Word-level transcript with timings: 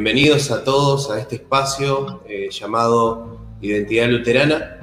Bienvenidos 0.00 0.52
a 0.52 0.62
todos 0.62 1.10
a 1.10 1.18
este 1.18 1.34
espacio 1.34 2.22
eh, 2.28 2.50
llamado 2.52 3.40
Identidad 3.60 4.06
Luterana. 4.06 4.78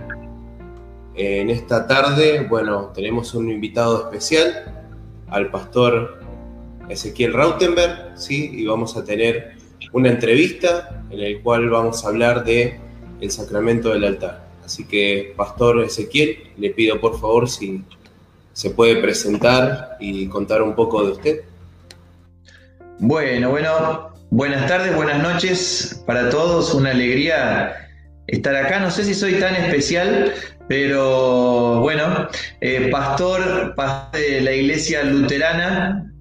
En 1.16 1.50
esta 1.50 1.88
tarde, 1.88 2.46
bueno, 2.50 2.91
tenemos 2.94 3.34
un 3.34 3.50
invitado 3.50 4.04
especial, 4.04 4.84
al 5.30 5.52
pastor 5.52 6.20
Ezequiel 6.90 7.32
Rautenberg, 7.32 8.12
¿sí? 8.16 8.52
Y 8.55 8.66
vamos 8.66 8.98
a 8.98 9.05
tener 9.05 9.54
una 9.94 10.10
entrevista 10.10 11.05
en 11.10 11.22
la 11.22 11.41
cual 11.41 11.70
vamos 11.70 12.04
a 12.04 12.10
hablar 12.10 12.44
de 12.44 12.77
el 13.22 13.32
sacramento 13.32 13.91
del 13.91 14.04
altar. 14.04 14.46
Así 14.66 14.84
que, 14.84 15.34
pastor 15.38 15.80
Ezequiel, 15.80 16.40
le 16.58 16.72
pido 16.72 17.00
por 17.00 17.18
favor 17.18 17.48
si 17.48 17.86
se 18.52 18.72
puede 18.72 18.98
presentar 18.98 19.96
y 19.98 20.27
contar 20.27 20.62
un 20.62 20.76
poco 20.76 21.05
de 21.05 21.12
usted. 21.13 21.41
Bueno, 23.00 23.52
bueno, 23.52 24.15
buenas 24.36 24.68
tardes, 24.68 24.94
buenas 24.94 25.24
noches 25.24 26.04
para 26.06 26.30
todos. 26.30 26.74
Una 26.74 26.92
alegría 26.92 27.88
estar 28.28 28.54
acá. 28.55 28.80
No 28.80 28.92
sé 28.92 29.05
si 29.05 29.14
soy 29.14 29.36
tan 29.40 29.55
especial, 29.55 30.34
pero 30.68 31.80
bueno, 31.80 32.27
eh, 32.60 32.90
pastor, 32.92 33.74
de 34.12 34.42
la 34.42 34.52
iglesia 34.52 35.04
luterana, 35.04 36.12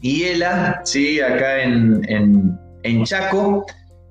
Hiela, 0.00 0.82
¿sí? 0.84 1.20
acá 1.20 1.62
en, 1.62 2.58
Chaco. 3.04 3.66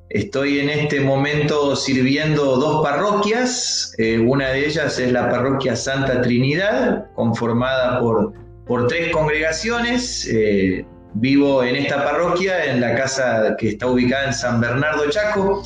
Estoy 0.10 0.60
en 0.60 0.70
este 0.70 1.00
momento 1.00 1.76
sirviendo 1.76 2.58
dos 2.58 2.84
parroquias. 2.84 3.96
Eh, 3.98 4.20
una 4.20 4.50
de 4.50 4.68
ellas 4.68 5.00
es 5.00 5.12
la 5.12 5.30
parroquia 5.30 5.76
Santa 5.76 6.22
Trinidad, 6.22 7.06
conformada 7.16 8.00
por, 8.00 8.34
por 8.68 8.88
tres 8.88 9.12
congregaciones. 9.12 10.28
Eh, 10.32 10.86
Vivo 11.16 11.64
en 11.64 11.76
esta 11.76 12.04
parroquia, 12.04 12.66
en 12.66 12.82
la 12.82 12.96
casa 12.96 13.56
que 13.58 13.70
está 13.70 13.88
ubicada 13.88 14.28
en 14.28 14.34
San 14.34 14.60
Bernardo 14.60 15.10
Chaco, 15.10 15.64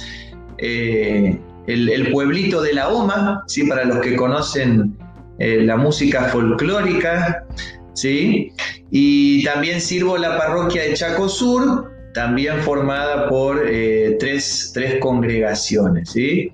eh, 0.58 1.40
el, 1.68 2.12
pueblito 2.12 2.62
de 2.62 2.74
la 2.74 2.90
OMA, 2.90 3.44
¿sí? 3.48 3.66
para 3.66 3.86
los 3.86 4.00
que 4.00 4.16
conocen 4.16 4.98
eh, 5.40 5.62
la 5.64 5.78
música 5.78 6.26
folclórica, 6.26 7.46
¿sí? 7.94 8.52
y 8.92 9.44
también 9.44 9.80
sirvo 9.82 10.18
la 10.18 10.38
parroquia 10.38 10.84
de 10.84 10.94
Chaco 10.94 11.30
Sur, 11.30 11.92
también 12.14 12.60
formada 12.62 13.30
por 13.30 13.66
eh, 13.70 14.18
tres, 14.20 14.74
congregaciones. 15.00 16.10
¿sí? 16.10 16.52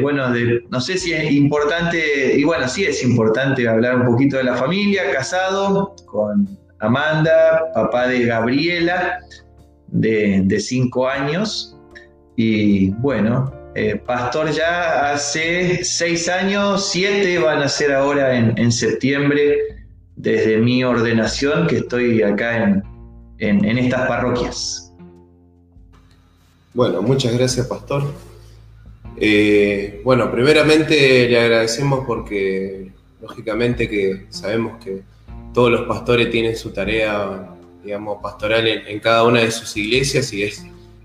bueno, 0.00 0.32
no 0.70 0.80
sé 0.80 0.96
si 0.96 1.12
es 1.12 1.30
importante, 1.32 2.36
y 2.36 2.44
bueno, 2.44 2.68
sí 2.68 2.84
es 2.84 3.02
importante 3.02 3.68
hablar 3.68 3.96
un 3.96 4.06
poquito 4.06 4.36
de 4.36 4.44
la 4.44 4.54
familia, 4.54 5.10
casado 5.12 5.94
con 6.06 6.65
Amanda, 6.86 7.70
papá 7.74 8.08
de 8.08 8.24
Gabriela, 8.24 9.20
de, 9.88 10.60
cinco 10.60 11.08
años. 11.08 11.76
Y 12.36 12.90
bueno, 12.90 13.52
eh, 13.74 13.96
pastor 13.96 14.50
ya 14.50 15.12
hace 15.12 15.84
seis 15.84 16.28
años, 16.28 16.88
siete 16.90 17.38
van 17.38 17.62
a 17.62 17.68
ser 17.68 17.92
ahora 17.92 18.36
en, 18.36 18.72
septiembre, 18.72 19.56
desde 20.16 20.58
mi 20.58 20.84
ordenación, 20.84 21.66
que 21.66 21.78
estoy 21.78 22.22
acá 22.22 22.62
en, 22.62 22.82
en, 23.38 23.78
estas 23.78 24.08
parroquias. 24.08 24.92
Bueno, 26.74 27.00
muchas 27.02 27.32
gracias, 27.36 27.66
pastor. 27.66 28.04
Eh, 29.18 30.02
bueno, 30.04 30.30
primeramente 30.30 31.26
le 31.28 31.40
agradecemos 31.40 32.04
porque 32.06 32.92
lógicamente 33.20 33.88
que 33.88 34.26
sabemos 34.28 34.82
que 34.84 35.02
todos 35.56 35.70
los 35.70 35.86
pastores 35.86 36.30
tienen 36.30 36.54
su 36.54 36.68
tarea, 36.68 37.48
digamos, 37.82 38.18
pastoral 38.22 38.66
en, 38.66 39.00
cada 39.00 39.24
una 39.24 39.40
de 39.40 39.50
sus 39.50 39.74
iglesias 39.78 40.30
y 40.34 40.42
es 40.42 40.62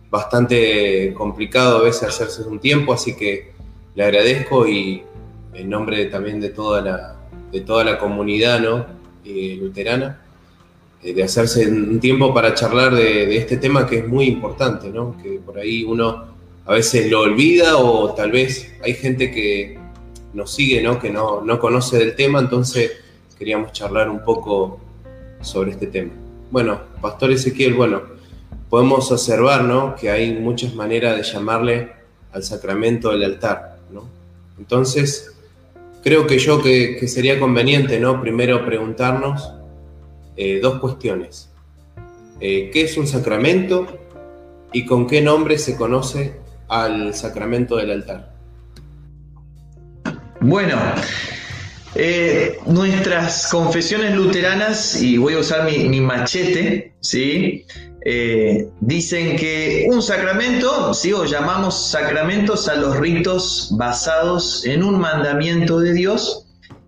bastante 0.09 1.13
complicado 1.13 1.77
a 1.77 1.83
veces 1.83 2.09
hacerse 2.09 2.41
un 2.41 2.59
tiempo, 2.59 2.91
así 2.91 3.15
que 3.15 3.53
le 3.95 4.03
agradezco 4.03 4.67
y 4.67 5.03
en 5.53 5.69
nombre 5.69 6.05
también 6.07 6.41
de 6.41 6.49
toda 6.49 6.81
la, 6.81 7.15
de 7.49 7.61
toda 7.61 7.85
la 7.85 7.97
comunidad 7.97 8.59
¿no? 8.59 8.85
Eh, 9.23 9.57
luterana, 9.57 10.19
eh, 11.01 11.13
de 11.13 11.23
hacerse 11.23 11.65
un 11.69 12.01
tiempo 12.01 12.33
para 12.33 12.53
charlar 12.53 12.93
de, 12.93 13.37
este 13.37 13.55
tema 13.55 13.87
que 13.87 13.99
es 13.99 14.07
muy 14.09 14.25
importante, 14.25 14.89
¿no? 14.89 15.15
que 15.23 15.39
por 15.45 15.59
ahí 15.59 15.85
uno 15.85 16.25
a 16.65 16.73
veces 16.73 17.09
lo 17.09 17.21
olvida 17.21 17.77
o 17.77 18.13
tal 18.15 18.31
vez 18.31 18.69
hay 18.83 18.95
gente 18.95 19.31
que 19.31 19.79
nos 20.33 20.53
sigue, 20.53 20.81
¿no? 20.81 20.99
que 20.99 21.09
no, 21.09 21.39
no 21.39 21.57
conoce 21.57 21.97
del 21.97 22.15
tema, 22.15 22.39
entonces 22.39 22.91
queríamos 23.41 23.71
charlar 23.71 24.07
un 24.07 24.23
poco 24.23 24.79
sobre 25.41 25.71
este 25.71 25.87
tema. 25.87 26.11
Bueno, 26.51 26.79
Pastor 27.01 27.31
Ezequiel, 27.31 27.73
bueno, 27.73 28.03
podemos 28.69 29.11
observar 29.11 29.63
¿no? 29.63 29.95
que 29.95 30.11
hay 30.11 30.33
muchas 30.33 30.75
maneras 30.75 31.17
de 31.17 31.23
llamarle 31.23 31.91
al 32.33 32.43
sacramento 32.43 33.09
del 33.09 33.23
altar. 33.23 33.79
¿no? 33.91 34.03
Entonces, 34.59 35.35
creo 36.03 36.27
que 36.27 36.37
yo 36.37 36.61
que, 36.61 37.07
sería 37.07 37.39
conveniente 37.39 37.99
¿no? 37.99 38.21
primero 38.21 38.63
preguntarnos 38.63 39.51
eh, 40.37 40.59
dos 40.61 40.79
cuestiones. 40.79 41.49
Eh, 42.39 42.69
¿Qué 42.71 42.83
es 42.83 42.95
un 42.95 43.07
sacramento 43.07 43.87
y 44.71 44.85
con 44.85 45.07
qué 45.07 45.19
nombre 45.19 45.57
se 45.57 45.75
conoce 45.75 46.35
al 46.67 47.15
sacramento 47.15 47.75
del 47.77 47.89
altar? 47.89 48.35
Bueno, 50.41 50.77
eh, 51.95 52.59
nuestras 52.65 53.47
confesiones 53.49 54.15
luteranas, 54.15 55.01
y 55.01 55.17
voy 55.17 55.33
a 55.33 55.39
usar 55.39 55.65
mi, 55.65 55.99
machete, 55.99 56.93
¿sí? 57.01 57.65
Eh, 58.03 58.69
dicen 58.79 59.35
que 59.35 59.87
un 59.91 60.01
sacramento, 60.01 60.93
¿sí? 60.93 61.13
o 61.13 61.25
llamamos 61.25 61.91
sacramentos 61.91 62.67
a 62.67 62.75
los 62.75 62.97
ritos 62.97 63.69
basados 63.77 64.65
en 64.65 64.81
un 64.81 64.99
mandamiento 64.99 65.79
de 65.79 65.93
Dios 65.93 66.47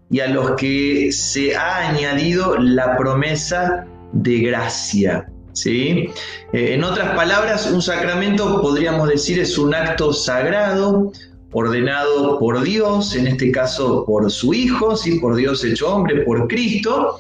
y 0.09 0.21
a 0.21 0.27
los 0.27 0.51
que 0.51 1.11
se 1.11 1.55
ha 1.55 1.89
añadido 1.89 2.57
la 2.57 2.97
promesa 2.97 3.85
de 4.11 4.39
gracia. 4.39 5.27
¿sí? 5.53 6.09
Eh, 6.51 6.73
en 6.73 6.83
otras 6.83 7.15
palabras, 7.15 7.69
un 7.69 7.81
sacramento 7.81 8.61
podríamos 8.61 9.07
decir 9.07 9.39
es 9.39 9.57
un 9.57 9.75
acto 9.75 10.13
sagrado, 10.13 11.11
ordenado 11.53 12.39
por 12.39 12.63
Dios, 12.63 13.15
en 13.15 13.27
este 13.27 13.51
caso 13.51 14.05
por 14.05 14.29
su 14.31 14.53
Hijo, 14.53 14.95
¿sí? 14.95 15.19
por 15.19 15.35
Dios 15.35 15.63
hecho 15.63 15.93
hombre, 15.95 16.21
por 16.21 16.47
Cristo, 16.47 17.19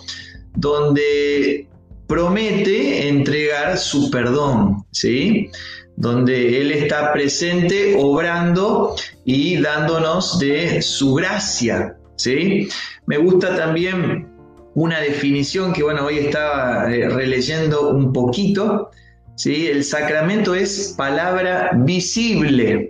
donde 0.55 1.67
promete 2.07 3.07
entregar 3.07 3.77
su 3.77 4.11
perdón, 4.11 4.85
¿sí? 4.91 5.49
donde 5.95 6.61
Él 6.61 6.71
está 6.71 7.13
presente 7.13 7.95
obrando 7.97 8.95
y 9.25 9.61
dándonos 9.61 10.39
de 10.39 10.81
su 10.81 11.13
gracia. 11.13 11.95
¿sí? 12.15 12.67
Me 13.05 13.17
gusta 13.17 13.55
también 13.55 14.27
una 14.75 14.99
definición 14.99 15.73
que 15.73 15.83
bueno, 15.83 16.05
hoy 16.05 16.19
estaba 16.19 16.91
eh, 16.91 17.09
releyendo 17.09 17.91
un 17.91 18.11
poquito. 18.11 18.89
¿sí? 19.35 19.67
El 19.67 19.83
sacramento 19.83 20.55
es 20.55 20.95
palabra 20.97 21.71
visible, 21.75 22.89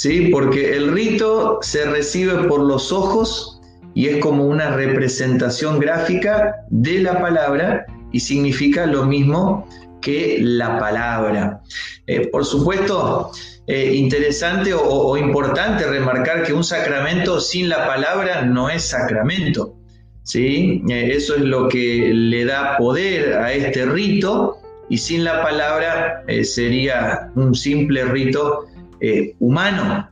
¿sí? 0.00 0.28
porque 0.32 0.74
el 0.78 0.92
rito 0.92 1.58
se 1.60 1.84
recibe 1.84 2.48
por 2.48 2.60
los 2.60 2.90
ojos 2.90 3.60
y 3.94 4.06
es 4.06 4.16
como 4.16 4.46
una 4.46 4.70
representación 4.70 5.78
gráfica 5.78 6.64
de 6.70 7.00
la 7.00 7.20
palabra 7.20 7.84
y 8.10 8.20
significa 8.20 8.86
lo 8.86 9.04
mismo 9.04 9.68
que 10.00 10.38
la 10.40 10.78
palabra. 10.78 11.60
Eh, 12.06 12.28
por 12.28 12.46
supuesto, 12.46 13.30
eh, 13.66 13.92
interesante 13.94 14.72
o, 14.72 15.18
importante 15.18 15.84
remarcar 15.86 16.44
que 16.44 16.54
un 16.54 16.64
sacramento 16.64 17.38
sin 17.38 17.68
la 17.68 17.86
palabra 17.86 18.40
no 18.40 18.70
es 18.70 18.84
sacramento. 18.84 19.76
¿sí? 20.22 20.82
Eh, 20.88 21.10
eso 21.14 21.34
es 21.34 21.42
lo 21.42 21.68
que 21.68 22.10
le 22.14 22.46
da 22.46 22.78
poder 22.78 23.34
a 23.34 23.52
este 23.52 23.84
rito 23.84 24.56
y 24.88 24.96
sin 24.96 25.24
la 25.24 25.42
palabra 25.42 26.24
sería 26.42 27.30
un 27.34 27.54
simple 27.54 28.06
rito 28.06 28.66
eh, 29.00 29.34
humano. 29.38 30.10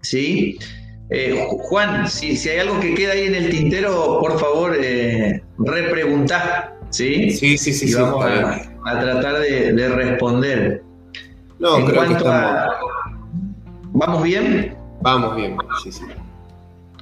¿sí? 0.00 0.58
Eh, 1.10 1.46
Juan, 1.48 2.08
si, 2.08 2.36
hay 2.48 2.58
algo 2.58 2.80
que 2.80 2.94
queda 2.94 3.12
ahí 3.12 3.26
en 3.26 3.34
el 3.34 3.50
tintero, 3.50 4.18
por 4.20 4.38
favor, 4.38 4.76
eh, 4.78 5.42
repreguntar. 5.58 6.78
¿sí? 6.90 7.30
Sí, 7.30 7.58
sí, 7.58 7.72
sí. 7.72 7.90
Y 7.90 7.94
vamos 7.94 8.24
a, 8.24 9.00
tratar 9.00 9.40
de, 9.40 9.88
responder. 9.88 10.82
No, 11.58 11.78
en 11.78 11.86
creo 11.86 12.08
que 12.08 12.24
¿Vamos 13.94 14.22
bien? 14.22 14.74
Vamos 15.02 15.36
bien, 15.36 15.56
sí, 15.82 15.92
sí. 15.92 16.04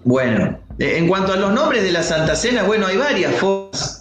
Bueno, 0.02 0.58
en 0.78 1.06
cuanto 1.06 1.32
a 1.32 1.36
los 1.36 1.52
nombres 1.52 1.84
de 1.84 1.92
la 1.92 2.02
Santa 2.02 2.34
Cena, 2.34 2.64
bueno, 2.64 2.86
hay 2.86 2.96
varias 2.96 3.34
formas 3.36 3.99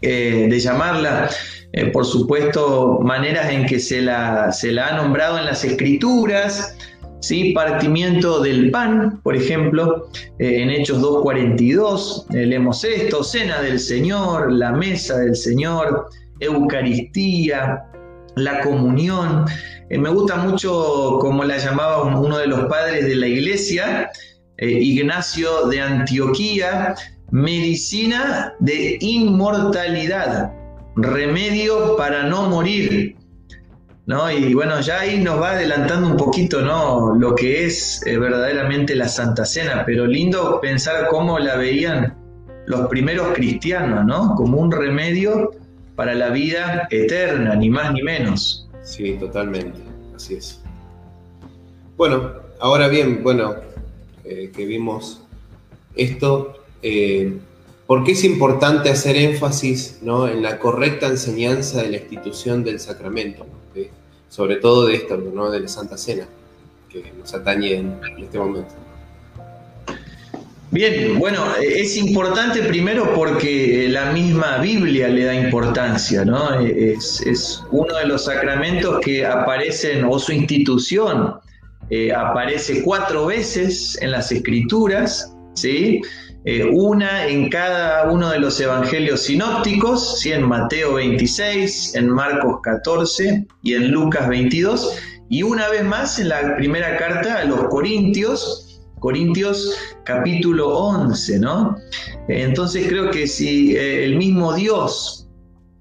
de 0.00 0.58
llamarla. 0.58 1.28
Eh, 1.72 1.86
por 1.86 2.04
supuesto, 2.04 2.98
maneras 3.00 3.50
en 3.50 3.64
que 3.64 3.78
se 3.78 4.00
la, 4.00 4.50
se 4.50 4.72
la 4.72 4.88
ha 4.88 4.96
nombrado 4.96 5.38
en 5.38 5.44
las 5.44 5.64
escrituras, 5.64 6.76
¿sí? 7.20 7.52
partimiento 7.52 8.40
del 8.40 8.72
pan, 8.72 9.20
por 9.22 9.36
ejemplo, 9.36 10.08
eh, 10.40 10.62
en 10.62 10.70
Hechos 10.70 11.00
2.42, 11.00 12.26
eh, 12.34 12.46
leemos 12.46 12.82
esto, 12.82 13.22
cena 13.22 13.62
del 13.62 13.78
Señor, 13.78 14.52
la 14.52 14.72
mesa 14.72 15.18
del 15.18 15.36
Señor, 15.36 16.08
Eucaristía, 16.40 17.84
la 18.34 18.62
comunión. 18.62 19.44
Eh, 19.90 19.98
me 19.98 20.08
gusta 20.10 20.36
mucho 20.36 21.18
como 21.20 21.44
la 21.44 21.58
llamaba 21.58 22.02
uno 22.02 22.36
de 22.38 22.48
los 22.48 22.64
padres 22.68 23.06
de 23.06 23.14
la 23.14 23.28
iglesia, 23.28 24.10
eh, 24.56 24.70
Ignacio 24.70 25.66
de 25.68 25.80
Antioquía, 25.80 26.94
medicina 27.30 28.54
de 28.58 28.96
inmortalidad, 29.00 30.52
remedio 30.96 31.96
para 31.96 32.24
no 32.24 32.48
morir. 32.48 33.16
¿No? 34.06 34.28
Y 34.28 34.54
bueno, 34.54 34.80
ya 34.80 35.00
ahí 35.00 35.20
nos 35.20 35.40
va 35.40 35.52
adelantando 35.52 36.08
un 36.08 36.16
poquito, 36.16 36.62
¿no? 36.62 37.14
Lo 37.14 37.36
que 37.36 37.66
es 37.66 38.04
eh, 38.06 38.18
verdaderamente 38.18 38.96
la 38.96 39.06
Santa 39.06 39.44
Cena, 39.44 39.84
pero 39.86 40.04
lindo 40.04 40.60
pensar 40.60 41.06
cómo 41.08 41.38
la 41.38 41.54
veían 41.54 42.16
los 42.66 42.88
primeros 42.88 43.32
cristianos, 43.34 44.04
¿no? 44.04 44.34
Como 44.34 44.58
un 44.58 44.72
remedio 44.72 45.52
para 45.94 46.14
la 46.14 46.30
vida 46.30 46.88
eterna, 46.90 47.54
ni 47.54 47.70
más 47.70 47.92
ni 47.92 48.02
menos. 48.02 48.68
Sí, 48.82 49.16
totalmente, 49.20 49.78
así 50.16 50.34
es. 50.34 50.60
Bueno, 51.96 52.32
ahora 52.58 52.88
bien, 52.88 53.22
bueno, 53.22 53.56
eh, 54.24 54.50
que 54.54 54.64
vimos 54.64 55.22
esto, 55.94 56.59
eh, 56.82 57.38
¿por 57.86 58.04
qué 58.04 58.12
es 58.12 58.24
importante 58.24 58.90
hacer 58.90 59.16
énfasis 59.16 59.98
¿no? 60.02 60.28
en 60.28 60.42
la 60.42 60.58
correcta 60.58 61.06
enseñanza 61.06 61.82
de 61.82 61.90
la 61.90 61.96
institución 61.98 62.64
del 62.64 62.80
sacramento? 62.80 63.46
Sobre 64.28 64.56
todo 64.56 64.86
de 64.86 64.94
esto, 64.94 65.16
¿no? 65.16 65.50
de 65.50 65.58
la 65.58 65.68
Santa 65.68 65.98
Cena, 65.98 66.28
que 66.88 67.12
nos 67.18 67.34
atañe 67.34 67.74
en 67.74 68.00
este 68.18 68.38
momento. 68.38 68.74
Bien, 70.72 71.18
bueno, 71.18 71.44
es 71.60 71.96
importante 71.96 72.62
primero 72.62 73.12
porque 73.12 73.88
la 73.88 74.12
misma 74.12 74.58
Biblia 74.58 75.08
le 75.08 75.24
da 75.24 75.34
importancia, 75.34 76.24
¿no? 76.24 76.60
Es, 76.60 77.64
uno 77.72 77.96
de 77.96 78.06
los 78.06 78.26
sacramentos 78.26 79.00
que 79.00 79.26
aparecen, 79.26 80.04
o 80.04 80.16
su 80.20 80.30
institución 80.30 81.34
eh, 81.90 82.12
aparece 82.12 82.84
cuatro 82.84 83.26
veces 83.26 83.98
en 84.00 84.12
las 84.12 84.30
Escrituras, 84.30 85.34
¿sí? 85.54 86.02
Eh, 86.44 86.64
una 86.72 87.26
en 87.26 87.50
cada 87.50 88.10
uno 88.10 88.30
de 88.30 88.38
los 88.38 88.58
evangelios 88.60 89.22
sinópticos, 89.24 90.20
¿sí? 90.20 90.32
en 90.32 90.48
Mateo 90.48 90.94
26, 90.94 91.94
en 91.96 92.08
Marcos 92.08 92.60
14 92.62 93.46
y 93.62 93.74
en 93.74 93.90
Lucas 93.90 94.26
22, 94.26 94.96
y 95.28 95.42
una 95.42 95.68
vez 95.68 95.84
más 95.84 96.18
en 96.18 96.30
la 96.30 96.56
primera 96.56 96.96
carta 96.96 97.40
a 97.40 97.44
los 97.44 97.64
Corintios, 97.64 98.82
Corintios 99.00 99.76
capítulo 100.04 100.76
11, 100.76 101.40
¿no? 101.40 101.76
Entonces 102.28 102.86
creo 102.88 103.10
que 103.10 103.26
si 103.26 103.76
eh, 103.76 104.04
el 104.04 104.16
mismo 104.16 104.54
Dios 104.54 105.28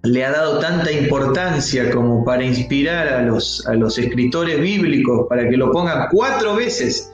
le 0.04 0.26
ha 0.26 0.32
dado 0.32 0.60
tanta 0.60 0.92
importancia 0.92 1.90
como 1.92 2.24
para 2.24 2.44
inspirar 2.44 3.08
a 3.08 3.22
los, 3.22 3.66
a 3.68 3.74
los 3.74 3.98
escritores 3.98 4.60
bíblicos 4.60 5.28
para 5.28 5.50
que 5.50 5.58
lo 5.58 5.72
pongan 5.72 6.08
cuatro 6.12 6.56
veces 6.56 7.12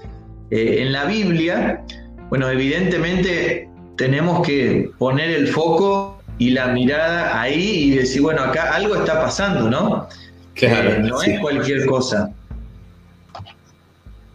eh, 0.52 0.82
en 0.82 0.92
la 0.92 1.06
Biblia, 1.06 1.84
bueno, 2.30 2.50
evidentemente 2.50 3.70
tenemos 3.98 4.46
que 4.46 4.92
poner 4.98 5.30
el 5.30 5.48
foco 5.48 6.22
y 6.38 6.50
la 6.50 6.68
mirada 6.68 7.40
ahí 7.40 7.86
y 7.86 7.92
decir, 7.92 8.22
bueno, 8.22 8.42
acá 8.42 8.76
algo 8.76 8.96
está 8.96 9.22
pasando, 9.22 9.70
¿no? 9.70 10.08
Claro, 10.54 10.90
eh, 10.92 11.00
no 11.00 11.22
es 11.22 11.40
cualquier 11.40 11.86
cosa. 11.86 12.34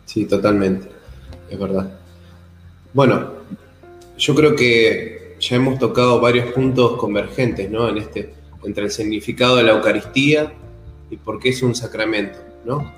Sí, 0.06 0.24
totalmente 0.24 1.00
es 1.50 1.58
verdad. 1.58 1.90
Bueno, 2.94 3.32
yo 4.16 4.34
creo 4.34 4.56
que 4.56 5.36
ya 5.40 5.56
hemos 5.56 5.78
tocado 5.78 6.20
varios 6.20 6.52
puntos 6.52 6.96
convergentes, 6.96 7.70
¿no? 7.70 7.88
En 7.88 7.98
este, 7.98 8.34
entre 8.64 8.84
el 8.84 8.90
significado 8.90 9.56
de 9.56 9.64
la 9.64 9.72
Eucaristía 9.72 10.52
y 11.10 11.16
por 11.16 11.40
qué 11.40 11.50
es 11.50 11.62
un 11.62 11.74
sacramento, 11.74 12.38
¿no? 12.64 12.92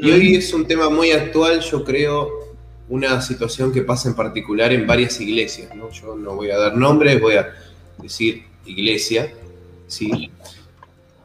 Y 0.00 0.10
hoy 0.10 0.36
es 0.36 0.54
un 0.54 0.66
tema 0.66 0.88
muy 0.88 1.10
actual, 1.10 1.60
yo 1.60 1.82
creo, 1.84 2.30
una 2.92 3.22
situación 3.22 3.72
que 3.72 3.80
pasa 3.80 4.10
en 4.10 4.14
particular 4.14 4.70
en 4.70 4.86
varias 4.86 5.18
iglesias, 5.18 5.74
¿no? 5.74 5.90
Yo 5.90 6.14
no 6.14 6.34
voy 6.34 6.50
a 6.50 6.58
dar 6.58 6.76
nombres, 6.76 7.18
voy 7.22 7.36
a 7.36 7.48
decir 7.96 8.44
iglesia, 8.66 9.32
¿sí? 9.86 10.30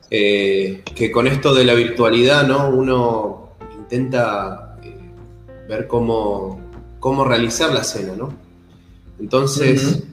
Eh, 0.10 0.82
que 0.96 1.12
con 1.12 1.28
esto 1.28 1.54
de 1.54 1.66
la 1.66 1.74
virtualidad, 1.74 2.48
¿no? 2.48 2.70
Uno 2.70 3.50
intenta 3.78 4.78
ver 5.68 5.88
cómo, 5.88 6.62
cómo 7.02 7.26
realizar 7.26 7.74
la 7.74 7.84
cena, 7.84 8.14
¿no? 8.16 8.34
Entonces, 9.20 10.04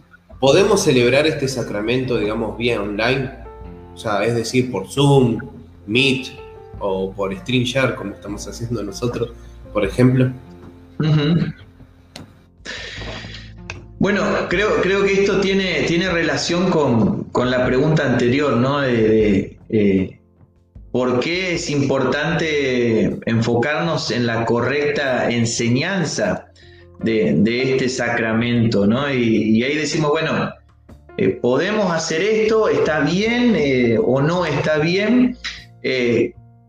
¿podemos 0.40 0.82
celebrar 0.82 1.28
este 1.28 1.46
sacramento, 1.46 2.18
digamos, 2.18 2.58
vía 2.58 2.82
online? 2.82 3.30
O 3.94 3.96
sea, 3.96 4.24
es 4.24 4.34
decir, 4.34 4.72
por 4.72 4.90
Zoom, 4.90 5.38
Meet 5.86 6.32
o 6.80 7.12
por 7.12 7.32
StreamYard, 7.32 7.94
como 7.94 8.14
estamos 8.14 8.44
haciendo 8.48 8.82
nosotros, 8.82 9.30
por 9.72 9.84
ejemplo. 9.84 10.32
Bueno, 14.04 14.22
creo, 14.50 14.82
creo 14.82 15.02
que 15.02 15.22
esto 15.22 15.40
tiene, 15.40 15.84
tiene 15.84 16.10
relación 16.10 16.70
con, 16.70 17.30
la 17.50 17.64
pregunta 17.64 18.04
anterior, 18.04 18.54
¿no? 18.54 18.80
De, 18.80 19.56
eh, 19.70 20.20
¿Por 20.92 21.20
qué 21.20 21.54
es 21.54 21.70
importante 21.70 23.18
enfocarnos 23.24 24.10
en 24.10 24.26
la 24.26 24.44
correcta 24.44 25.30
enseñanza 25.30 26.48
de, 27.00 27.72
este 27.72 27.88
sacramento? 27.88 28.86
¿no? 28.86 29.10
Y, 29.10 29.62
ahí 29.64 29.74
decimos, 29.74 30.10
bueno, 30.10 30.50
eh, 31.16 31.30
¿podemos 31.30 31.90
hacer 31.90 32.20
esto? 32.20 32.68
¿Está 32.68 33.00
bien 33.00 33.54
eh, 33.56 33.96
o 33.98 34.20
no 34.20 34.44
está 34.44 34.78
bien? 34.80 35.38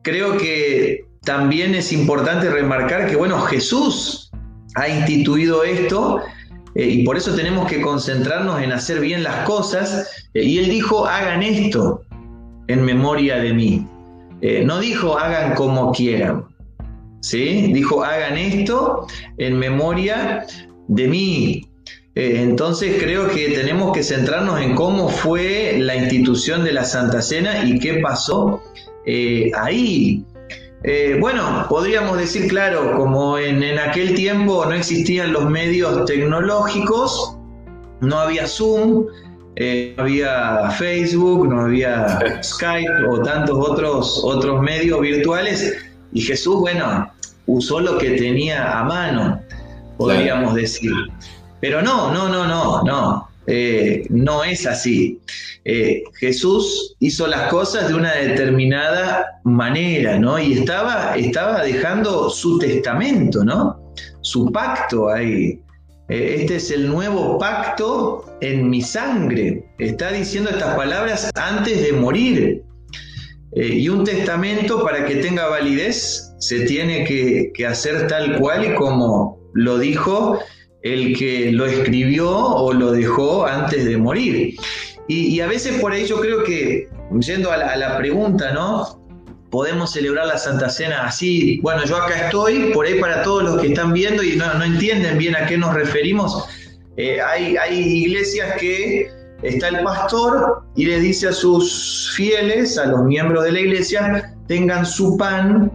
Creo 0.03 0.37
que 0.37 1.05
también 1.25 1.75
es 1.75 1.91
importante 1.91 2.49
remarcar 2.49 3.09
que, 3.09 3.17
bueno, 3.17 3.41
Jesús 3.41 4.24
ha 4.75 4.87
instituido 4.89 5.63
esto 5.63 6.21
y 6.75 7.03
por 7.03 7.15
eso 7.15 7.33
tenemos 7.33 7.67
que 7.67 7.81
concentrarnos 7.81 8.61
en 8.61 8.73
hacer 8.73 8.99
bien 8.99 9.23
las 9.23 9.45
cosas. 9.45 10.27
y 10.33 10.57
él 10.57 10.69
dijo, 10.69 11.05
hagan 11.05 11.41
esto 11.41 12.01
en 12.67 12.83
memoria 12.83 13.37
de 13.37 13.53
mí. 13.53 13.87
Eh, 14.41 14.63
no 14.65 14.79
dijo 14.79 15.17
hagan 15.17 15.55
como 15.55 15.91
quieran, 15.91 16.45
¿sí? 17.21 17.71
Dijo 17.73 18.03
hagan 18.03 18.37
esto 18.37 19.07
en 19.37 19.57
memoria 19.57 20.45
de 20.87 21.07
mí. 21.07 21.69
Eh, 22.15 22.41
entonces 22.41 23.01
creo 23.01 23.29
que 23.29 23.49
tenemos 23.49 23.93
que 23.93 24.03
centrarnos 24.03 24.61
en 24.61 24.75
cómo 24.75 25.09
fue 25.09 25.77
la 25.79 25.95
institución 25.95 26.63
de 26.63 26.73
la 26.73 26.83
Santa 26.83 27.21
Cena 27.21 27.65
y 27.65 27.79
qué 27.79 27.95
pasó 27.95 28.61
eh, 30.87 31.17
bueno, 31.19 31.65
podríamos 31.67 32.15
decir, 32.15 32.47
claro, 32.47 32.95
como 32.95 33.39
en, 33.39 33.63
en 33.63 33.79
aquel 33.79 34.13
tiempo 34.13 34.63
no 34.65 34.73
existían 34.73 35.33
los 35.33 35.49
medios 35.49 36.05
tecnológicos, 36.05 37.35
no 38.01 38.19
había 38.19 38.45
Zoom, 38.45 39.07
eh, 39.55 39.95
no 39.97 40.03
había 40.03 40.69
Facebook, 40.77 41.47
no 41.47 41.61
había 41.61 42.19
Skype 42.43 43.07
o 43.09 43.19
tantos 43.23 43.57
otros, 43.67 44.21
otros 44.23 44.61
medios 44.61 45.01
virtuales. 45.01 45.75
Y 46.13 46.21
Jesús, 46.21 46.59
bueno, 46.59 47.11
usó 47.47 47.79
lo 47.79 47.97
que 47.97 48.11
tenía 48.11 48.79
a 48.79 48.83
mano, 48.83 49.41
podríamos 49.97 50.53
decir. 50.53 50.91
Pero 51.61 51.81
no, 51.81 52.13
no, 52.13 52.29
no, 52.29 52.45
no, 52.45 52.83
no. 52.83 53.27
Eh, 53.47 54.05
no 54.09 54.43
es 54.43 54.65
así. 54.65 55.19
Eh, 55.63 56.03
Jesús 56.19 56.95
hizo 56.99 57.27
las 57.27 57.49
cosas 57.49 57.87
de 57.89 57.95
una 57.95 58.13
determinada 58.13 59.39
manera, 59.43 60.17
¿no? 60.19 60.39
Y 60.39 60.53
estaba, 60.53 61.15
estaba 61.15 61.63
dejando 61.63 62.29
su 62.29 62.57
testamento, 62.59 63.43
¿no? 63.43 63.93
Su 64.21 64.51
pacto 64.51 65.09
ahí. 65.09 65.59
Eh, 66.09 66.37
este 66.39 66.57
es 66.57 66.71
el 66.71 66.87
nuevo 66.87 67.37
pacto 67.37 68.37
en 68.41 68.69
mi 68.69 68.81
sangre. 68.81 69.65
Está 69.79 70.11
diciendo 70.11 70.49
estas 70.49 70.75
palabras 70.75 71.31
antes 71.35 71.83
de 71.83 71.93
morir. 71.93 72.61
Y 73.57 73.87
un 73.87 74.03
testamento 74.03 74.83
para 74.83 75.05
que 75.05 75.15
tenga 75.15 75.47
validez 75.47 76.35
se 76.39 76.65
tiene 76.65 77.05
que, 77.05 77.65
hacer 77.65 78.07
tal 78.07 78.37
cual 78.37 78.65
y 78.65 78.75
como 78.75 79.39
lo 79.53 79.79
dijo 79.79 80.39
el 80.85 81.17
que 81.17 81.51
lo 81.51 81.65
escribió 81.65 82.29
o 82.29 82.71
lo 82.71 82.91
dejó 82.91 83.47
antes 83.47 83.85
de 83.85 83.97
morir. 83.97 84.55
Y, 85.07 85.39
a 85.39 85.47
veces 85.47 85.79
por 85.81 85.91
ahí 85.91 86.05
yo 86.05 86.19
creo 86.19 86.43
que, 86.43 86.87
yendo 87.19 87.51
a 87.51 87.57
la, 87.57 87.97
pregunta, 87.97 88.53
¿no? 88.53 89.01
podemos 89.49 89.93
celebrar 89.93 90.27
la 90.27 90.37
Santa 90.37 90.69
Cena 90.69 91.05
así. 91.05 91.59
Bueno, 91.61 91.85
yo 91.85 91.97
acá 91.97 92.25
estoy, 92.25 92.71
por 92.71 92.85
ahí 92.85 92.99
para 92.99 93.23
todos 93.23 93.43
los 93.43 93.61
que 93.61 93.67
están 93.67 93.93
viendo 93.93 94.21
y 94.21 94.35
no, 94.35 94.63
entienden 94.63 95.17
bien 95.17 95.35
a 95.35 95.47
qué 95.47 95.57
nos 95.57 95.73
referimos. 95.73 96.45
Eh, 96.97 97.19
hay, 97.19 97.57
hay 97.57 97.79
iglesias 97.79 98.55
que 98.59 99.09
está 99.41 99.69
el 99.69 99.83
pastor 99.83 100.63
y 100.75 100.85
le 100.85 100.99
dice 100.99 101.29
a 101.29 101.31
sus 101.31 102.13
fieles, 102.15 102.77
a 102.77 102.85
los 102.85 103.03
miembros 103.05 103.43
de 103.43 103.53
la 103.53 103.59
iglesia, 103.59 104.35
tengan 104.47 104.85
su 104.85 105.17
pan, 105.17 105.71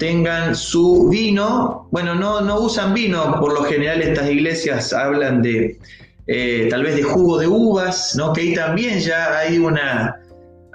tengan 0.00 0.56
su 0.56 1.08
vino. 1.10 1.86
Bueno, 1.92 2.14
no, 2.14 2.40
no 2.40 2.58
usan 2.60 2.94
vino, 2.94 3.38
por 3.38 3.52
lo 3.52 3.62
general 3.64 4.00
estas 4.02 4.28
iglesias 4.28 4.92
hablan 4.92 5.42
de 5.42 5.78
eh, 6.26 6.68
tal 6.70 6.82
vez 6.82 6.96
de 6.96 7.02
jugo 7.02 7.38
de 7.38 7.46
uvas, 7.46 8.16
¿no? 8.16 8.32
que 8.32 8.40
ahí 8.40 8.54
también 8.54 8.98
ya 8.98 9.38
hay 9.38 9.58
una, 9.58 10.16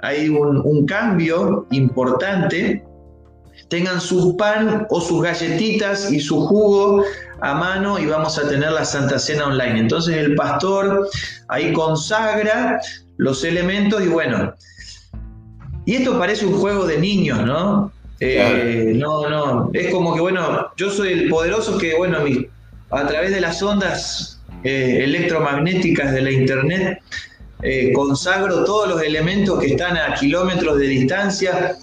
hay 0.00 0.28
un, 0.28 0.86
cambio 0.86 1.66
importante, 1.72 2.84
tengan 3.68 4.00
su 4.00 4.36
pan 4.36 4.86
o 4.90 5.00
sus 5.00 5.22
galletitas 5.22 6.12
y 6.12 6.20
su 6.20 6.46
jugo 6.46 7.02
a 7.40 7.54
mano 7.54 7.98
y 7.98 8.06
vamos 8.06 8.38
a 8.38 8.48
tener 8.48 8.70
la 8.70 8.84
Santa 8.84 9.18
Cena 9.18 9.46
online. 9.46 9.80
Entonces 9.80 10.16
el 10.16 10.36
pastor 10.36 11.08
ahí 11.48 11.72
consagra 11.72 12.78
los 13.16 13.42
elementos 13.42 14.02
y 14.04 14.06
bueno, 14.06 14.54
y 15.84 15.96
esto 15.96 16.16
parece 16.16 16.46
un 16.46 16.58
juego 16.60 16.86
de 16.86 16.98
niños, 16.98 17.44
¿no? 17.44 17.90
Eh, 18.18 18.92
no, 18.94 19.28
no, 19.28 19.70
es 19.74 19.92
como 19.92 20.14
que 20.14 20.20
bueno, 20.20 20.70
yo 20.76 20.90
soy 20.90 21.12
el 21.12 21.28
poderoso 21.28 21.76
que 21.76 21.94
bueno, 21.96 22.18
a 22.90 23.06
través 23.06 23.30
de 23.32 23.40
las 23.42 23.62
ondas 23.62 24.40
eh, 24.64 25.00
electromagnéticas 25.02 26.14
de 26.14 26.22
la 26.22 26.30
internet 26.30 27.02
eh, 27.62 27.92
consagro 27.92 28.64
todos 28.64 28.88
los 28.88 29.02
elementos 29.02 29.60
que 29.60 29.66
están 29.68 29.98
a 29.98 30.14
kilómetros 30.14 30.78
de 30.78 30.88
distancia. 30.88 31.76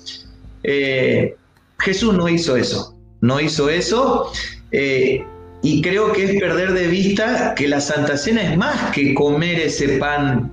Jesús 1.80 2.14
no 2.14 2.30
hizo 2.30 2.56
eso, 2.56 2.96
no 3.22 3.40
hizo 3.40 3.70
eso. 3.70 4.32
Y 4.72 5.82
creo 5.82 6.14
que 6.14 6.24
es 6.26 6.40
perder 6.42 6.74
de 6.74 6.88
vista 6.88 7.54
que 7.56 7.68
la 7.68 7.80
Santa 7.80 8.18
Cena 8.18 8.42
es 8.42 8.58
más 8.58 8.92
que 8.92 9.14
comer 9.14 9.60
ese 9.60 9.98
pan, 9.98 10.52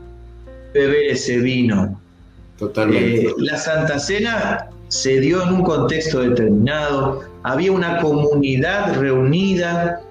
beber 0.75 1.11
ese 1.11 1.39
vino. 1.39 2.01
Totalmente. 2.59 3.33
la 3.39 3.57
Santa 3.57 3.99
Cena 3.99 4.71
se 4.91 5.19
dio 5.19 5.43
en 5.43 5.55
un 5.55 5.63
contexto 5.63 6.21
determinado, 6.21 7.23
había 7.43 7.73
una 7.73 7.99
comunidad 8.01 9.01
reunida, 9.01 10.03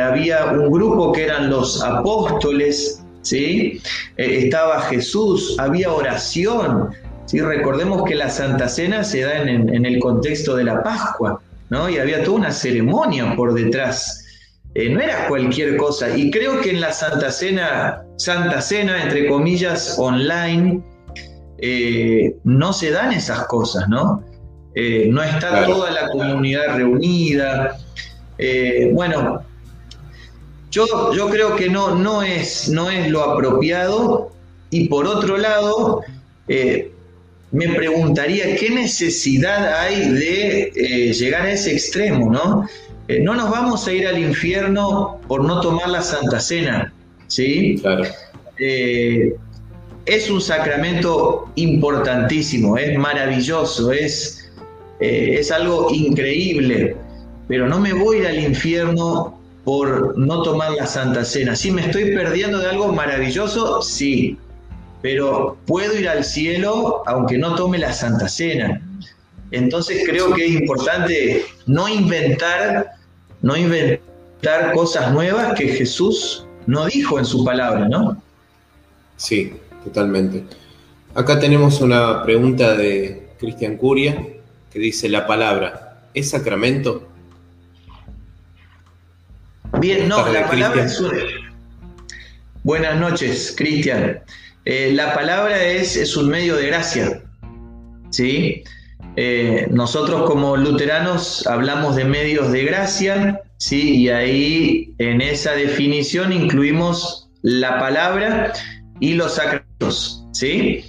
había 0.00 0.46
un 0.46 0.70
grupo 0.70 1.12
que 1.12 1.24
eran 1.24 1.50
los 1.50 1.82
apóstoles, 1.84 3.04
¿sí? 3.22 3.80
Eh, 4.16 4.44
estaba 4.44 4.80
Jesús, 4.82 5.56
había 5.58 5.92
oración. 5.92 6.90
¿sí? 7.26 7.40
Recordemos 7.40 8.04
que 8.04 8.14
la 8.14 8.30
Santa 8.30 8.68
Cena 8.68 9.04
se 9.04 9.20
da 9.22 9.42
en, 9.42 9.84
el 9.84 9.98
contexto 10.00 10.56
de 10.56 10.64
la 10.64 10.82
Pascua, 10.82 11.40
¿no? 11.70 11.88
Y 11.88 11.98
había 11.98 12.24
toda 12.24 12.38
una 12.38 12.50
ceremonia 12.50 13.36
por 13.36 13.54
detrás. 13.54 14.24
Eh, 14.74 14.90
no 14.90 15.00
era 15.00 15.28
cualquier 15.28 15.76
cosa. 15.76 16.16
Y 16.16 16.30
creo 16.30 16.60
que 16.60 16.70
en 16.70 16.80
la 16.80 16.92
Santa 16.92 17.30
Cena, 17.30 18.02
Santa 18.16 18.60
Cena, 18.60 19.02
entre 19.02 19.28
comillas, 19.28 19.96
online, 19.98 20.82
eh, 21.58 22.36
no 22.44 22.72
se 22.72 22.90
dan 22.90 23.12
esas 23.12 23.46
cosas, 23.46 23.88
¿no? 23.88 24.24
no 25.10 25.22
está 25.24 25.66
toda 25.66 25.90
la 25.90 26.08
comunidad 26.08 26.76
reunida. 26.76 27.76
bueno, 28.92 29.42
yo, 30.70 31.12
yo 31.12 31.28
creo 31.30 31.56
que 31.56 31.68
no, 31.68 31.96
no, 31.96 32.22
es, 32.22 32.68
no 32.68 32.90
es 32.90 33.10
lo 33.10 33.24
apropiado 33.24 34.30
y 34.70 34.88
por 34.88 35.06
otro 35.06 35.38
lado, 35.38 36.02
eh, 36.46 36.90
me 37.50 37.68
preguntaría 37.68 38.54
qué 38.56 38.70
necesidad 38.70 39.80
hay 39.80 40.10
de 40.10 40.72
eh, 40.76 41.12
llegar 41.12 41.46
a 41.46 41.52
ese 41.52 41.72
extremo, 41.72 42.30
¿no? 42.30 42.68
Eh, 43.08 43.20
no 43.20 43.34
nos 43.34 43.50
vamos 43.50 43.86
a 43.88 43.92
ir 43.92 44.06
al 44.06 44.18
infierno 44.18 45.18
por 45.26 45.44
no 45.44 45.60
tomar 45.60 45.88
la 45.88 46.02
Santa 46.02 46.38
Cena, 46.38 46.92
¿sí? 47.26 47.78
Claro. 47.80 48.04
Es 50.08 50.30
un 50.30 50.40
sacramento 50.40 51.50
importantísimo, 51.56 52.78
es 52.78 52.98
maravilloso, 52.98 53.92
es, 53.92 54.50
es 55.00 55.50
algo 55.50 55.88
increíble, 55.92 56.96
pero 57.46 57.68
no 57.68 57.78
me 57.78 57.92
voy 57.92 58.24
al 58.24 58.38
infierno 58.38 59.38
por 59.64 60.16
no 60.16 60.42
tomar 60.42 60.72
la 60.72 60.86
Santa 60.86 61.26
Cena. 61.26 61.54
¿Sí 61.54 61.70
me 61.70 61.82
estoy 61.82 62.14
perdiendo 62.14 62.58
de 62.58 62.70
algo 62.70 62.90
maravilloso? 62.90 63.82
Sí, 63.82 64.38
pero 65.02 65.58
puedo 65.66 65.94
ir 65.94 66.08
al 66.08 66.24
cielo 66.24 67.02
aunque 67.06 67.36
no 67.36 67.54
tome 67.54 67.76
la 67.76 67.92
Santa 67.92 68.28
Cena. 68.28 68.80
Entonces 69.50 70.04
creo 70.08 70.32
que 70.32 70.46
es 70.46 70.52
importante 70.52 71.44
no 71.66 71.86
inventar, 71.86 72.92
no 73.42 73.56
inventar 73.58 74.72
cosas 74.72 75.12
nuevas 75.12 75.52
que 75.54 75.68
Jesús 75.68 76.46
no 76.66 76.86
dijo 76.86 77.18
en 77.18 77.26
su 77.26 77.44
palabra, 77.44 77.88
¿no? 77.88 78.22
Sí, 79.16 79.52
totalmente. 79.84 80.44
Acá 81.14 81.40
tenemos 81.40 81.80
una 81.80 82.22
pregunta 82.22 82.76
de 82.76 83.28
Cristian 83.38 83.76
Curia 83.76 84.26
que 84.72 84.78
dice, 84.78 85.08
la 85.08 85.26
palabra, 85.26 86.02
¿es 86.14 86.30
sacramento? 86.30 87.08
Bien, 89.80 90.08
no, 90.08 90.26
la 90.30 90.46
palabra 90.46 90.84
es 90.84 91.02
Buenas 92.64 92.98
noches, 92.98 93.54
Cristian. 93.56 94.20
Eh, 94.64 94.90
la 94.92 95.14
palabra 95.14 95.64
es, 95.64 95.96
es, 95.96 96.16
un 96.16 96.28
medio 96.28 96.56
de 96.56 96.66
gracia. 96.66 97.22
¿sí? 98.10 98.62
Eh, 99.16 99.66
nosotros 99.70 100.28
como 100.28 100.56
luteranos 100.56 101.46
hablamos 101.46 101.96
de 101.96 102.04
medios 102.04 102.52
de 102.52 102.64
gracia, 102.64 103.40
¿sí? 103.56 103.96
y 103.96 104.08
ahí 104.10 104.94
en 104.98 105.20
esa 105.20 105.52
definición 105.52 106.32
incluimos 106.32 107.30
la 107.42 107.78
palabra 107.78 108.52
y 109.00 109.14
los 109.14 109.36
sacramentos. 109.36 109.67
¿Sí? 110.32 110.84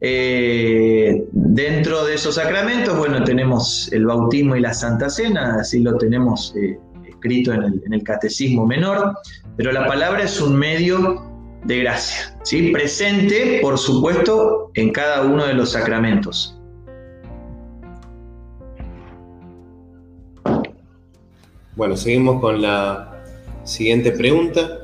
Eh, 0.00 1.24
dentro 1.30 2.04
de 2.04 2.14
esos 2.14 2.34
sacramentos, 2.34 2.98
bueno, 2.98 3.22
tenemos 3.22 3.92
el 3.92 4.06
bautismo 4.06 4.56
y 4.56 4.60
la 4.60 4.74
Santa 4.74 5.08
Cena, 5.08 5.58
así 5.60 5.80
lo 5.80 5.96
tenemos 5.96 6.54
escrito 7.06 7.52
en 7.52 7.92
el, 7.92 8.02
catecismo 8.02 8.66
menor, 8.66 9.16
pero 9.56 9.70
la 9.70 9.86
palabra 9.86 10.24
es 10.24 10.40
un 10.40 10.56
medio 10.56 11.30
de 11.64 11.78
gracia, 11.80 12.36
¿sí? 12.42 12.72
presente, 12.72 13.60
por 13.62 13.78
supuesto, 13.78 14.72
en 14.74 14.90
cada 14.90 15.22
uno 15.22 15.46
de 15.46 15.54
los 15.54 15.70
sacramentos. 15.70 16.58
Bueno, 21.76 21.96
seguimos 21.96 22.40
con 22.40 22.60
la 22.60 23.22
siguiente 23.64 24.12
pregunta. 24.12 24.80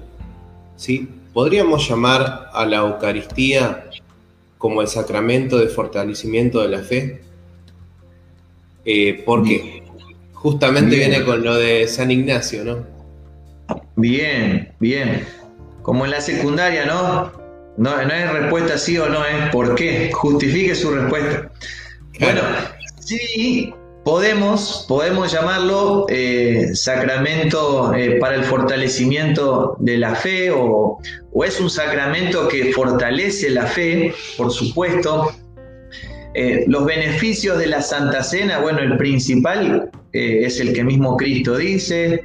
¿Sí? 0.76 1.08
¿Podríamos 1.38 1.88
llamar 1.88 2.50
a 2.52 2.66
la 2.66 2.78
Eucaristía 2.78 3.84
como 4.58 4.82
el 4.82 4.88
sacramento 4.88 5.56
de 5.56 5.68
fortalecimiento 5.68 6.60
de 6.62 6.68
la 6.68 6.80
fe? 6.80 7.20
Eh, 8.84 9.22
¿Por 9.24 9.44
qué? 9.44 9.84
Justamente 10.32 10.96
viene 10.96 11.22
con 11.22 11.44
lo 11.44 11.54
de 11.54 11.86
San 11.86 12.10
Ignacio, 12.10 12.64
¿no? 12.64 12.84
Bien, 13.94 14.72
bien. 14.80 15.28
Como 15.82 16.06
en 16.06 16.10
la 16.10 16.20
secundaria, 16.20 16.86
¿no? 16.86 17.30
No, 17.76 18.04
no 18.04 18.12
es 18.12 18.32
respuesta 18.32 18.76
sí 18.76 18.98
o 18.98 19.08
no, 19.08 19.24
es 19.24 19.50
por 19.52 19.76
qué. 19.76 20.10
Justifique 20.12 20.74
su 20.74 20.90
respuesta. 20.90 21.52
Bueno, 22.18 22.40
sí, 22.98 23.72
podemos, 24.08 24.86
podemos 24.88 25.30
llamarlo 25.30 26.06
eh, 26.08 26.70
sacramento 26.72 27.92
eh, 27.92 28.16
para 28.18 28.36
el 28.36 28.44
fortalecimiento 28.44 29.76
de 29.80 29.98
la 29.98 30.14
fe 30.14 30.50
o, 30.50 30.98
es 31.44 31.60
un 31.60 31.68
sacramento 31.68 32.48
que 32.48 32.72
fortalece 32.72 33.50
la 33.50 33.66
fe, 33.66 34.14
por 34.38 34.50
supuesto. 34.50 35.30
Eh, 36.32 36.64
los 36.68 36.86
beneficios 36.86 37.58
de 37.58 37.66
la 37.66 37.82
Santa 37.82 38.22
Cena, 38.22 38.60
bueno, 38.60 38.78
el 38.78 38.96
principal 38.96 39.90
es 40.14 40.58
el 40.58 40.72
que 40.72 40.82
mismo 40.82 41.18
Cristo 41.18 41.58
dice, 41.58 42.24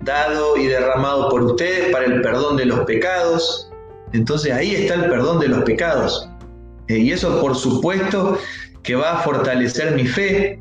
dado 0.00 0.56
y 0.56 0.68
derramado 0.68 1.28
por 1.28 1.42
ustedes 1.42 1.92
para 1.92 2.06
el 2.06 2.22
perdón 2.22 2.56
de 2.56 2.64
los 2.64 2.80
pecados. 2.86 3.70
Entonces 4.14 4.52
ahí 4.52 4.74
está 4.74 4.94
el 4.94 5.10
perdón 5.10 5.38
de 5.38 5.48
los 5.48 5.64
pecados. 5.64 6.30
Y 6.88 7.12
eso 7.12 7.42
por 7.42 7.54
supuesto 7.54 8.38
que 8.82 8.94
va 8.94 9.18
a 9.18 9.22
fortalecer 9.22 9.94
mi 9.94 10.06
fe. 10.06 10.58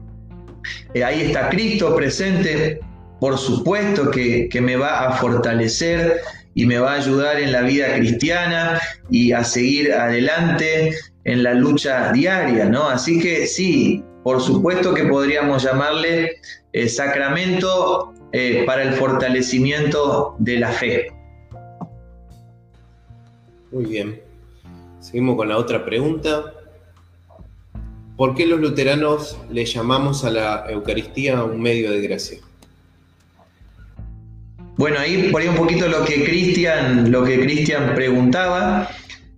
Ahí 1.04 1.22
está 1.22 1.50
Cristo 1.50 1.96
presente, 1.96 2.80
por 3.20 3.38
supuesto 3.38 4.12
que, 4.12 4.48
que 4.50 4.62
me 4.62 4.76
va 4.76 5.08
a 5.08 5.12
fortalecer 5.14 6.22
y 6.56 6.66
me 6.66 6.80
va 6.80 6.94
a 6.94 6.96
ayudar 6.96 7.40
en 7.40 7.52
la 7.52 7.62
vida 7.62 7.96
cristiana 7.96 8.80
y 9.10 9.32
a 9.32 9.44
seguir 9.44 9.94
adelante 9.94 10.96
en 11.24 11.44
la 11.44 11.54
lucha 11.54 12.12
diaria, 12.12 12.66
¿no? 12.66 12.90
Así 12.90 13.20
que 13.20 13.48
sí, 13.48 14.04
por 14.24 14.42
supuesto 14.42 14.94
que 14.94 15.06
podríamos 15.06 15.64
llamarle 15.64 16.38
eh, 16.74 16.90
sacramento 16.90 18.14
eh, 18.32 18.64
para 18.66 18.84
el 18.84 18.94
fortalecimiento 18.94 20.36
de 20.40 20.60
la 20.60 20.70
fe. 20.70 21.08
Muy 23.72 23.86
bien. 23.86 24.22
Seguimos 25.00 25.36
con 25.36 25.50
la 25.50 25.58
otra 25.58 25.86
pregunta. 25.86 26.54
¿Por 28.20 28.36
qué 28.36 28.46
los 28.46 28.60
luteranos 28.60 29.38
le 29.50 29.64
llamamos 29.64 30.26
a 30.26 30.30
la 30.30 30.66
Eucaristía 30.68 31.42
un 31.42 31.62
medio 31.62 31.90
de 31.90 32.02
gracia? 32.02 32.40
Bueno, 34.76 35.00
ahí 35.00 35.30
por 35.32 35.42
ahí 35.42 35.48
un 35.48 35.56
poquito 35.56 35.88
lo 35.88 36.04
que 36.04 36.26
Cristian, 36.26 37.14
lo 37.14 37.24
que 37.24 37.40
Cristian 37.40 37.96
preguntaba. 37.96 38.90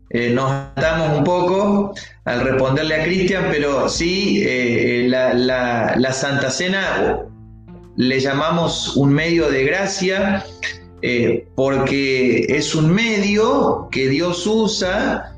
Eh, 0.10 0.32
nos 0.32 0.52
atamos 0.52 1.16
un 1.16 1.24
poco 1.24 1.94
al 2.26 2.42
responderle 2.42 2.96
a 2.96 3.04
Cristian, 3.04 3.50
pero 3.52 3.88
sí, 3.88 4.42
eh, 4.44 5.06
la, 5.08 6.12
Santa 6.12 6.50
Cena 6.50 7.20
le 7.98 8.20
llamamos 8.20 8.98
un 8.98 9.14
medio 9.14 9.52
de 9.52 9.64
gracia 9.64 10.44
eh, 11.04 11.46
porque 11.54 12.48
es 12.50 12.74
un 12.74 12.92
medio 12.92 13.90
que 13.92 14.10
Dios 14.10 14.48
usa 14.48 15.32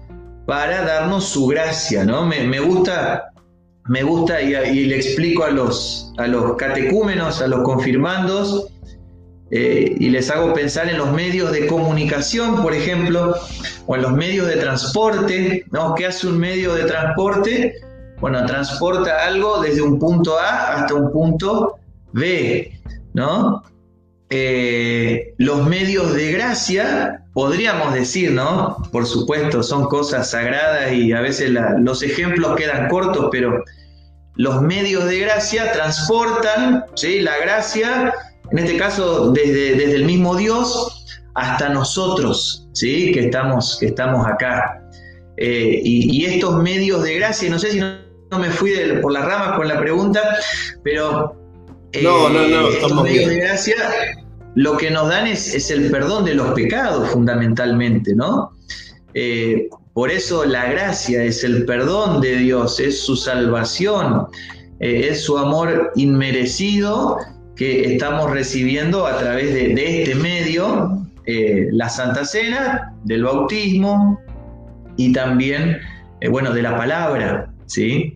para 0.46 0.84
darnos 0.84 1.26
su 1.26 1.48
gracia, 1.48 2.06
¿no? 2.06 2.26
Me, 2.26 2.60
gusta, 2.60 3.33
me 3.88 4.04
gusta 4.04 4.42
y, 4.42 4.86
le 4.86 4.96
explico 4.96 5.44
a 5.44 5.50
los, 5.50 6.14
a 6.18 6.28
los 6.28 6.56
catecúmenos, 6.56 7.42
a 7.42 7.48
los 7.48 7.64
confirmandos, 7.64 8.68
eh, 9.52 9.96
y 10.00 10.10
les 10.10 10.32
hago 10.32 10.54
pensar 10.54 10.90
en 10.90 10.98
los 10.98 11.12
medios 11.12 11.52
de 11.52 11.68
comunicación, 11.68 12.62
por 12.64 12.74
ejemplo, 12.74 13.36
o 13.86 13.96
en 13.96 14.02
los 14.02 14.14
medios 14.14 14.48
de 14.48 14.56
transporte, 14.56 15.66
¿no? 15.72 15.94
¿Qué 15.96 16.08
hace 16.08 16.28
un 16.28 16.40
medio 16.40 16.74
de 16.74 16.86
transporte? 16.86 17.76
Bueno, 18.20 18.46
transporta 18.46 19.26
algo 19.26 19.62
desde 19.62 19.82
un 19.82 20.00
punto 20.00 20.40
A 20.40 20.76
hasta 20.76 20.94
un 20.94 21.12
punto 21.12 21.76
B, 22.14 22.72
¿no? 23.14 23.64
Eh, 24.30 25.36
los 25.38 25.68
medios 25.68 26.16
de 26.16 26.32
gracia, 26.32 27.23
podríamos 27.34 27.94
decir, 27.94 28.32
¿no? 28.32 28.78
Por 28.92 29.06
supuesto, 29.06 29.64
son 29.64 29.88
cosas 29.88 30.32
sagradas 30.32 30.94
y 30.94 31.12
a 31.12 31.22
veces 31.22 31.52
los 31.80 32.04
ejemplos 32.04 32.56
quedan 32.56 32.88
cortos, 32.90 33.30
pero 33.32 33.64
los 34.36 34.62
medios 34.62 35.06
de 35.06 35.20
gracia 35.20 35.72
transportan 35.72 36.86
¿sí? 36.96 37.20
la 37.22 37.38
gracia, 37.38 38.14
en 38.52 38.60
este 38.60 38.78
caso 38.78 39.32
desde, 39.32 39.76
desde 39.76 39.96
el 39.96 40.06
mismo 40.06 40.36
Dios 40.36 41.06
hasta 41.36 41.70
nosotros, 41.70 42.68
¿sí? 42.74 43.12
que, 43.12 43.22
estamos, 43.22 43.78
que 43.80 43.88
estamos 43.88 44.26
acá. 44.28 44.80
Eh, 45.38 45.82
y, 45.84 46.26
estos 46.26 46.62
medios 46.62 47.04
de 47.04 47.16
gracia, 47.16 47.50
no 47.50 47.58
sé 47.58 47.72
si 47.72 47.80
no, 47.80 48.40
me 48.40 48.50
fui 48.52 48.74
por 49.02 49.12
las 49.12 49.26
ramas 49.26 49.58
con 49.58 49.68
la 49.68 49.80
pregunta, 49.80 50.38
pero 50.84 51.36
no, 52.02 52.30
no, 52.30 52.48
no, 52.48 52.68
eh, 52.68 52.74
estamos 52.74 53.04
medios 53.04 53.30
de 53.30 53.38
gracia 53.38 53.76
lo 54.56 54.78
que 54.78 54.92
nos 54.92 55.10
dan 55.10 55.28
es, 55.28 55.70
el 55.72 55.90
perdón 55.90 56.26
de 56.26 56.36
los 56.36 56.52
pecados 56.54 57.10
fundamentalmente, 57.10 58.16
¿no? 58.16 58.52
Eh, 59.14 59.70
por 59.94 60.12
eso 60.12 60.46
la 60.46 60.66
gracia 60.72 61.24
es 61.24 61.44
el 61.44 61.66
perdón 61.66 62.22
de 62.22 62.38
Dios, 62.38 62.80
es 62.80 63.02
su 63.02 63.16
salvación, 63.16 64.28
eh, 64.80 65.08
es 65.10 65.22
su 65.24 65.38
amor 65.38 65.92
inmerecido 65.96 67.18
que 67.56 67.94
estamos 67.94 68.32
recibiendo 68.32 69.06
a 69.06 69.18
través 69.18 69.54
de, 69.54 70.02
este 70.02 70.16
medio, 70.16 71.00
la 71.26 71.88
Santa 71.90 72.26
Cena, 72.26 72.94
del 73.04 73.24
bautismo 73.24 74.20
y 74.98 75.14
también, 75.14 75.78
bueno, 76.32 76.52
de 76.52 76.64
la 76.64 76.76
palabra, 76.76 77.54
¿sí? 77.68 78.16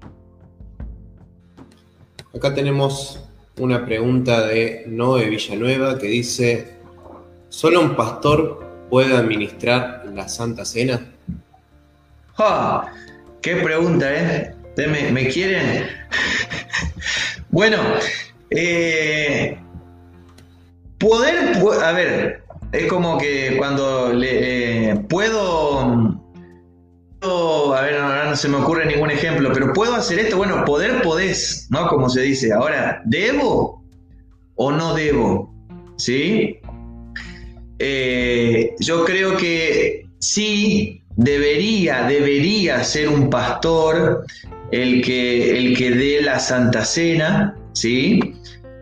Acá 2.35 2.53
tenemos 2.53 3.26
una 3.59 3.85
pregunta 3.85 4.45
de 4.45 4.83
Noé 4.87 5.29
Villanueva 5.29 5.97
que 5.97 6.07
dice, 6.07 6.75
¿solo 7.49 7.81
un 7.81 7.95
pastor 7.95 8.85
puede 8.89 9.15
administrar 9.15 10.03
la 10.13 10.27
Santa 10.27 10.63
Cena? 10.63 11.01
¡Ah! 12.37 12.91
¡Qué 13.41 13.55
pregunta, 13.57 14.07
eh! 14.13 14.53
¿Me, 15.11 15.27
quieren? 15.29 15.87
bueno, 17.49 17.77
eh, 18.51 19.57
poder, 20.99 21.57
a 21.83 21.91
ver, 21.93 22.43
es 22.71 22.85
como 22.87 23.17
que 23.17 23.55
cuando 23.57 24.13
le, 24.13 24.95
puedo 25.09 26.21
a 27.21 27.81
ver, 27.81 27.95
ahora 27.95 28.29
no 28.29 28.35
se 28.35 28.47
me 28.47 28.57
ocurre 28.57 28.85
ningún 28.85 29.11
ejemplo, 29.11 29.51
pero 29.53 29.73
puedo 29.73 29.95
hacer 29.95 30.19
esto. 30.19 30.37
Bueno, 30.37 30.63
poder 30.65 31.01
podés, 31.01 31.67
¿no? 31.69 31.87
Como 31.87 32.09
se 32.09 32.21
dice. 32.21 32.53
Ahora, 32.53 33.01
¿debo 33.05 33.83
o 34.55 34.71
no 34.71 34.93
debo? 34.93 35.53
¿Sí? 35.97 36.57
Eh, 37.79 38.75
yo 38.79 39.05
creo 39.05 39.37
que 39.37 40.05
sí 40.19 41.01
debería, 41.15 42.03
debería 42.03 42.83
ser 42.83 43.09
un 43.09 43.29
pastor 43.29 44.25
el 44.71 45.01
que, 45.01 45.57
el 45.57 45.77
que 45.77 45.91
dé 45.91 46.21
la 46.21 46.39
Santa 46.39 46.83
Cena, 46.85 47.55
¿sí? 47.73 48.19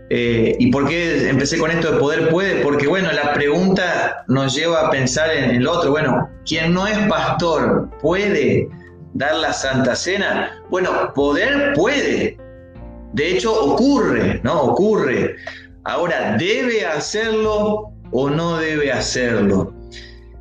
Eh, 0.09 0.55
¿Y 0.59 0.71
por 0.71 0.87
qué 0.87 1.29
empecé 1.29 1.57
con 1.57 1.71
esto 1.71 1.93
de 1.93 1.99
poder 1.99 2.29
puede? 2.29 2.61
Porque 2.61 2.87
bueno, 2.87 3.11
la 3.11 3.33
pregunta 3.33 4.23
nos 4.27 4.55
lleva 4.55 4.87
a 4.87 4.91
pensar 4.91 5.31
en 5.31 5.51
el 5.51 5.67
otro. 5.67 5.91
Bueno, 5.91 6.29
quien 6.45 6.73
no 6.73 6.85
es 6.85 6.97
pastor 7.07 7.89
puede 8.01 8.69
dar 9.13 9.35
la 9.35 9.51
Santa 9.51 9.95
Cena. 9.95 10.63
Bueno, 10.69 11.13
poder 11.15 11.73
puede. 11.73 12.37
De 13.13 13.31
hecho, 13.31 13.53
ocurre, 13.53 14.41
¿no? 14.43 14.61
Ocurre. 14.61 15.37
Ahora, 15.85 16.35
¿debe 16.37 16.85
hacerlo 16.85 17.91
o 18.11 18.29
no 18.29 18.57
debe 18.57 18.91
hacerlo? 18.91 19.73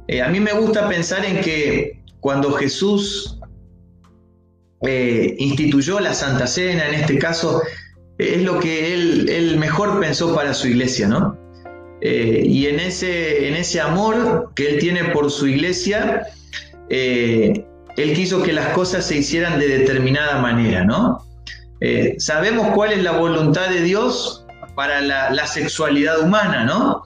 Eh, 0.08 0.20
a 0.20 0.28
mí 0.28 0.40
me 0.40 0.52
gusta 0.52 0.88
pensar 0.88 1.24
en 1.24 1.40
que 1.40 2.02
cuando 2.20 2.52
Jesús 2.52 3.38
eh, 4.82 5.34
instituyó 5.38 6.00
la 6.00 6.12
Santa 6.12 6.46
Cena, 6.46 6.88
en 6.88 6.94
este 6.94 7.18
caso, 7.18 7.62
es 8.18 8.42
lo 8.42 8.60
que 8.60 8.94
él, 8.94 9.56
mejor 9.58 10.00
pensó 10.00 10.34
para 10.34 10.54
su 10.54 10.68
iglesia, 10.68 11.08
¿no? 11.08 11.36
Eh, 12.00 12.42
y 12.44 12.66
en 12.66 12.80
ese, 12.80 13.48
en 13.48 13.54
ese 13.54 13.80
amor 13.80 14.50
que 14.54 14.70
él 14.70 14.78
tiene 14.78 15.04
por 15.04 15.30
su 15.30 15.46
iglesia, 15.46 16.26
eh, 16.90 17.64
él 17.96 18.12
quiso 18.14 18.42
que 18.42 18.52
las 18.52 18.68
cosas 18.68 19.06
se 19.06 19.16
hicieran 19.16 19.58
de 19.58 19.68
determinada 19.68 20.40
manera, 20.40 20.84
¿no? 20.84 21.24
Eh, 21.80 22.14
sabemos 22.18 22.68
cuál 22.74 22.92
es 22.92 23.02
la 23.02 23.12
voluntad 23.12 23.68
de 23.68 23.80
Dios 23.80 24.46
para 24.74 25.00
la, 25.00 25.30
la, 25.30 25.46
sexualidad 25.46 26.20
humana, 26.20 26.64
¿no? 26.64 27.02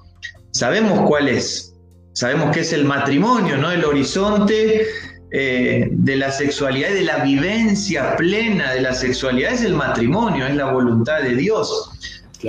Sabemos 0.53 1.07
cuál 1.07 1.29
es. 1.29 1.75
Sabemos 2.13 2.55
que 2.55 2.61
es 2.61 2.73
el 2.73 2.85
matrimonio, 2.85 3.57
¿no? 3.57 3.71
El 3.71 3.85
horizonte 3.85 4.87
eh, 5.31 5.89
de 5.91 6.17
la 6.17 6.31
sexualidad 6.31 6.91
y 6.91 6.95
de 6.95 7.03
la 7.03 7.19
vivencia 7.19 8.17
plena 8.17 8.73
de 8.73 8.81
la 8.81 8.95
sexualidad 8.95 9.53
es 9.53 9.63
el 9.63 9.75
matrimonio, 9.75 10.47
es 10.47 10.57
la 10.57 10.73
voluntad 10.73 11.21
de 11.21 11.35
Dios. 11.35 11.91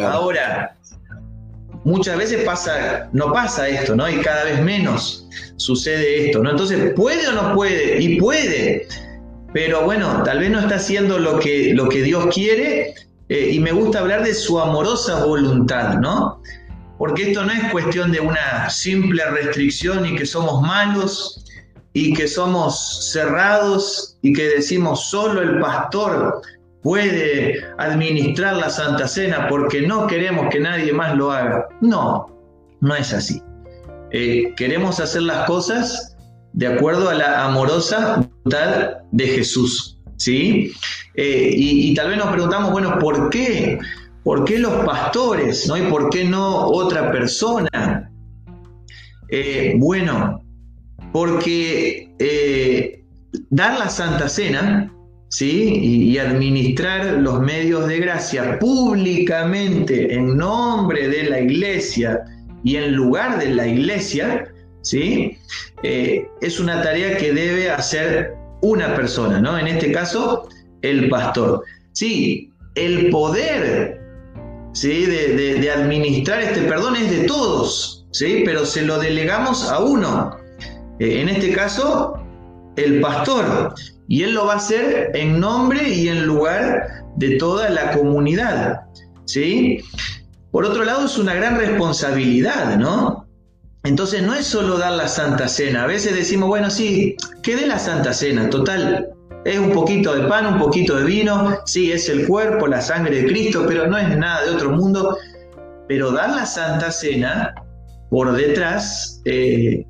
Ahora, 0.01 0.77
muchas 1.83 2.17
veces 2.17 2.43
pasa, 2.43 3.09
no 3.11 3.33
pasa 3.33 3.67
esto, 3.67 3.95
¿no? 3.95 4.09
Y 4.09 4.21
cada 4.21 4.45
vez 4.45 4.61
menos 4.61 5.27
sucede 5.57 6.27
esto, 6.27 6.41
¿no? 6.41 6.51
Entonces, 6.51 6.93
¿puede 6.95 7.27
o 7.27 7.33
no 7.33 7.53
puede? 7.53 8.01
Y 8.01 8.19
puede, 8.19 8.87
pero 9.53 9.83
bueno, 9.83 10.23
tal 10.23 10.39
vez 10.39 10.49
no 10.49 10.59
está 10.59 10.75
haciendo 10.75 11.19
lo 11.19 11.39
que, 11.39 11.73
lo 11.73 11.89
que 11.89 12.01
Dios 12.01 12.27
quiere 12.33 12.93
eh, 13.27 13.49
y 13.51 13.59
me 13.59 13.71
gusta 13.71 13.99
hablar 13.99 14.23
de 14.23 14.33
su 14.33 14.59
amorosa 14.59 15.25
voluntad, 15.25 15.95
¿no? 15.95 16.41
Porque 16.97 17.31
esto 17.31 17.43
no 17.43 17.51
es 17.51 17.71
cuestión 17.71 18.11
de 18.11 18.19
una 18.19 18.69
simple 18.69 19.23
restricción 19.25 20.05
y 20.05 20.15
que 20.15 20.25
somos 20.25 20.61
malos 20.61 21.45
y 21.93 22.13
que 22.13 22.27
somos 22.27 23.11
cerrados 23.11 24.17
y 24.21 24.33
que 24.33 24.43
decimos 24.43 25.09
solo 25.09 25.41
el 25.41 25.59
pastor 25.59 26.41
puede 26.81 27.63
administrar 27.77 28.55
la 28.55 28.69
Santa 28.69 29.07
Cena 29.07 29.47
porque 29.49 29.81
no 29.81 30.07
queremos 30.07 30.47
que 30.49 30.59
nadie 30.59 30.93
más 30.93 31.15
lo 31.15 31.31
haga. 31.31 31.67
No, 31.81 32.27
no 32.81 32.95
es 32.95 33.13
así. 33.13 33.41
Eh, 34.11 34.53
queremos 34.55 34.99
hacer 34.99 35.23
las 35.23 35.45
cosas 35.45 36.15
de 36.53 36.67
acuerdo 36.67 37.09
a 37.09 37.13
la 37.13 37.45
amorosa 37.45 38.15
voluntad 38.17 38.97
de 39.11 39.27
Jesús. 39.27 39.99
¿sí? 40.17 40.71
Eh, 41.15 41.51
y, 41.55 41.93
tal 41.95 42.09
vez 42.09 42.17
nos 42.17 42.31
preguntamos, 42.31 42.71
bueno, 42.71 42.97
¿por 42.99 43.29
qué? 43.29 43.79
¿Por 44.23 44.45
qué 44.45 44.59
los 44.59 44.85
pastores? 44.85 45.67
¿no? 45.67 45.77
¿Y 45.77 45.83
por 45.83 46.09
qué 46.09 46.23
no 46.23 46.67
otra 46.67 47.11
persona? 47.11 48.11
Eh, 49.29 49.75
bueno, 49.77 50.41
porque 51.11 52.09
eh, 52.19 53.03
dar 53.49 53.79
la 53.79 53.89
Santa 53.89 54.29
Cena 54.29 54.91
¿sí? 55.29 55.79
Y, 55.81 56.17
administrar 56.17 57.05
los 57.21 57.39
medios 57.39 57.87
de 57.87 57.99
gracia 57.99 58.59
públicamente 58.59 60.13
en 60.13 60.35
nombre 60.37 61.07
de 61.07 61.23
la 61.29 61.39
iglesia 61.39 62.21
y 62.63 62.75
en 62.75 62.93
lugar 62.93 63.39
de 63.39 63.49
la 63.49 63.67
iglesia, 63.67 64.51
¿sí? 64.81 65.37
Eh, 65.83 66.27
es 66.41 66.59
una 66.59 66.81
tarea 66.81 67.15
que 67.17 67.31
debe 67.31 67.69
hacer 67.69 68.33
una 68.61 68.95
persona, 68.95 69.39
¿no? 69.39 69.57
En 69.57 69.67
este 69.67 69.91
caso, 69.91 70.49
el 70.81 71.09
pastor. 71.09 71.63
Sí, 71.93 72.51
el 72.75 73.09
poder 73.09 73.99
¿sí? 74.73 75.05
de, 75.05 75.71
administrar 75.71 76.41
este 76.41 76.61
perdón 76.61 76.95
es 76.95 77.09
de 77.11 77.25
todos, 77.25 78.05
¿sí? 78.11 78.43
pero 78.45 78.65
se 78.65 78.83
lo 78.83 78.99
delegamos 78.99 79.69
a 79.69 79.79
uno. 79.79 80.37
Eh, 80.99 81.21
en 81.21 81.29
este 81.29 81.51
caso, 81.53 82.13
el 82.75 83.01
pastor. 83.01 83.73
Y 84.07 84.23
él 84.23 84.33
lo 84.33 84.45
va 84.45 84.53
a 84.53 84.57
hacer 84.57 85.11
en 85.13 85.39
nombre 85.39 85.87
y 85.87 86.07
en 86.07 86.25
lugar 86.25 87.03
de 87.15 87.37
toda 87.37 87.69
la 87.69 87.91
comunidad. 87.91 88.81
¿Sí? 89.25 89.79
Por 90.51 90.65
otro 90.65 90.83
lado, 90.83 91.05
es 91.05 91.17
una 91.17 91.35
gran 91.35 91.57
responsabilidad, 91.57 92.77
¿no? 92.77 93.27
Entonces 93.83 94.23
no 94.23 94.33
es 94.33 94.45
solo 94.45 94.77
dar 94.77 94.93
la 94.93 95.07
Santa 95.07 95.47
Cena. 95.47 95.83
A 95.83 95.87
veces 95.87 96.15
decimos, 96.15 96.49
bueno, 96.49 96.69
sí, 96.69 97.15
que 97.43 97.55
dé 97.55 97.67
la 97.67 97.79
Santa 97.79 98.13
Cena. 98.13 98.49
Total, 98.49 99.09
es 99.45 99.57
un 99.59 99.71
poquito 99.71 100.13
de 100.15 100.27
pan, 100.27 100.47
un 100.47 100.59
poquito 100.59 100.97
de 100.97 101.05
vino. 101.05 101.59
Sí, 101.65 101.91
es 101.91 102.09
el 102.09 102.27
cuerpo, 102.27 102.67
la 102.67 102.81
sangre 102.81 103.21
de 103.21 103.27
Cristo, 103.27 103.65
pero 103.67 103.87
no 103.87 103.97
es 103.97 104.17
nada 104.17 104.43
de 104.45 104.51
otro 104.51 104.71
mundo. 104.71 105.17
Pero 105.87 106.11
dar 106.11 106.31
la 106.31 106.45
Santa 106.45 106.91
Cena 106.91 107.53
por 108.09 108.31
detrás 108.33 109.21
eh, 109.25 109.85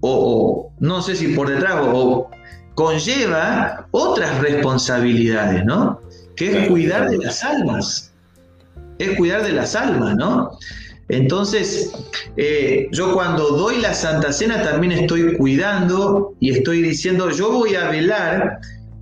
o, 0.00 0.72
no 0.78 1.02
sé 1.02 1.16
si 1.16 1.28
por 1.28 1.48
detrás 1.48 1.76
o, 1.80 2.30
conlleva 2.74 3.88
otras 3.90 4.38
responsabilidades, 4.40 5.64
¿no? 5.64 6.00
Que 6.36 6.62
es 6.62 6.68
cuidar 6.68 7.10
de 7.10 7.18
las 7.18 7.42
almas. 7.42 8.12
Es 8.98 9.16
cuidar 9.16 9.42
de 9.42 9.52
las 9.52 9.74
almas, 9.74 10.14
¿no? 10.14 10.52
Entonces, 11.08 11.92
eh, 12.36 12.86
yo 12.92 13.14
cuando 13.14 13.50
doy 13.56 13.80
la 13.80 13.94
Santa 13.94 14.32
Cena 14.32 14.62
también 14.62 14.92
estoy 14.92 15.36
cuidando 15.36 16.34
y 16.38 16.50
estoy 16.50 16.82
diciendo, 16.82 17.30
yo 17.30 17.50
voy 17.50 17.74
a 17.74 17.88
velar 17.88 18.60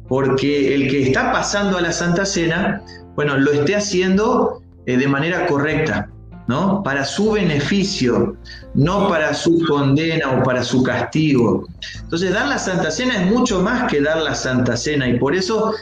porque 0.08 0.74
el 0.74 0.88
que 0.88 1.02
está 1.02 1.32
pasando 1.32 1.78
a 1.78 1.80
la 1.80 1.92
Santa 1.92 2.24
Cena, 2.24 2.82
bueno, 3.16 3.36
lo 3.36 3.52
esté 3.52 3.74
haciendo 3.74 4.62
eh, 4.86 4.96
de 4.96 5.08
manera 5.08 5.46
correcta, 5.46 6.08
¿no? 6.46 6.82
Para 6.82 7.04
su 7.04 7.32
beneficio, 7.32 8.36
no 8.74 9.08
para 9.08 9.34
su 9.34 9.64
condena 9.66 10.32
o 10.32 10.42
para 10.42 10.62
su 10.62 10.82
castigo. 10.82 11.66
Entonces, 12.02 12.32
dar 12.32 12.48
la 12.48 12.58
Santa 12.58 12.90
Cena 12.90 13.16
es 13.16 13.30
mucho 13.30 13.60
más 13.60 13.90
que 13.90 14.00
dar 14.00 14.22
la 14.22 14.34
Santa 14.34 14.76
Cena 14.76 15.08
y 15.08 15.18
por 15.18 15.34
eso 15.34 15.72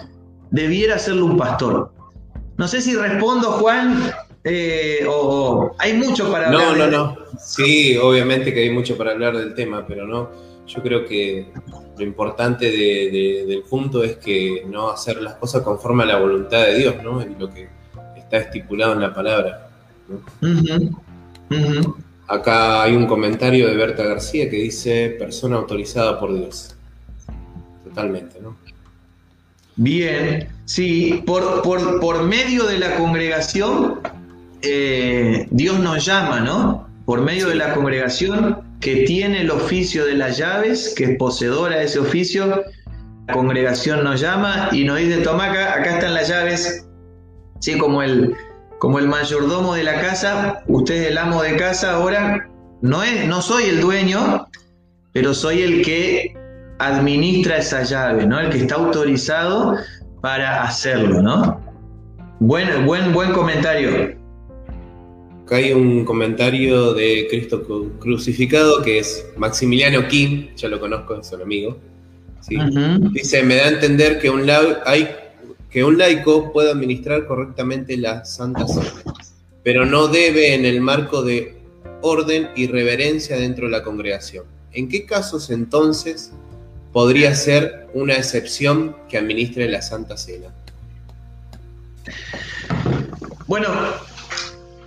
debiera 0.50 0.96
hacerlo 0.96 1.26
un 1.26 1.36
pastor. 1.36 1.92
No 2.56 2.68
sé 2.68 2.80
si 2.80 2.94
respondo, 2.94 3.52
Juan, 3.52 4.12
eh, 4.44 5.04
o, 5.08 5.74
hay 5.78 5.94
mucho 5.94 6.30
para 6.30 6.48
hablar. 6.48 6.76
No, 6.76 6.86
no, 6.86 6.90
no. 6.90 7.16
Sí, 7.38 7.96
obviamente 7.96 8.54
que 8.54 8.60
hay 8.60 8.70
mucho 8.70 8.96
para 8.96 9.12
hablar 9.12 9.36
del 9.36 9.54
tema, 9.54 9.84
pero 9.86 10.06
no. 10.06 10.30
Yo 10.66 10.82
creo 10.82 11.04
que 11.04 11.52
lo 11.98 12.04
importante 12.04 12.70
del 12.70 13.62
punto 13.68 14.02
es 14.02 14.16
que 14.16 14.64
no 14.66 14.90
hacer 14.90 15.20
las 15.20 15.34
cosas 15.34 15.62
conforme 15.62 16.04
a 16.04 16.06
la 16.06 16.18
voluntad 16.18 16.64
de 16.64 16.74
Dios, 16.76 16.96
¿no? 17.02 17.22
Y 17.22 17.34
lo 17.38 17.50
que 17.50 17.68
está 18.16 18.38
estipulado 18.38 18.94
en 18.94 19.00
la 19.00 19.12
palabra. 19.12 19.63
Acá 22.26 22.82
hay 22.82 22.96
un 22.96 23.06
comentario 23.06 23.68
de 23.68 23.76
Berta 23.76 24.04
García 24.04 24.48
que 24.48 24.56
dice 24.56 25.14
persona 25.18 25.56
autorizada 25.56 26.18
por 26.18 26.34
Dios. 26.34 26.76
Totalmente, 27.84 28.40
¿no? 28.40 28.56
Bien, 29.76 30.48
sí, 30.64 31.22
por, 31.26 31.62
por, 31.62 32.22
medio 32.22 32.64
de 32.64 32.78
la 32.78 32.96
congregación, 32.96 34.00
eh, 34.62 35.48
Dios 35.50 35.80
nos 35.80 36.04
llama, 36.04 36.40
¿no? 36.40 36.88
Por 37.04 37.20
medio 37.22 37.48
de 37.48 37.56
la 37.56 37.74
congregación 37.74 38.60
que 38.80 39.04
tiene 39.04 39.40
el 39.40 39.50
oficio 39.50 40.06
de 40.06 40.14
las 40.14 40.38
llaves, 40.38 40.94
que 40.96 41.04
es 41.04 41.18
poseedora 41.18 41.78
de 41.78 41.84
ese 41.84 41.98
oficio, 41.98 42.64
la 43.26 43.34
congregación 43.34 44.04
nos 44.04 44.20
llama 44.20 44.68
y 44.70 44.84
nos 44.84 44.98
dice, 44.98 45.18
toma 45.18 45.50
acá, 45.50 45.74
acá 45.74 45.94
están 45.94 46.14
las 46.14 46.28
llaves, 46.28 46.86
¿sí? 47.58 47.76
Como 47.76 48.02
el, 48.02 48.34
como 48.84 48.98
el 48.98 49.08
mayordomo 49.08 49.72
de 49.72 49.82
la 49.82 49.98
casa, 49.98 50.62
usted 50.66 50.96
es 50.96 51.06
el 51.08 51.16
amo 51.16 51.42
de 51.42 51.56
casa 51.56 51.92
ahora, 51.92 52.50
no, 52.82 53.02
es, 53.02 53.26
no 53.26 53.40
soy 53.40 53.64
el 53.64 53.80
dueño, 53.80 54.46
pero 55.14 55.32
soy 55.32 55.62
el 55.62 55.82
que 55.82 56.36
administra 56.78 57.56
esa 57.56 57.82
llave, 57.82 58.26
¿no? 58.26 58.38
El 58.38 58.50
que 58.50 58.58
está 58.58 58.74
autorizado 58.74 59.78
para 60.20 60.62
hacerlo, 60.64 61.22
¿no? 61.22 61.62
Buen, 62.40 62.84
buen, 62.84 63.14
buen 63.14 63.32
comentario. 63.32 64.18
Acá 65.46 65.56
hay 65.56 65.72
un 65.72 66.04
comentario 66.04 66.92
de 66.92 67.26
Cristo 67.30 67.62
crucificado 67.98 68.82
que 68.82 68.98
es 68.98 69.26
Maximiliano 69.38 70.06
King, 70.08 70.48
ya 70.56 70.68
lo 70.68 70.78
conozco, 70.78 71.18
es 71.18 71.32
un 71.32 71.40
amigo. 71.40 71.78
Dice, 73.14 73.42
me 73.44 73.56
da 73.56 73.64
a 73.64 73.68
entender 73.68 74.18
que 74.18 74.28
un, 74.28 74.46
hay 74.84 75.08
que 75.74 75.82
un 75.82 75.98
laico 75.98 76.52
pueda 76.52 76.70
administrar 76.70 77.26
correctamente 77.26 77.96
la 77.96 78.24
Santa 78.24 78.64
Cena, 78.68 79.02
pero 79.64 79.84
no 79.84 80.06
debe 80.06 80.54
en 80.54 80.64
el 80.64 80.80
marco 80.80 81.22
de 81.22 81.60
orden 82.00 82.48
y 82.54 82.68
reverencia 82.68 83.36
dentro 83.36 83.66
de 83.66 83.72
la 83.72 83.82
congregación. 83.82 84.44
¿En 84.70 84.88
qué 84.88 85.04
casos 85.04 85.50
entonces 85.50 86.30
podría 86.92 87.34
ser 87.34 87.88
una 87.92 88.14
excepción 88.14 88.94
que 89.08 89.18
administre 89.18 89.68
la 89.68 89.82
Santa 89.82 90.16
Cena? 90.16 90.54
Bueno, 93.48 93.68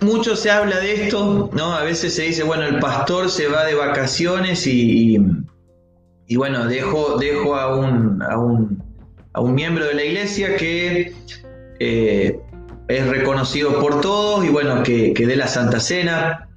mucho 0.00 0.36
se 0.36 0.50
habla 0.50 0.80
de 0.80 1.04
esto, 1.04 1.50
¿no? 1.52 1.74
A 1.74 1.84
veces 1.84 2.14
se 2.14 2.22
dice, 2.22 2.44
bueno, 2.44 2.64
el 2.64 2.78
pastor 2.78 3.28
se 3.28 3.46
va 3.46 3.66
de 3.66 3.74
vacaciones 3.74 4.66
y, 4.66 5.18
y, 6.26 6.36
bueno, 6.36 6.64
dejo, 6.64 7.18
a 7.56 7.76
un, 7.76 8.22
a 8.22 8.38
un 8.38 8.87
a 9.38 9.40
un 9.40 9.54
miembro 9.54 9.86
de 9.86 9.94
la 9.94 10.04
iglesia 10.04 10.56
que 10.56 11.14
eh, 11.78 12.40
es 12.88 13.06
reconocido 13.06 13.78
por 13.78 14.00
todos 14.00 14.44
y 14.44 14.48
bueno, 14.48 14.82
que, 14.82 15.14
dé 15.14 15.36
la 15.36 15.46
Santa 15.46 15.78
Cena. 15.78 16.48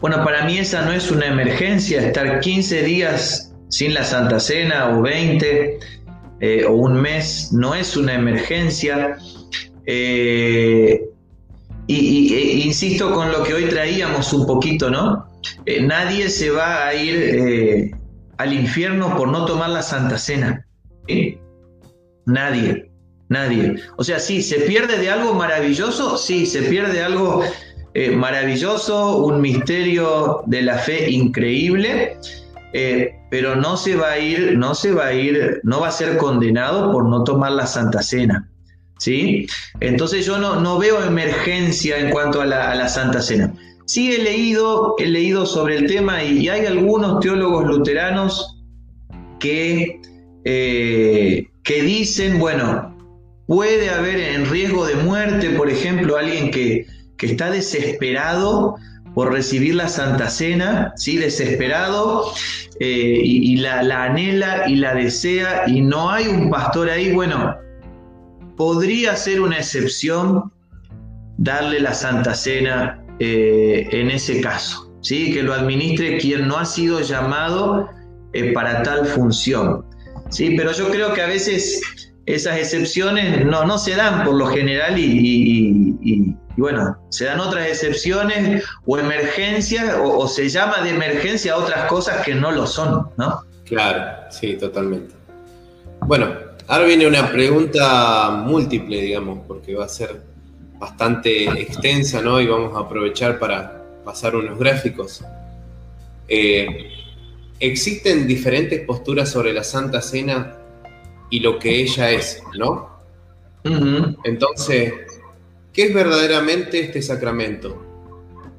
Bueno, 0.00 0.24
para 0.24 0.44
mí 0.44 0.58
esa 0.58 0.82
no 0.82 0.92
es 0.92 1.12
una 1.12 1.26
emergencia, 1.26 2.04
estar 2.04 2.40
15 2.40 2.82
días 2.82 3.54
sin 3.68 3.94
la 3.94 4.02
Santa 4.02 4.40
Cena 4.40 4.98
o 4.98 5.02
20 5.02 5.78
eh, 6.40 6.64
o 6.66 6.72
un 6.72 7.00
mes 7.00 7.52
no 7.52 7.72
es 7.72 7.96
una 7.96 8.14
emergencia. 8.14 9.18
Eh, 9.86 11.04
y, 11.86 12.34
e 12.34 12.66
insisto 12.66 13.12
con 13.12 13.30
lo 13.30 13.44
que 13.44 13.54
hoy 13.54 13.66
traíamos 13.66 14.32
un 14.32 14.44
poquito, 14.44 14.90
¿no? 14.90 15.28
nadie 15.82 16.28
se 16.28 16.50
va 16.50 16.86
a 16.86 16.94
ir 16.94 17.94
al 18.38 18.52
infierno 18.52 19.16
por 19.16 19.28
no 19.28 19.44
tomar 19.44 19.70
la 19.70 19.82
Santa 19.82 20.18
Cena. 20.18 20.66
Nadie, 22.26 22.90
nadie. 23.28 23.76
O 23.96 24.04
sea, 24.04 24.18
sí, 24.18 24.42
se 24.42 24.60
pierde 24.60 24.98
de 24.98 25.10
algo 25.10 25.34
maravilloso, 25.34 26.16
sí, 26.16 26.46
se 26.46 26.62
pierde 26.62 27.02
algo 27.02 27.42
eh, 27.94 28.10
maravilloso, 28.10 29.18
un 29.18 29.40
misterio 29.40 30.42
de 30.46 30.62
la 30.62 30.78
fe 30.78 31.10
increíble, 31.10 32.16
eh, 32.72 33.14
pero 33.30 33.54
no 33.54 33.76
se 33.76 33.96
va 33.96 34.12
a 34.12 34.18
ir, 34.18 34.56
no 34.56 34.74
se 34.74 34.92
va 34.92 35.08
a 35.08 35.12
ir, 35.12 35.60
no 35.62 35.80
va 35.80 35.88
a 35.88 35.92
ser 35.92 36.16
condenado 36.16 36.90
por 36.90 37.06
no 37.06 37.22
tomar 37.22 37.52
la 37.52 37.66
Santa 37.66 38.02
Cena. 38.02 38.48
¿Sí? 38.98 39.46
Entonces 39.80 40.24
yo 40.24 40.38
no, 40.38 40.60
no 40.60 40.78
veo 40.78 41.02
emergencia 41.02 41.98
en 41.98 42.10
cuanto 42.10 42.40
a 42.40 42.46
la, 42.46 42.88
Santa 42.88 43.20
Cena. 43.20 43.52
Sí 43.84 44.12
he 44.12 44.22
leído, 44.22 44.94
he 44.98 45.06
leído 45.06 45.44
sobre 45.44 45.76
el 45.76 45.86
tema 45.86 46.22
y, 46.22 46.48
hay 46.48 46.66
algunos 46.66 47.20
teólogos 47.20 47.66
luteranos 47.66 48.58
que 49.40 50.00
eh, 50.44 51.46
que 51.62 51.82
dicen, 51.82 52.38
bueno, 52.38 52.96
puede 53.46 53.90
haber 53.90 54.18
en 54.18 54.48
riesgo 54.50 54.86
de 54.86 54.96
muerte, 54.96 55.50
por 55.50 55.68
ejemplo, 55.68 56.16
alguien 56.16 56.50
que, 56.50 56.86
está 57.20 57.52
desesperado 57.52 58.74
por 59.14 59.32
recibir 59.32 59.76
la 59.76 59.86
Santa 59.86 60.28
Cena, 60.28 60.92
¿sí? 60.96 61.18
desesperado, 61.18 62.32
eh, 62.80 63.20
y, 63.22 63.58
la, 63.58 63.78
anhela 64.02 64.64
y 64.66 64.74
la 64.74 64.92
desea, 64.96 65.68
y 65.68 65.82
no 65.82 66.10
hay 66.10 66.26
un 66.26 66.50
pastor 66.50 66.90
ahí, 66.90 67.12
bueno, 67.12 67.54
podría 68.56 69.14
ser 69.14 69.40
una 69.40 69.58
excepción 69.58 70.50
darle 71.38 71.78
la 71.78 71.94
Santa 71.94 72.34
Cena 72.34 73.04
eh, 73.20 73.86
en 73.92 74.10
ese 74.10 74.40
caso, 74.40 74.92
¿sí? 75.00 75.32
que 75.32 75.44
lo 75.44 75.54
administre 75.54 76.18
quien 76.18 76.48
no 76.48 76.58
ha 76.58 76.64
sido 76.64 77.02
llamado 77.02 77.88
eh, 78.32 78.52
para 78.52 78.82
tal 78.82 79.06
función. 79.06 79.84
Sí, 80.32 80.54
pero 80.56 80.72
yo 80.72 80.90
creo 80.90 81.12
que 81.12 81.20
a 81.20 81.26
veces 81.26 81.80
esas 82.24 82.56
excepciones 82.56 83.44
no, 83.44 83.64
no 83.64 83.76
se 83.76 83.94
dan 83.94 84.24
por 84.24 84.34
lo 84.34 84.46
general 84.46 84.98
y, 84.98 86.34
bueno, 86.56 86.96
se 87.10 87.26
dan 87.26 87.38
otras 87.38 87.66
excepciones 87.66 88.64
o 88.86 88.98
emergencias 88.98 89.94
o, 90.02 90.26
se 90.26 90.48
llama 90.48 90.80
de 90.82 90.90
emergencia 90.90 91.56
otras 91.56 91.86
cosas 91.86 92.24
que 92.24 92.34
no 92.34 92.50
lo 92.50 92.66
son, 92.66 93.08
¿no? 93.18 93.42
Claro, 93.66 94.30
sí, 94.30 94.54
totalmente. 94.54 95.14
Bueno, 96.00 96.32
ahora 96.66 96.86
viene 96.86 97.06
una 97.06 97.30
pregunta 97.30 98.30
múltiple, 98.30 99.02
digamos, 99.02 99.40
porque 99.46 99.74
va 99.74 99.84
a 99.84 99.88
ser 99.88 100.22
bastante 100.78 101.44
extensa, 101.60 102.22
¿no? 102.22 102.40
Y 102.40 102.46
vamos 102.46 102.74
a 102.74 102.80
aprovechar 102.80 103.38
para 103.38 103.82
pasar 104.02 104.34
unos 104.34 104.58
gráficos. 104.58 105.22
Eh, 106.26 106.91
existen 107.62 108.26
diferentes 108.26 108.80
posturas 108.80 109.30
sobre 109.30 109.52
la 109.52 109.62
Santa 109.62 110.02
Cena 110.02 110.58
y 111.30 111.38
lo 111.40 111.60
que 111.60 111.80
ella 111.80 112.10
es, 112.10 112.42
¿no? 112.58 112.90
Entonces, 114.24 114.92
¿qué 115.72 115.84
es 115.84 115.94
verdaderamente 115.94 116.80
este 116.80 117.00
sacramento? 117.00 117.80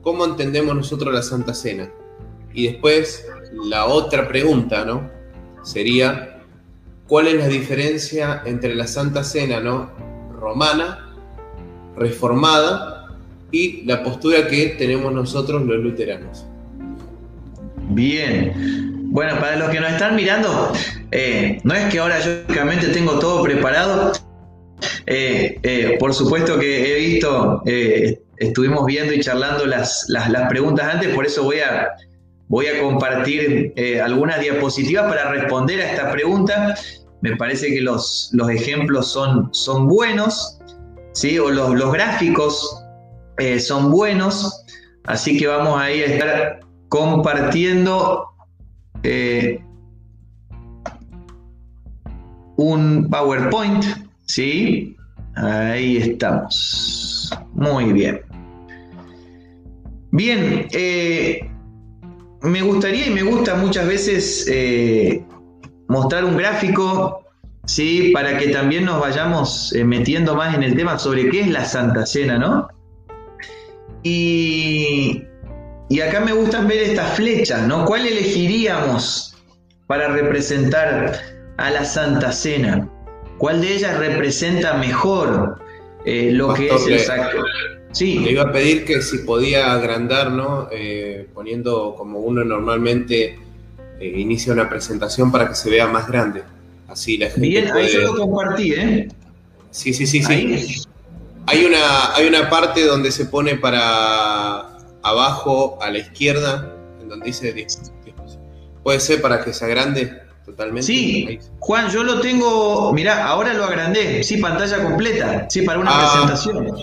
¿Cómo 0.02 0.24
entendemos 0.24 0.74
nosotros 0.74 1.14
la 1.14 1.22
Santa 1.22 1.54
Cena? 1.54 1.92
Y 2.54 2.68
después, 2.68 3.28
la 3.66 3.86
otra 3.88 4.28
pregunta, 4.30 4.86
¿no? 4.86 5.12
Sería, 5.64 6.42
¿cuál 7.06 7.28
es 7.28 7.36
la 7.36 7.50
diferencia 7.50 8.42
entre 8.46 8.74
la 8.74 8.88
Santa 8.88 9.26
Cena, 9.26 9.60
¿no? 9.60 9.92
Romana, 10.40 11.14
reformada, 11.98 13.18
y 13.52 13.84
la 13.84 14.02
postura 14.02 14.48
que 14.48 14.76
tenemos 14.78 15.14
nosotros 15.14 15.62
los 15.62 15.78
luteranos. 15.78 16.46
Bien, 17.90 18.93
bueno, 19.14 19.40
para 19.40 19.58
los 19.58 19.70
que 19.70 19.80
nos 19.80 19.92
están 19.92 20.16
mirando, 20.16 20.74
eh, 21.12 21.60
no 21.64 21.76
es 21.76 21.92
que 21.92 22.00
ahora 22.00 22.20
yo 22.20 22.32
únicamente 22.50 22.88
tengo 22.88 23.20
todo 23.20 23.44
preparado. 23.44 24.12
Eh, 25.06 25.60
eh, 25.62 25.98
por 26.00 26.16
supuesto 26.16 26.58
que 26.58 26.92
he 26.92 27.00
visto, 27.00 27.62
estuvimos 28.38 28.88
viendo 28.88 29.14
y 29.14 29.20
charlando 29.20 29.68
las, 29.68 30.06
las, 30.08 30.50
preguntas 30.50 30.96
antes, 30.96 31.14
por 31.14 31.28
eso 31.28 31.44
voy 31.44 31.60
a, 31.60 31.92
voy 32.48 32.66
a 32.66 32.82
compartir 32.82 33.72
algunas 34.04 34.40
diapositivas 34.40 35.06
para 35.06 35.30
responder 35.30 35.82
a 35.82 35.92
esta 35.92 36.12
pregunta. 36.12 36.74
me 37.22 37.36
parece 37.36 37.68
que 37.68 37.82
los, 37.82 38.32
los 38.34 38.50
ejemplos 38.50 39.12
son, 39.12 39.54
son 39.54 39.88
buenos, 39.88 40.60
¿sí? 41.12 41.38
o 41.38 41.52
los, 41.52 41.76
los 41.76 41.94
gráficos 41.94 42.84
son 43.60 43.92
buenos, 43.92 44.66
así 45.04 45.38
que 45.38 45.46
vamos 45.46 45.80
ahí 45.80 46.02
a 46.02 46.06
estar 46.08 46.60
compartiendo 46.90 48.33
eh, 49.04 49.62
un 52.58 53.10
PowerPoint, 53.10 53.84
¿sí? 54.26 54.96
Ahí 55.36 55.98
estamos. 55.98 57.38
Muy 57.54 57.92
bien. 57.94 58.22
Bien, 60.12 60.68
eh, 60.72 61.50
me 62.42 62.62
gustaría 62.62 63.08
y 63.08 63.10
me 63.10 63.24
gusta 63.24 63.56
muchas 63.56 63.88
veces 63.88 64.48
eh, 64.50 65.24
mostrar 65.88 66.24
un 66.24 66.38
gráfico, 66.38 67.24
¿sí? 67.66 68.12
Para 68.14 68.38
que 68.38 68.50
también 68.50 68.86
nos 68.86 69.02
vayamos 69.02 69.74
metiendo 69.86 70.36
más 70.36 70.56
en 70.56 70.64
el 70.64 70.76
tema 70.76 71.00
sobre 71.00 71.30
qué 71.30 71.42
es 71.42 71.50
la 71.50 71.66
Santa 71.66 72.06
Cena, 72.06 72.38
¿no? 72.38 72.68
Y, 74.04 75.24
y 75.94 76.02
acá 76.02 76.22
me 76.22 76.34
gustan 76.34 76.68
ver 76.68 76.82
estas 76.82 77.16
flechas, 77.18 77.68
¿no? 77.68 77.86
¿Cuál 77.86 78.08
elegiríamos 78.08 79.36
para 79.86 80.08
representar 80.08 81.22
a 81.58 81.70
la 81.70 81.86
Santa 81.86 82.32
Cena? 82.32 82.90
¿Cuál 83.38 83.62
de 83.62 83.76
ellas 83.76 84.00
representa 84.00 84.74
mejor 84.74 85.60
lo 86.04 86.54
que 86.56 86.70
es 86.74 86.88
el 86.88 87.00
sacro? 87.00 87.46
Sí. 87.92 88.18
Le 88.18 88.32
iba 88.32 88.42
a 88.42 88.52
pedir 88.52 88.86
que 88.86 89.04
si 89.04 89.20
podía 89.20 89.72
agrandar, 89.72 90.32
¿no? 90.32 90.68
Eh, 90.72 91.28
poniendo 91.32 91.94
como 91.96 92.22
uno 92.22 92.44
normalmente 92.44 93.38
eh, 94.00 94.14
inicia 94.18 94.52
una 94.52 94.68
presentación 94.68 95.32
para 95.32 95.48
que 95.48 95.54
se 95.54 95.70
vea 95.70 95.86
más 95.86 96.08
grande. 96.08 96.42
Así 96.88 97.20
la 97.20 97.28
gente 97.28 97.48
Bien, 97.50 97.72
ahí 97.72 97.88
yo 97.94 98.02
lo 98.02 98.16
compartí, 98.16 98.74
¿eh? 98.74 99.10
Sí, 99.70 99.94
sí, 99.94 100.08
sí, 100.08 100.24
sí. 100.24 100.82
Hay 101.46 101.66
una, 101.66 102.16
hay 102.16 102.26
una 102.26 102.50
parte 102.50 102.84
donde 102.84 103.12
se 103.12 103.26
pone 103.26 103.58
para 103.58 104.73
abajo 105.04 105.78
a 105.82 105.92
la 105.92 106.00
izquierda, 106.00 106.74
en 107.00 107.10
donde 107.10 107.28
dice 107.28 107.68
Puede 108.84 109.00
ser 109.00 109.22
para 109.22 109.44
que 109.44 109.54
se 109.54 109.64
agrande 109.64 110.22
totalmente. 110.46 110.84
Sí, 110.84 111.40
Juan, 111.60 111.90
yo 111.90 112.04
lo 112.04 112.20
tengo, 112.20 112.92
mirá, 112.94 113.26
ahora 113.28 113.54
lo 113.54 113.64
agrandé, 113.64 114.24
sí, 114.24 114.38
pantalla 114.38 114.84
completa, 114.84 115.48
sí, 115.50 115.62
para 115.62 115.80
una 115.80 115.92
ah, 115.94 116.12
presentación. 116.12 116.76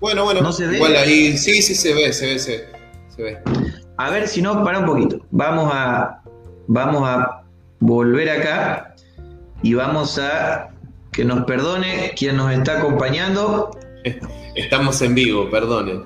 Bueno, 0.00 0.24
bueno. 0.24 0.40
¿No 0.40 0.52
se 0.52 0.66
ve? 0.66 0.76
Igual 0.76 0.96
ahí, 0.96 1.36
sí, 1.36 1.62
sí 1.62 1.74
se 1.74 1.94
ve, 1.94 2.12
se 2.12 2.26
ve, 2.26 2.38
se, 2.38 3.22
ve. 3.22 3.38
A 3.98 4.10
ver, 4.10 4.26
si 4.26 4.42
no, 4.42 4.64
para 4.64 4.80
un 4.80 4.86
poquito. 4.86 5.20
Vamos 5.30 5.70
a, 5.72 6.22
vamos 6.66 7.06
a 7.06 7.42
volver 7.80 8.30
acá 8.30 8.94
y 9.62 9.74
vamos 9.74 10.18
a 10.18 10.70
que 11.12 11.24
nos 11.24 11.44
perdone 11.44 12.14
quien 12.16 12.36
nos 12.36 12.50
está 12.50 12.78
acompañando. 12.78 13.78
Estamos 14.54 15.00
en 15.02 15.14
vivo, 15.14 15.50
perdone. 15.50 16.00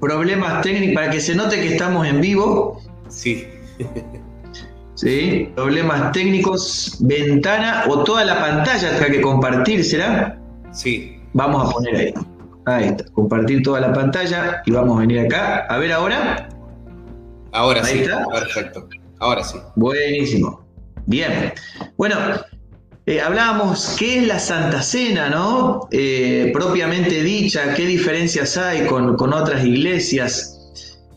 Problemas 0.00 0.62
técnicos, 0.62 0.94
para 0.94 1.10
que 1.10 1.20
se 1.20 1.34
note 1.34 1.56
que 1.56 1.74
estamos 1.74 2.06
en 2.06 2.20
vivo. 2.20 2.82
Sí. 3.08 3.46
Sí, 4.94 5.52
problemas 5.54 6.10
técnicos, 6.10 6.96
ventana 7.00 7.84
o 7.88 8.02
toda 8.02 8.24
la 8.24 8.40
pantalla 8.40 8.98
hay 9.00 9.12
que 9.12 9.20
compartir, 9.20 9.84
¿será? 9.84 10.36
Sí. 10.72 11.20
Vamos 11.34 11.68
a 11.68 11.72
poner 11.72 11.94
ahí. 11.94 12.14
Ahí 12.66 12.84
está, 12.86 13.04
compartir 13.12 13.62
toda 13.62 13.80
la 13.80 13.92
pantalla 13.92 14.60
y 14.66 14.72
vamos 14.72 14.96
a 14.96 15.00
venir 15.00 15.20
acá. 15.20 15.66
A 15.68 15.78
ver 15.78 15.92
ahora. 15.92 16.48
Ahora 17.52 17.84
sí, 17.84 18.04
perfecto. 18.32 18.88
Ahora 19.20 19.44
sí. 19.44 19.58
Buenísimo. 19.76 20.66
Bien. 21.06 21.52
Bueno, 21.96 22.16
eh, 23.08 23.20
hablábamos 23.22 23.96
qué 23.98 24.18
es 24.18 24.26
la 24.26 24.38
Santa 24.38 24.82
Cena, 24.82 25.30
¿no? 25.30 25.88
Eh, 25.90 26.50
propiamente 26.52 27.22
dicha, 27.22 27.72
qué 27.74 27.86
diferencias 27.86 28.56
hay 28.58 28.86
con, 28.86 29.32
otras 29.32 29.64
iglesias. 29.64 30.54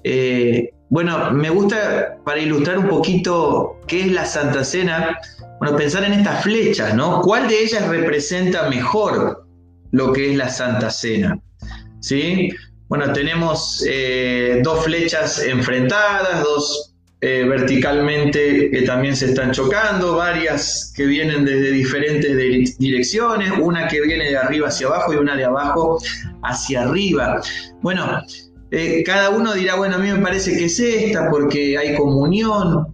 Eh, 0.05 0.69
bueno, 0.89 1.31
me 1.31 1.49
gusta 1.49 2.17
para 2.23 2.39
ilustrar 2.39 2.79
un 2.79 2.87
poquito 2.87 3.79
qué 3.87 4.01
es 4.01 4.11
la 4.11 4.25
Santa 4.25 4.63
Cena, 4.63 5.19
bueno, 5.59 5.75
pensar 5.75 6.05
en 6.05 6.13
estas 6.13 6.43
flechas, 6.43 6.95
¿no? 6.95 7.21
¿Cuál 7.21 7.49
de 7.49 7.61
ellas 7.61 7.87
representa 7.87 8.69
mejor 8.69 9.45
lo 9.91 10.13
que 10.13 10.31
es 10.31 10.37
la 10.37 10.49
Santa 10.49 10.89
Cena. 10.89 11.37
¿sí? 11.99 12.49
Bueno, 12.87 13.13
tenemos 13.13 13.85
eh, 13.87 14.61
dos 14.63 14.83
flechas 14.85 15.39
enfrentadas, 15.39 16.43
dos 16.43 16.90
eh, 17.23 17.45
verticalmente 17.47 18.71
que 18.71 18.81
también 18.81 19.15
se 19.15 19.27
están 19.27 19.51
chocando, 19.51 20.15
varias 20.15 20.91
que 20.95 21.05
vienen 21.05 21.45
desde 21.45 21.71
diferentes 21.71 22.77
direcciones, 22.79 23.51
una 23.61 23.87
que 23.87 24.01
viene 24.01 24.25
de 24.29 24.37
arriba 24.37 24.69
hacia 24.69 24.87
abajo 24.87 25.13
y 25.13 25.17
una 25.17 25.35
de 25.35 25.45
abajo 25.45 25.99
hacia 26.41 26.81
arriba. 26.81 27.39
Bueno, 27.83 28.23
eh, 28.71 29.03
cada 29.05 29.29
uno 29.29 29.53
dirá, 29.53 29.75
bueno, 29.75 29.97
a 29.97 29.99
mí 29.99 30.11
me 30.11 30.17
parece 30.17 30.57
que 30.57 30.65
es 30.65 30.79
esta 30.79 31.29
porque 31.29 31.77
hay 31.77 31.95
comunión, 31.95 32.87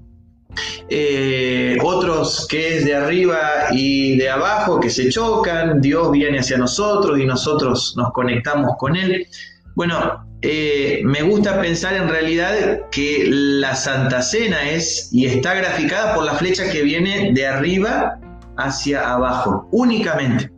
eh, 0.89 1.77
otros 1.81 2.47
que 2.49 2.79
es 2.79 2.85
de 2.85 2.95
arriba 2.95 3.39
y 3.71 4.17
de 4.17 4.29
abajo, 4.29 4.81
que 4.81 4.89
se 4.89 5.07
chocan, 5.07 5.79
Dios 5.79 6.11
viene 6.11 6.39
hacia 6.39 6.57
nosotros 6.57 7.17
y 7.17 7.25
nosotros 7.25 7.93
nos 7.95 8.11
conectamos 8.11 8.75
con 8.77 8.97
Él. 8.97 9.25
Bueno, 9.73 10.26
eh, 10.41 11.01
me 11.03 11.23
gusta 11.23 11.59
pensar 11.61 11.95
en 11.95 12.09
realidad 12.09 12.81
que 12.91 13.25
la 13.27 13.75
Santa 13.75 14.21
Cena 14.21 14.69
es 14.69 15.09
y 15.11 15.25
está 15.25 15.55
graficada 15.55 16.13
por 16.13 16.25
la 16.25 16.35
flecha 16.35 16.69
que 16.69 16.83
viene 16.83 17.31
de 17.33 17.47
arriba 17.47 18.19
hacia 18.57 19.13
abajo, 19.13 19.67
únicamente. 19.71 20.51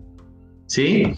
¿Sí? 0.68 1.14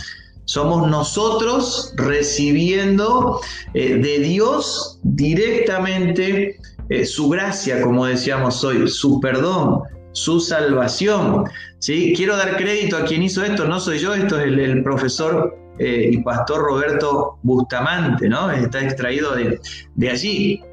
Somos 0.45 0.89
nosotros 0.89 1.93
recibiendo 1.97 3.41
eh, 3.73 3.95
de 3.95 4.19
Dios 4.19 4.99
directamente 5.03 6.57
eh, 6.89 7.05
su 7.05 7.29
gracia, 7.29 7.81
como 7.81 8.05
decíamos 8.05 8.63
hoy, 8.63 8.87
su 8.87 9.19
perdón, 9.19 9.81
su 10.11 10.39
salvación. 10.39 11.45
¿sí? 11.79 12.13
Quiero 12.15 12.35
dar 12.37 12.57
crédito 12.57 12.97
a 12.97 13.05
quien 13.05 13.23
hizo 13.23 13.43
esto, 13.43 13.65
no 13.65 13.79
soy 13.79 13.99
yo, 13.99 14.13
esto 14.13 14.39
es 14.39 14.47
el, 14.47 14.83
profesor 14.83 15.57
eh, 15.83 16.09
y 16.11 16.17
pastor 16.19 16.61
Roberto 16.61 17.39
Bustamante, 17.41 18.29
¿no? 18.29 18.51
está 18.51 18.83
extraído 18.83 19.33
de, 19.35 20.09
allí. 20.09 20.63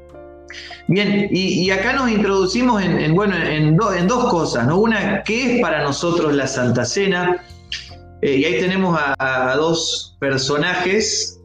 Bien, 0.87 1.27
y, 1.31 1.67
acá 1.71 1.93
nos 1.93 2.11
introducimos 2.11 2.83
en, 2.83 3.15
bueno, 3.15 3.35
en, 3.35 3.75
dos 3.75 4.29
cosas, 4.29 4.67
¿no? 4.67 4.77
Una, 4.77 5.23
¿qué 5.23 5.55
es 5.55 5.61
para 5.61 5.81
nosotros 5.81 6.35
la 6.35 6.45
Santa 6.45 6.85
Cena? 6.85 7.43
Eh, 8.21 8.35
y 8.35 8.45
ahí 8.45 8.59
tenemos 8.59 8.99
a, 9.17 9.55
dos 9.55 10.15
personajes, 10.19 11.41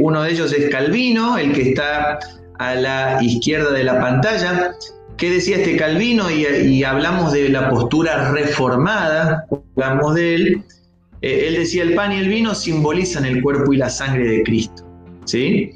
uno 0.00 0.22
de 0.22 0.30
ellos 0.30 0.52
es 0.52 0.70
Calvino, 0.70 1.36
el 1.36 1.52
que 1.52 1.70
está 1.70 2.20
a 2.60 2.74
la 2.76 3.18
izquierda 3.22 3.72
de 3.72 3.82
la 3.82 4.00
pantalla. 4.00 4.76
¿Qué 5.16 5.30
decía 5.30 5.56
este 5.56 5.76
Calvino? 5.76 6.30
Y, 6.30 6.84
hablamos 6.84 7.32
de 7.32 7.48
la 7.48 7.70
postura 7.70 8.30
reformada, 8.30 9.46
hablamos 9.76 10.14
de 10.14 10.34
él. 10.36 10.64
Eh, 11.24 11.48
él 11.48 11.54
decía, 11.54 11.84
el 11.84 11.94
pan 11.94 12.12
y 12.12 12.16
el 12.16 12.28
vino 12.28 12.54
simbolizan 12.54 13.24
el 13.24 13.40
cuerpo 13.40 13.72
y 13.72 13.78
la 13.78 13.88
sangre 13.88 14.28
de 14.28 14.42
Cristo. 14.42 14.84
¿sí? 15.24 15.70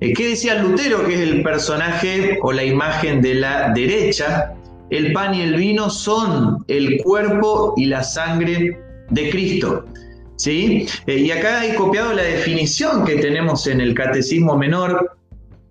Eh, 0.00 0.12
¿Qué 0.12 0.30
decía 0.30 0.56
Lutero, 0.56 1.06
que 1.06 1.14
es 1.14 1.20
el 1.20 1.44
personaje 1.44 2.36
o 2.42 2.50
la 2.50 2.64
imagen 2.64 3.22
de 3.22 3.34
la 3.34 3.72
derecha? 3.72 4.54
El 4.90 5.12
pan 5.12 5.34
y 5.34 5.42
el 5.42 5.54
vino 5.54 5.88
son 5.88 6.64
el 6.66 7.00
cuerpo 7.04 7.74
y 7.76 7.84
la 7.84 8.02
sangre 8.02 8.76
de 9.10 9.30
Cristo. 9.30 9.84
¿sí? 10.34 10.86
Eh, 11.06 11.18
y 11.18 11.30
acá 11.30 11.60
hay 11.60 11.76
copiado 11.76 12.12
la 12.12 12.24
definición 12.24 13.04
que 13.04 13.18
tenemos 13.18 13.68
en 13.68 13.80
el 13.80 13.94
Catecismo 13.94 14.58
Menor, 14.58 15.16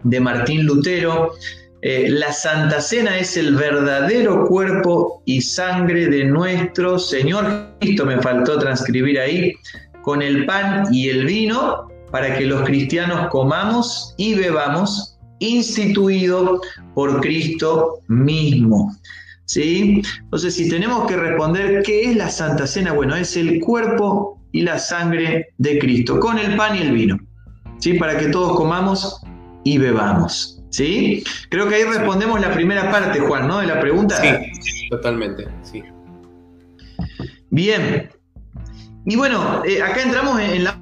de 0.06 0.22
Martín 0.22 0.66
Lutero, 0.66 1.34
eh, 1.82 2.10
la 2.10 2.34
Santa 2.34 2.82
Cena 2.82 3.20
es 3.20 3.38
el 3.38 3.56
verdadero 3.56 4.48
cuerpo 4.48 5.22
y 5.26 5.42
sangre 5.42 6.08
de 6.08 6.26
nuestro 6.26 6.98
Señor 6.98 7.76
Cristo, 7.80 8.06
me 8.06 8.20
faltó 8.20 8.58
transcribir 8.58 9.20
ahí, 9.20 9.54
con 10.02 10.22
el 10.22 10.46
pan 10.46 10.88
y 10.92 11.10
el 11.10 11.26
vino 11.26 11.88
para 12.12 12.36
que 12.36 12.46
los 12.46 12.64
cristianos 12.64 13.28
comamos 13.30 14.16
y 14.18 14.34
bebamos, 14.34 15.20
instituido 15.40 16.62
por 16.96 17.22
Cristo 17.22 18.00
mismo. 18.08 18.96
¿Sí? 19.46 20.02
Entonces, 20.24 20.56
si 20.56 20.70
tenemos 20.70 21.08
que 21.08 21.16
responder 21.16 21.84
qué 21.84 22.10
es 22.10 22.18
la 22.18 22.30
Santa 22.30 22.66
Cena, 22.66 22.94
bueno, 22.94 23.16
es 23.16 23.38
el 23.38 23.60
cuerpo 23.62 24.42
y 24.52 24.62
la 24.62 24.80
sangre 24.80 25.50
de 25.58 25.80
Cristo, 25.80 26.20
con 26.20 26.40
el 26.40 26.56
pan 26.58 26.76
y 26.76 26.80
el 26.80 26.92
vino. 26.92 27.18
¿Sí? 27.80 27.94
Para 27.94 28.18
que 28.18 28.28
todos 28.28 28.58
comamos 28.58 29.22
y 29.64 29.78
bebamos. 29.78 30.57
¿Sí? 30.70 31.24
Creo 31.50 31.68
que 31.70 31.76
ahí 31.76 31.84
respondemos 31.84 32.40
la 32.40 32.54
primera 32.54 32.92
parte, 32.92 33.20
Juan, 33.20 33.48
¿no? 33.48 33.60
De 33.60 33.68
la 33.68 33.80
pregunta. 33.80 34.22
Sí, 34.22 34.90
totalmente, 34.90 35.48
sí. 35.64 35.84
Bien. 37.50 38.10
Y 39.06 39.16
bueno, 39.16 39.64
eh, 39.66 39.82
acá 39.82 40.04
entramos 40.04 40.40
en 40.42 40.66
la 40.66 40.80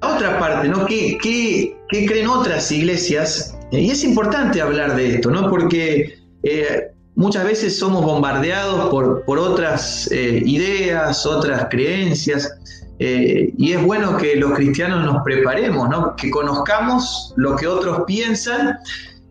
otra 0.00 0.38
parte, 0.38 0.68
¿no? 0.68 0.86
¿Qué, 0.86 1.76
creen 1.88 2.28
otras 2.28 2.70
iglesias? 2.72 3.56
Eh, 3.72 3.80
y 3.80 3.90
es 3.90 4.04
importante 4.04 4.60
hablar 4.60 4.96
de 4.96 5.14
esto, 5.14 5.30
¿no? 5.30 5.48
Porque 5.48 6.18
eh, 6.42 6.88
muchas 7.14 7.44
veces 7.44 7.78
somos 7.78 8.04
bombardeados 8.04 8.90
por, 8.90 9.24
por 9.24 9.38
otras 9.38 10.10
eh, 10.12 10.42
ideas, 10.44 11.26
otras 11.26 11.66
creencias, 11.70 12.50
eh, 12.98 13.52
y 13.56 13.72
es 13.72 13.82
bueno 13.82 14.16
que 14.16 14.36
los 14.36 14.52
cristianos 14.52 15.04
nos 15.04 15.22
preparemos, 15.22 15.88
¿no? 15.88 16.16
que 16.16 16.30
conozcamos 16.30 17.32
lo 17.36 17.54
que 17.56 17.66
otros 17.66 18.02
piensan 18.06 18.76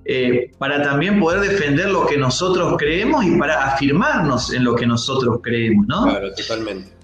eh, 0.06 0.52
para 0.58 0.82
también 0.82 1.20
poder 1.20 1.42
defender 1.42 1.90
lo 1.90 2.06
que 2.06 2.18
nosotros 2.18 2.76
creemos 2.78 3.26
y 3.26 3.38
para 3.38 3.66
afirmarnos 3.66 4.54
en 4.54 4.64
lo 4.64 4.76
que 4.76 4.88
nosotros 4.88 5.40
creemos. 5.44 5.86
¿no? 5.88 6.04
Claro, 6.04 6.34
totalmente. 6.34 6.98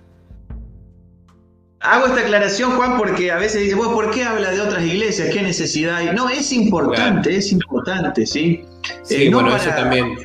Hago 1.82 2.06
esta 2.06 2.21
aclaración, 2.21 2.71
Juan, 2.78 2.97
porque 2.97 3.30
a 3.30 3.38
veces 3.38 3.63
dice, 3.63 3.76
¿por 3.76 4.10
qué 4.12 4.23
habla 4.23 4.52
de 4.52 4.62
otras 4.62 4.86
iglesias? 4.86 5.32
¿Qué 5.34 5.41
necesidad 5.41 5.97
hay? 5.97 6.15
No, 6.15 6.30
es 6.30 6.54
importante, 6.54 7.36
es 7.36 7.52
importante, 7.52 8.26
¿sí? 8.26 8.63
Sí, 9.02 9.28
bueno, 9.28 9.54
eso 9.54 9.69
también 9.71 10.15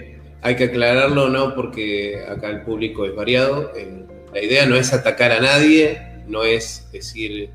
hay 0.42 0.54
que 0.54 0.64
aclararlo, 0.64 1.28
¿no? 1.30 1.56
Porque 1.56 2.22
acá 2.28 2.48
el 2.50 2.62
público 2.62 3.04
es 3.06 3.16
variado. 3.16 3.72
Eh, 3.74 4.04
la 4.32 4.40
idea 4.40 4.66
no 4.66 4.76
es 4.76 4.92
atacar 4.92 5.32
a 5.32 5.40
nadie, 5.40 6.00
no 6.28 6.44
es 6.44 6.88
decir, 6.92 7.50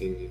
eh, 0.00 0.30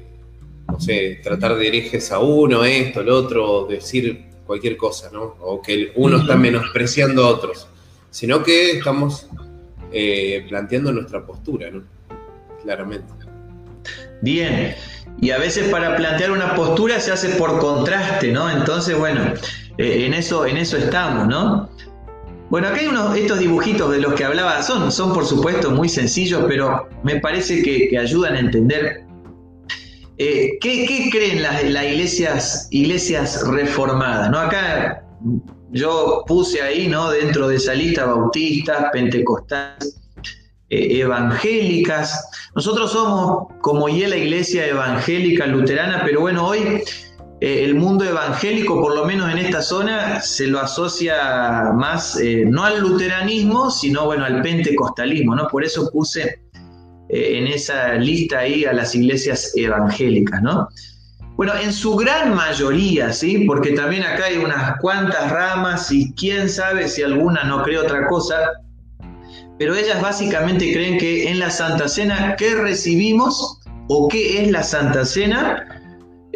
no 0.68 0.80
sé, 0.80 1.20
tratar 1.24 1.56
de 1.56 1.68
herejes 1.68 2.12
a 2.12 2.20
uno, 2.20 2.64
esto, 2.64 3.02
el 3.02 3.10
otro, 3.10 3.68
decir 3.70 4.26
cualquier 4.46 4.78
cosa, 4.78 5.10
¿no? 5.12 5.36
O 5.42 5.62
que 5.62 5.92
uno 5.96 6.18
está 6.18 6.36
menospreciando 6.36 7.26
a 7.26 7.30
otros, 7.30 7.68
sino 8.12 8.44
que 8.44 8.78
estamos 8.78 9.28
eh, 9.92 10.46
planteando 10.48 10.92
nuestra 10.92 11.26
postura, 11.26 11.70
¿no? 11.72 11.84
Claramente. 12.64 13.14
Bien, 14.22 14.76
y 15.22 15.32
a 15.32 15.38
veces 15.38 15.70
para 15.70 15.96
plantear 15.96 16.32
una 16.32 16.56
postura 16.56 17.00
se 17.00 17.12
hace 17.12 17.30
por 17.36 17.60
contraste, 17.60 18.32
¿no? 18.32 18.50
Entonces, 18.50 18.98
bueno, 18.98 19.22
en, 19.78 20.14
eso, 20.14 20.46
en 20.46 20.58
eso 20.58 20.78
estamos, 20.78 21.28
¿no? 21.28 21.70
Bueno, 22.50 22.68
acá 22.68 22.78
hay 22.80 23.22
estos 23.22 23.40
dibujitos 23.40 23.92
de 23.92 24.00
los 24.00 24.14
que 24.14 24.24
hablaba, 24.24 24.62
son, 24.62 24.92
son 24.92 25.14
por 25.14 25.26
supuesto 25.26 25.72
muy 25.72 25.90
sencillos, 25.90 26.46
pero 26.48 26.88
me 27.04 27.20
parece 27.20 27.64
que, 27.64 27.98
ayudan 27.98 28.36
a 28.36 28.40
entender 28.40 29.04
eh, 30.18 30.58
¿qué, 30.62 31.10
creen 31.12 31.42
las, 31.42 31.64
iglesias, 32.70 33.44
reformadas. 33.48 34.30
¿no? 34.30 34.38
Acá 34.38 35.04
yo 35.72 36.24
puse 36.28 36.62
ahí, 36.62 36.88
¿no? 36.88 37.10
dentro 37.10 37.48
de 37.48 37.56
esa 37.56 37.74
lista, 37.74 38.06
bautistas, 38.06 38.86
pentecostales, 38.94 40.00
eh, 40.70 41.00
evangélicas. 41.00 42.30
Nosotros 42.56 42.92
somos 42.92 43.48
como 43.62 43.90
y 43.90 44.06
la 44.06 44.18
iglesia 44.18 44.68
evangélica 44.68 45.48
luterana, 45.48 46.04
pero 46.06 46.22
bueno, 46.22 46.48
hoy 46.48 46.84
eh, 47.42 47.66
el 47.66 47.76
mundo 47.76 48.06
evangélico, 48.06 48.82
por 48.82 48.96
lo 48.96 49.06
menos 49.06 49.30
en 49.30 49.40
esta 49.40 49.62
zona, 49.62 50.22
se 50.22 50.48
lo 50.48 50.60
asocia 50.60 51.72
más 51.76 52.18
eh, 52.20 52.46
no 52.48 52.64
al 52.64 52.80
luteranismo, 52.80 53.70
sino 53.70 54.06
bueno, 54.06 54.24
al 54.24 54.42
pentecostalismo, 54.42 55.36
¿no? 55.36 55.48
Por 55.50 55.66
eso 55.66 55.90
puse 55.92 56.40
eh, 57.10 57.38
en 57.38 57.48
esa 57.48 57.94
lista 57.96 58.40
ahí 58.40 58.64
a 58.64 58.72
las 58.72 58.96
iglesias 58.96 59.52
evangélicas, 59.56 60.42
¿no? 60.42 60.70
Bueno, 61.36 61.54
en 61.62 61.74
su 61.74 61.98
gran 61.98 62.34
mayoría, 62.34 63.12
¿sí? 63.12 63.44
Porque 63.46 63.72
también 63.72 64.04
acá 64.04 64.26
hay 64.28 64.38
unas 64.38 64.80
cuantas 64.80 65.30
ramas 65.30 65.92
y 65.92 66.14
quién 66.14 66.48
sabe 66.48 66.88
si 66.88 67.04
alguna 67.04 67.44
no 67.44 67.64
cree 67.64 67.78
otra 67.78 68.08
cosa, 68.08 68.38
pero 69.60 69.76
ellas 69.76 70.02
básicamente 70.02 70.72
creen 70.72 70.98
que 70.98 71.30
en 71.30 71.40
la 71.40 71.50
Santa 71.50 71.90
Cena, 71.90 72.38
¿qué 72.38 72.56
recibimos 72.56 73.60
o 73.90 74.08
qué 74.08 74.42
es 74.42 74.52
la 74.52 74.64
Santa 74.64 75.04
Cena? 75.04 75.75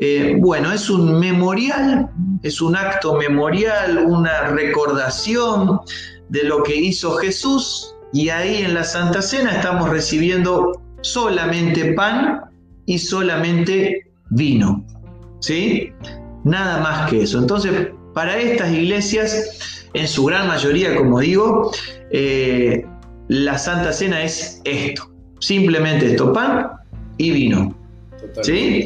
Eh, 0.01 0.37
bueno, 0.39 0.71
es 0.71 0.89
un 0.89 1.19
memorial, 1.19 2.09
es 2.41 2.61
un 2.61 2.75
acto 2.75 3.15
memorial, 3.15 4.05
una 4.07 4.47
recordación 4.47 5.81
de 6.29 6.43
lo 6.43 6.63
que 6.63 6.75
hizo 6.75 7.15
Jesús 7.15 7.95
y 8.13 8.29
ahí 8.29 8.63
en 8.63 8.73
la 8.73 8.83
Santa 8.83 9.21
Cena 9.21 9.57
estamos 9.57 9.89
recibiendo 9.89 10.81
solamente 11.01 11.93
pan 11.93 12.41
y 12.85 12.97
solamente 12.97 14.09
vino. 14.29 14.85
¿Sí? 15.41 15.91
Nada 16.43 16.79
más 16.79 17.09
que 17.09 17.23
eso. 17.23 17.39
Entonces, 17.39 17.89
para 18.13 18.37
estas 18.37 18.71
iglesias, 18.71 19.87
en 19.93 20.07
su 20.07 20.25
gran 20.25 20.47
mayoría, 20.47 20.95
como 20.95 21.19
digo, 21.19 21.71
eh, 22.11 22.85
la 23.27 23.57
Santa 23.57 23.91
Cena 23.91 24.23
es 24.23 24.61
esto. 24.63 25.11
Simplemente 25.39 26.11
esto, 26.11 26.33
pan 26.33 26.71
y 27.17 27.31
vino. 27.31 27.75
¿Sí? 28.41 28.85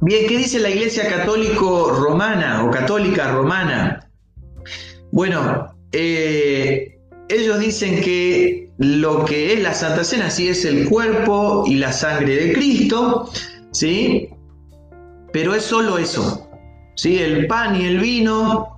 Bien, 0.00 0.28
¿qué 0.28 0.38
dice 0.38 0.60
la 0.60 0.70
Iglesia 0.70 1.08
Católico 1.08 1.90
Romana 1.90 2.64
o 2.64 2.70
Católica 2.70 3.32
Romana? 3.32 4.08
Bueno, 5.10 5.74
eh, 5.90 7.00
ellos 7.28 7.58
dicen 7.58 8.00
que 8.00 8.70
lo 8.78 9.24
que 9.24 9.54
es 9.54 9.60
la 9.60 9.74
Santa 9.74 10.04
Cena 10.04 10.30
sí 10.30 10.48
es 10.48 10.64
el 10.64 10.88
cuerpo 10.88 11.64
y 11.66 11.74
la 11.74 11.90
sangre 11.90 12.36
de 12.36 12.52
Cristo, 12.52 13.28
¿sí? 13.72 14.30
Pero 15.32 15.56
es 15.56 15.64
solo 15.64 15.98
eso, 15.98 16.48
¿sí? 16.94 17.18
El 17.18 17.48
pan 17.48 17.74
y 17.74 17.86
el 17.86 17.98
vino 17.98 18.76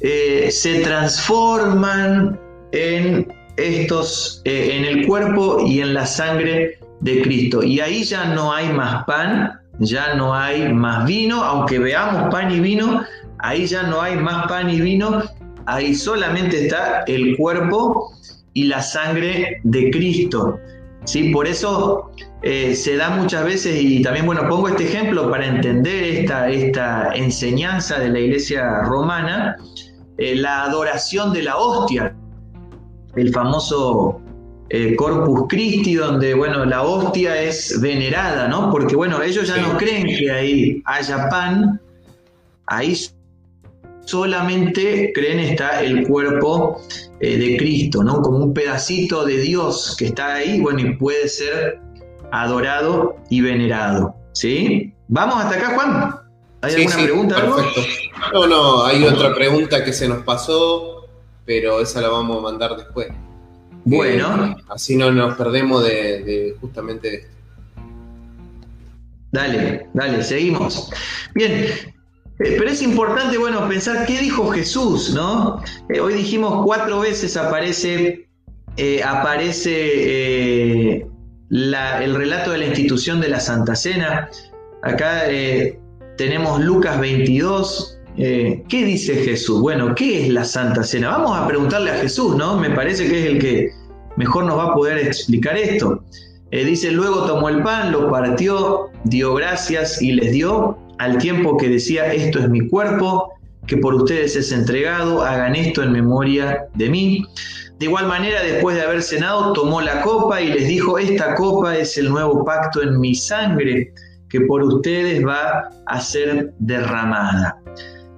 eh, 0.00 0.50
se 0.50 0.80
transforman 0.80 2.38
en 2.72 3.32
estos, 3.56 4.42
eh, 4.44 4.76
en 4.76 4.84
el 4.84 5.06
cuerpo 5.06 5.64
y 5.66 5.80
en 5.80 5.94
la 5.94 6.04
sangre 6.04 6.78
de 7.00 7.22
Cristo. 7.22 7.62
Y 7.62 7.80
ahí 7.80 8.04
ya 8.04 8.26
no 8.34 8.52
hay 8.52 8.68
más 8.68 9.04
pan 9.04 9.59
ya 9.80 10.14
no 10.14 10.34
hay 10.34 10.72
más 10.72 11.06
vino, 11.06 11.42
aunque 11.42 11.78
veamos 11.78 12.32
pan 12.32 12.50
y 12.50 12.60
vino, 12.60 13.02
ahí 13.38 13.66
ya 13.66 13.82
no 13.82 14.00
hay 14.00 14.16
más 14.16 14.46
pan 14.46 14.70
y 14.70 14.80
vino, 14.80 15.22
ahí 15.66 15.94
solamente 15.94 16.66
está 16.66 17.02
el 17.06 17.36
cuerpo 17.36 18.12
y 18.52 18.64
la 18.64 18.82
sangre 18.82 19.60
de 19.64 19.90
Cristo. 19.90 20.58
¿sí? 21.04 21.30
Por 21.30 21.46
eso 21.46 22.10
eh, 22.42 22.74
se 22.74 22.96
da 22.96 23.10
muchas 23.10 23.44
veces, 23.44 23.80
y 23.80 24.02
también 24.02 24.26
bueno, 24.26 24.46
pongo 24.48 24.68
este 24.68 24.84
ejemplo 24.84 25.30
para 25.30 25.46
entender 25.46 26.04
esta, 26.04 26.50
esta 26.50 27.14
enseñanza 27.14 27.98
de 27.98 28.10
la 28.10 28.20
iglesia 28.20 28.82
romana, 28.82 29.56
eh, 30.18 30.36
la 30.36 30.64
adoración 30.64 31.32
de 31.32 31.42
la 31.42 31.56
hostia, 31.56 32.14
el 33.16 33.32
famoso 33.32 34.20
eh, 34.72 34.94
Corpus 34.94 35.46
Christi, 35.48 35.96
donde, 35.96 36.32
bueno, 36.32 36.64
la 36.64 36.82
hostia 36.82 37.42
es 37.42 37.80
venerada, 37.80 38.46
¿no? 38.46 38.70
Porque, 38.70 38.94
bueno, 38.94 39.20
ellos 39.20 39.48
ya 39.48 39.56
no 39.56 39.76
creen 39.76 40.06
que 40.06 40.30
ahí 40.30 40.82
haya 40.84 41.28
pan, 41.28 41.80
ahí 42.66 42.96
solamente 44.04 45.12
creen 45.12 45.40
está 45.40 45.82
el 45.82 46.06
cuerpo 46.06 46.80
eh, 47.18 47.36
de 47.36 47.56
Cristo, 47.56 48.04
¿no? 48.04 48.22
Como 48.22 48.38
un 48.38 48.54
pedacito 48.54 49.24
de 49.24 49.38
Dios 49.38 49.96
que 49.98 50.06
está 50.06 50.34
ahí, 50.34 50.60
bueno, 50.60 50.78
y 50.78 50.94
puede 50.94 51.28
ser 51.28 51.80
adorado 52.30 53.16
y 53.28 53.40
venerado, 53.40 54.14
¿sí? 54.32 54.94
¿Vamos 55.08 55.34
hasta 55.44 55.56
acá, 55.56 55.74
Juan? 55.74 56.14
¿Hay 56.60 56.74
alguna 56.74 56.96
pregunta? 57.02 57.34
Perfecto. 57.34 57.80
No, 58.32 58.46
no, 58.46 58.84
hay 58.84 59.02
otra 59.02 59.34
pregunta 59.34 59.82
que 59.82 59.92
se 59.92 60.06
nos 60.06 60.22
pasó, 60.22 61.08
pero 61.44 61.80
esa 61.80 62.00
la 62.00 62.08
vamos 62.08 62.38
a 62.38 62.40
mandar 62.40 62.76
después. 62.76 63.08
Bueno. 63.96 64.56
así 64.68 64.96
no 64.96 65.10
nos 65.10 65.36
perdemos 65.36 65.84
de, 65.84 66.54
justamente 66.60 67.14
esto. 67.14 67.30
Dale, 69.32 69.88
dale, 69.94 70.22
seguimos. 70.22 70.90
Bien, 71.34 71.52
eh, 71.52 71.94
pero 72.38 72.68
es 72.68 72.82
importante, 72.82 73.38
bueno, 73.38 73.66
pensar 73.68 74.06
qué 74.06 74.18
dijo 74.18 74.50
Jesús, 74.50 75.14
¿no? 75.14 75.62
Eh, 75.88 76.00
hoy 76.00 76.14
dijimos 76.14 76.64
cuatro 76.64 77.00
veces 77.00 77.36
aparece, 77.36 78.28
eh, 78.76 79.02
aparece 79.02 81.06
el 81.50 82.14
relato 82.14 82.52
de 82.52 82.58
la 82.58 82.66
institución 82.66 83.20
de 83.20 83.28
la 83.28 83.40
Santa 83.40 83.76
Cena. 83.76 84.28
Acá 84.82 85.24
tenemos 86.16 86.60
Lucas 86.60 87.00
22, 87.00 88.00
eh, 88.16 88.64
¿Qué 88.68 88.84
dice 88.84 89.14
Jesús? 89.14 89.60
Bueno, 89.60 89.94
¿qué 89.94 90.22
es 90.22 90.28
la 90.28 90.44
Santa 90.44 90.82
Cena? 90.82 91.08
Vamos 91.08 91.38
a 91.38 91.46
preguntarle 91.46 91.90
a 91.90 91.98
Jesús, 91.98 92.36
¿no? 92.36 92.58
Me 92.58 92.70
parece 92.70 93.08
que 93.08 93.20
es 93.20 93.26
el 93.26 93.38
que 93.38 93.70
mejor 94.20 94.44
nos 94.44 94.58
va 94.58 94.64
a 94.64 94.74
poder 94.74 94.98
explicar 94.98 95.56
esto. 95.56 96.04
Eh, 96.50 96.64
dice, 96.64 96.90
luego 96.90 97.24
tomó 97.24 97.48
el 97.48 97.62
pan, 97.62 97.90
lo 97.90 98.10
partió, 98.10 98.90
dio 99.04 99.34
gracias 99.34 100.02
y 100.02 100.12
les 100.12 100.32
dio 100.32 100.76
al 100.98 101.16
tiempo 101.16 101.56
que 101.56 101.70
decía, 101.70 102.12
esto 102.12 102.38
es 102.38 102.50
mi 102.50 102.68
cuerpo, 102.68 103.32
que 103.66 103.78
por 103.78 103.94
ustedes 103.94 104.36
es 104.36 104.52
entregado, 104.52 105.22
hagan 105.22 105.54
esto 105.54 105.82
en 105.82 105.92
memoria 105.92 106.66
de 106.74 106.90
mí. 106.90 107.24
De 107.78 107.86
igual 107.86 108.06
manera, 108.08 108.42
después 108.42 108.76
de 108.76 108.82
haber 108.82 109.02
cenado, 109.02 109.54
tomó 109.54 109.80
la 109.80 110.02
copa 110.02 110.38
y 110.42 110.48
les 110.48 110.68
dijo, 110.68 110.98
esta 110.98 111.34
copa 111.34 111.78
es 111.78 111.96
el 111.96 112.10
nuevo 112.10 112.44
pacto 112.44 112.82
en 112.82 113.00
mi 113.00 113.14
sangre, 113.14 113.94
que 114.28 114.42
por 114.42 114.62
ustedes 114.62 115.26
va 115.26 115.70
a 115.86 116.00
ser 116.00 116.52
derramada. 116.58 117.56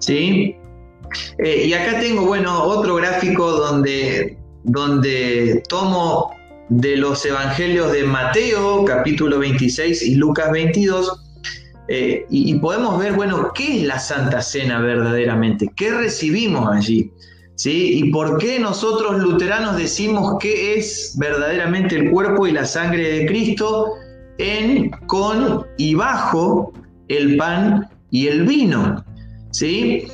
¿sí? 0.01 0.57
Eh, 1.39 1.67
y 1.67 1.73
acá 1.75 2.01
tengo, 2.01 2.27
bueno, 2.27 2.61
otro 2.65 2.97
gráfico 2.97 3.53
donde, 3.53 4.37
donde 4.65 5.63
tomo 5.69 6.33
de 6.69 6.97
los 6.97 7.25
evangelios 7.27 7.93
de 7.93 8.05
Mateo, 8.05 8.85
capítulo 8.85 9.39
26, 9.39 10.03
y 10.03 10.15
Lucas 10.15 10.51
22, 10.51 11.23
eh, 11.89 12.25
y, 12.31 12.55
podemos 12.59 12.99
ver, 12.99 13.13
bueno, 13.13 13.51
¿qué 13.55 13.81
es 13.81 13.83
la 13.85 13.99
Santa 13.99 14.41
Cena 14.41 14.81
verdaderamente? 14.81 15.71
¿Qué 15.77 15.93
recibimos 15.93 16.69
allí? 16.71 17.11
¿Sí? 17.57 17.99
¿Y 17.99 18.11
por 18.11 18.39
qué 18.39 18.59
nosotros 18.59 19.21
luteranos 19.21 19.77
decimos 19.77 20.37
qué 20.41 20.79
es 20.79 21.15
verdaderamente 21.19 21.97
el 21.97 22.11
cuerpo 22.11 22.47
y 22.47 22.53
la 22.53 22.65
sangre 22.65 23.19
de 23.19 23.27
Cristo 23.27 23.93
en, 24.39 24.91
con 25.07 25.67
y 25.77 25.95
bajo 25.95 26.73
el 27.09 27.37
pan 27.37 27.89
y 28.11 28.29
el 28.29 28.47
vino? 28.47 29.05
¿Sí? 29.51 30.07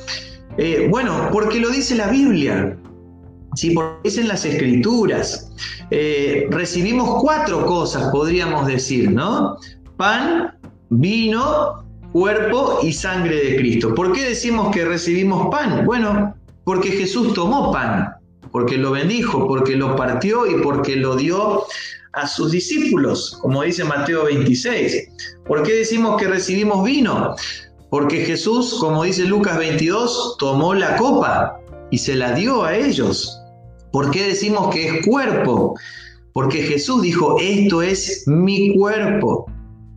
Eh, 0.57 0.87
bueno, 0.89 1.29
porque 1.31 1.59
lo 1.59 1.69
dice 1.69 1.95
la 1.95 2.09
Biblia. 2.09 2.77
¿Sí? 3.59 3.71
porque 3.71 3.97
dicen 4.03 4.27
las 4.27 4.45
escrituras. 4.45 5.51
Eh, 5.91 6.47
recibimos 6.49 7.21
cuatro 7.21 7.65
cosas, 7.65 8.09
podríamos 8.11 8.67
decir, 8.67 9.11
¿no? 9.11 9.57
Pan, 9.97 10.57
vino, 10.89 11.83
cuerpo 12.11 12.79
y 12.83 12.93
sangre 12.93 13.35
de 13.35 13.55
Cristo. 13.57 13.93
¿Por 13.93 14.13
qué 14.13 14.29
decimos 14.29 14.73
que 14.73 14.85
recibimos 14.85 15.49
pan? 15.49 15.85
Bueno, 15.85 16.33
porque 16.63 16.91
Jesús 16.91 17.33
tomó 17.33 17.71
pan, 17.71 18.13
porque 18.51 18.77
lo 18.77 18.91
bendijo, 18.91 19.47
porque 19.47 19.75
lo 19.75 19.95
partió 19.95 20.47
y 20.47 20.61
porque 20.61 20.95
lo 20.95 21.15
dio 21.15 21.63
a 22.13 22.27
sus 22.27 22.51
discípulos, 22.51 23.37
como 23.41 23.63
dice 23.63 23.83
Mateo 23.83 24.25
26. 24.25 25.09
¿Por 25.45 25.63
qué 25.63 25.73
decimos 25.73 26.19
que 26.19 26.27
recibimos 26.27 26.83
vino? 26.83 27.35
Porque 27.89 28.25
Jesús, 28.25 28.77
como 28.79 29.03
dice 29.03 29.25
Lucas 29.25 29.57
22, 29.57 30.37
tomó 30.37 30.73
la 30.73 30.95
copa 30.97 31.59
y 31.91 31.97
se 31.97 32.15
la 32.15 32.33
dio 32.33 32.63
a 32.63 32.75
ellos. 32.75 33.38
¿Por 33.91 34.11
qué 34.11 34.27
decimos 34.27 34.73
que 34.73 34.87
es 34.87 35.05
cuerpo? 35.05 35.75
Porque 36.33 36.61
Jesús 36.61 37.01
dijo, 37.01 37.37
esto 37.39 37.81
es 37.81 38.23
mi 38.27 38.75
cuerpo, 38.75 39.45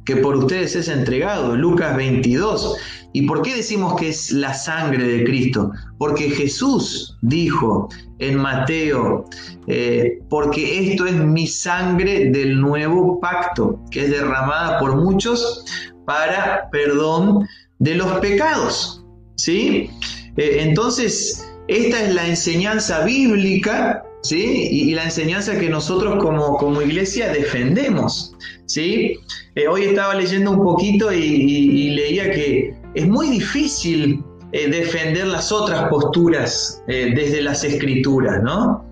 que 0.04 0.16
por 0.16 0.36
ustedes 0.36 0.74
es 0.74 0.88
entregado, 0.88 1.56
Lucas 1.56 1.96
22. 1.96 2.76
¿Y 3.12 3.22
por 3.22 3.42
qué 3.42 3.56
decimos 3.56 3.94
que 3.96 4.08
es 4.08 4.32
la 4.32 4.54
sangre 4.54 5.06
de 5.06 5.24
Cristo? 5.24 5.70
Porque 5.98 6.30
Jesús 6.30 7.18
dijo 7.20 7.88
en 8.18 8.38
Mateo, 8.38 9.26
eh, 9.66 10.18
porque 10.30 10.90
esto 10.90 11.06
es 11.06 11.14
mi 11.14 11.46
sangre 11.46 12.30
del 12.30 12.60
nuevo 12.60 13.20
pacto, 13.20 13.78
que 13.90 14.04
es 14.04 14.10
derramada 14.10 14.78
por 14.78 14.96
muchos 14.96 15.64
para 16.06 16.70
perdón 16.70 17.46
de 17.78 17.96
los 17.96 18.10
pecados. 18.20 19.04
¿Sí? 19.36 19.90
Eh, 20.36 20.56
entonces, 20.60 21.51
esta 21.68 22.02
es 22.02 22.14
la 22.14 22.26
enseñanza 22.26 23.04
bíblica, 23.04 24.04
¿sí? 24.22 24.68
Y, 24.70 24.94
la 24.94 25.04
enseñanza 25.04 25.58
que 25.58 25.68
nosotros 25.68 26.22
como, 26.22 26.56
como 26.56 26.82
iglesia 26.82 27.32
defendemos, 27.32 28.34
¿sí? 28.66 29.18
Eh, 29.54 29.68
hoy 29.68 29.84
estaba 29.84 30.14
leyendo 30.14 30.52
un 30.52 30.62
poquito 30.62 31.12
y, 31.12 31.90
leía 31.90 32.30
que 32.30 32.74
es 32.94 33.06
muy 33.06 33.28
difícil 33.28 34.22
eh, 34.52 34.68
defender 34.68 35.26
las 35.26 35.52
otras 35.52 35.88
posturas 35.88 36.82
eh, 36.88 37.12
desde 37.14 37.42
las 37.42 37.64
escrituras, 37.64 38.42
¿no? 38.42 38.84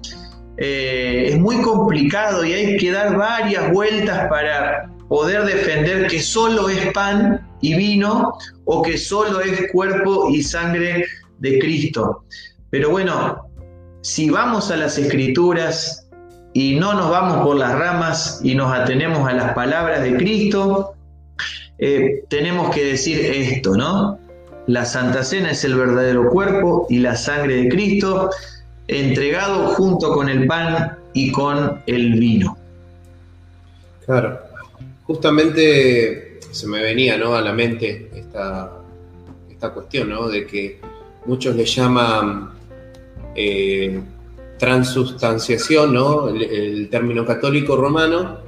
es 0.62 1.38
muy 1.38 1.62
complicado 1.62 2.44
y 2.44 2.52
hay 2.52 2.76
que 2.76 2.92
dar 2.92 3.16
varias 3.16 3.72
vueltas 3.72 4.28
para 4.28 4.90
poder 5.08 5.44
defender 5.44 6.06
que 6.06 6.20
solo 6.20 6.68
es 6.68 6.92
pan 6.92 7.40
y 7.62 7.74
vino 7.76 8.34
o 8.66 8.82
que 8.82 8.98
solo 8.98 9.40
es 9.40 9.72
cuerpo 9.72 10.28
y 10.30 10.42
sangre 10.42 11.06
de 11.38 11.58
Cristo. 11.60 12.24
Pero 12.70 12.90
bueno, 12.90 13.48
si 14.02 14.30
vamos 14.30 14.70
a 14.70 14.76
las 14.76 14.96
escrituras 14.96 16.08
y 16.52 16.76
no 16.76 16.94
nos 16.94 17.10
vamos 17.10 17.44
por 17.44 17.56
las 17.56 17.78
ramas 17.78 18.40
y 18.42 18.54
nos 18.54 18.72
atenemos 18.72 19.28
a 19.28 19.32
las 19.32 19.52
palabras 19.52 20.02
de 20.02 20.16
Cristo, 20.16 20.94
eh, 21.78 22.24
tenemos 22.28 22.74
que 22.74 22.84
decir 22.84 23.18
esto, 23.18 23.76
¿no? 23.76 24.18
La 24.66 24.84
Santa 24.84 25.24
Cena 25.24 25.50
es 25.50 25.64
el 25.64 25.74
verdadero 25.74 26.30
cuerpo 26.30 26.86
y 26.88 26.98
la 26.98 27.16
sangre 27.16 27.56
de 27.56 27.68
Cristo, 27.68 28.30
entregado 28.86 29.68
junto 29.68 30.12
con 30.12 30.28
el 30.28 30.46
pan 30.46 30.96
y 31.12 31.32
con 31.32 31.82
el 31.86 32.18
vino. 32.18 32.56
Claro, 34.04 34.38
justamente 35.04 36.38
se 36.50 36.66
me 36.66 36.82
venía 36.82 37.16
¿no? 37.16 37.34
a 37.34 37.40
la 37.40 37.52
mente 37.52 38.10
esta, 38.14 38.70
esta 39.50 39.70
cuestión, 39.70 40.10
¿no? 40.10 40.28
De 40.28 40.46
que 40.46 40.80
muchos 41.26 41.56
le 41.56 41.64
llaman 41.64 42.59
eh, 43.34 44.00
transustanciación, 44.58 45.94
¿no? 45.94 46.28
El, 46.28 46.88
término 46.90 47.24
católico 47.24 47.76
romano. 47.76 48.38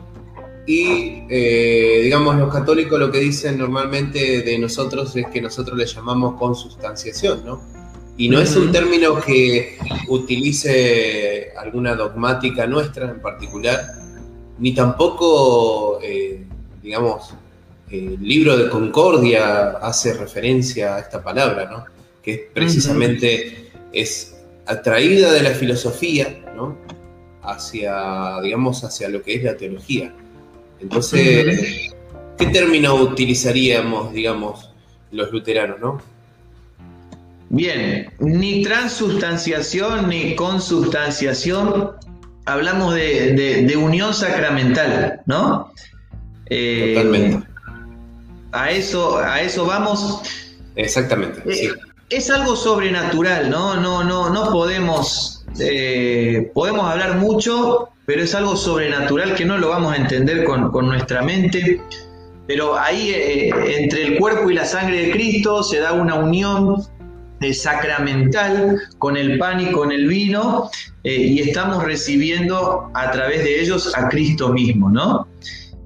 Y, 0.66 1.24
eh, 1.28 2.00
digamos, 2.04 2.36
los 2.36 2.52
católicos 2.52 2.98
lo 2.98 3.10
que 3.10 3.18
dicen 3.18 3.58
normalmente 3.58 4.42
de 4.42 4.58
nosotros 4.58 5.16
es 5.16 5.26
que 5.26 5.40
nosotros 5.40 5.76
le 5.76 5.86
llamamos 5.86 6.38
consustanciación, 6.38 7.44
¿no? 7.44 7.60
Y 8.16 8.28
no 8.28 8.40
es 8.40 8.54
un 8.56 8.70
término 8.70 9.20
que 9.20 9.78
utilice 10.08 11.52
alguna 11.56 11.94
dogmática 11.94 12.66
nuestra 12.66 13.10
en 13.10 13.20
particular, 13.20 13.80
ni 14.58 14.74
tampoco, 14.74 15.98
eh, 16.02 16.44
digamos, 16.82 17.34
el 17.90 18.22
libro 18.22 18.56
de 18.56 18.68
Concordia 18.68 19.70
hace 19.70 20.12
referencia 20.14 20.96
a 20.96 21.00
esta 21.00 21.22
palabra, 21.22 21.68
¿no? 21.70 21.84
Que 22.22 22.50
precisamente 22.52 23.70
es 23.92 24.31
atraída 24.66 25.32
de 25.32 25.42
la 25.42 25.50
filosofía, 25.50 26.40
¿no? 26.54 26.76
Hacia, 27.42 28.40
digamos, 28.42 28.84
hacia 28.84 29.08
lo 29.08 29.22
que 29.22 29.34
es 29.34 29.42
la 29.42 29.56
teología. 29.56 30.12
Entonces, 30.80 31.92
¿qué 32.38 32.46
término 32.46 32.94
utilizaríamos, 32.94 34.12
digamos, 34.12 34.70
los 35.10 35.30
luteranos, 35.32 35.80
no? 35.80 36.00
Bien, 37.48 38.12
ni 38.18 38.62
transustanciación 38.62 40.08
ni 40.08 40.34
consubstanciación, 40.34 41.92
hablamos 42.46 42.94
de, 42.94 43.74
unión 43.76 44.14
sacramental, 44.14 45.20
¿no? 45.26 45.72
Eh, 46.46 46.94
Totalmente. 46.94 47.48
A 48.52 48.70
eso, 48.70 49.18
a 49.18 49.40
eso 49.42 49.66
vamos. 49.66 50.22
Exactamente. 50.76 51.42
sí 51.54 51.68
es 52.12 52.30
algo 52.30 52.56
sobrenatural, 52.56 53.50
¿no? 53.50 53.76
No, 53.80 54.04
no, 54.04 54.30
no 54.30 54.50
podemos, 54.50 55.44
eh, 55.58 56.50
podemos 56.54 56.90
hablar 56.90 57.16
mucho, 57.16 57.88
pero 58.06 58.22
es 58.22 58.34
algo 58.34 58.56
sobrenatural 58.56 59.34
que 59.34 59.44
no 59.44 59.56
lo 59.58 59.70
vamos 59.70 59.94
a 59.94 59.96
entender 59.96 60.44
con, 60.44 60.70
nuestra 60.86 61.22
mente. 61.22 61.80
Pero 62.46 62.76
ahí 62.76 63.10
eh, 63.10 63.50
entre 63.78 64.04
el 64.04 64.18
cuerpo 64.18 64.50
y 64.50 64.54
la 64.54 64.66
sangre 64.66 65.06
de 65.06 65.12
Cristo 65.12 65.62
se 65.62 65.78
da 65.78 65.92
una 65.94 66.16
unión 66.16 66.82
eh, 67.40 67.54
sacramental 67.54 68.78
con 68.98 69.16
el 69.16 69.38
pan 69.38 69.60
y 69.60 69.72
con 69.72 69.90
el 69.90 70.06
vino 70.06 70.70
y 71.04 71.40
estamos 71.40 71.82
recibiendo 71.82 72.90
a 72.94 73.10
través 73.10 73.42
de 73.42 73.60
ellos 73.60 73.92
a 73.96 74.08
Cristo 74.08 74.52
mismo, 74.52 74.88
¿no? 74.88 75.26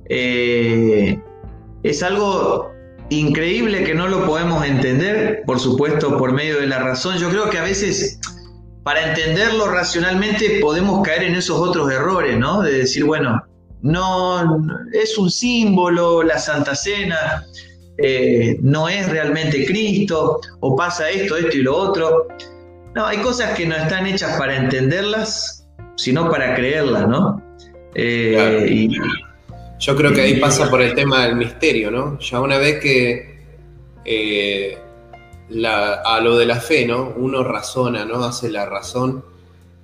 es 0.09 2.03
algo 2.03 2.76
increíble 3.11 3.85
que 3.85 3.95
no 3.95 4.09
lo 4.09 4.27
podemos 4.27 4.65
entender, 4.65 5.43
por 5.47 5.61
supuesto, 5.61 6.17
por 6.19 6.33
medio 6.33 6.61
de 6.61 6.67
la 6.67 6.79
razón. 6.79 7.19
Yo 7.19 7.31
creo 7.31 7.51
que 7.51 7.59
a 7.59 7.63
veces, 7.63 8.19
para 8.83 9.09
entenderlo 9.09 9.71
racionalmente, 9.71 10.59
podemos 10.61 11.07
caer 11.07 11.25
en 11.25 11.35
esos 11.35 11.59
otros 11.59 11.91
errores, 11.93 12.39
¿no? 12.39 12.63
De 12.63 12.73
decir, 12.73 13.05
bueno, 13.05 13.43
no, 13.83 14.63
es 14.93 15.17
un 15.19 15.31
símbolo, 15.31 16.23
la 16.23 16.39
Santa 16.39 16.75
Cena, 16.75 17.45
eh, 17.99 18.59
no 18.61 18.89
es 18.89 19.09
realmente 19.09 19.65
Cristo, 19.67 20.41
o 20.61 20.77
pasa 20.77 21.09
esto, 21.09 21.37
esto 21.37 21.57
y 21.57 21.63
lo 21.63 21.77
otro. 21.77 22.27
No, 22.95 23.07
hay 23.07 23.19
cosas 23.19 23.57
que 23.57 23.67
no 23.67 23.77
están 23.77 24.07
hechas 24.07 24.39
para 24.39 24.57
entenderlas, 24.57 25.67
sino 25.97 26.31
para 26.31 26.55
creerlas, 26.55 27.07
¿no? 27.09 27.43
Eh, 27.95 28.89
yo 29.79 29.95
creo 29.95 30.13
que 30.13 30.23
ahí 30.23 30.41
pasa 30.41 30.71
por 30.71 30.81
el 30.81 30.95
tema 30.95 31.27
del 31.27 31.37
misterio, 31.37 31.91
¿no? 31.91 32.19
Ya 32.19 32.41
una 32.41 32.59
vez 32.59 32.81
que 32.81 33.37
eh, 34.05 34.79
a 36.05 36.21
lo 36.21 36.37
de 36.37 36.47
la 36.47 36.61
fe, 36.61 36.87
¿no? 36.87 37.13
Uno 37.17 37.45
razona, 37.45 38.05
¿no? 38.05 38.25
Hace 38.25 38.51
la 38.51 38.67
razón 38.67 39.25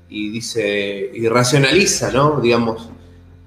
y 0.09 0.31
dice, 0.31 1.11
y 1.13 1.29
racionaliza, 1.29 2.11
¿no? 2.11 2.41
Digamos, 2.41 2.89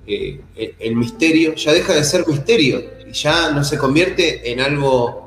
eh, 0.08 0.40
el, 0.80 0.96
misterio 0.96 1.56
ya 1.56 1.74
deja 1.74 1.94
de 1.94 2.04
ser 2.04 2.28
misterio 2.28 2.84
y 3.08 3.12
ya 3.12 3.52
no 3.52 3.64
se 3.64 3.78
convierte 3.78 4.52
en 4.52 4.60
algo 4.60 5.26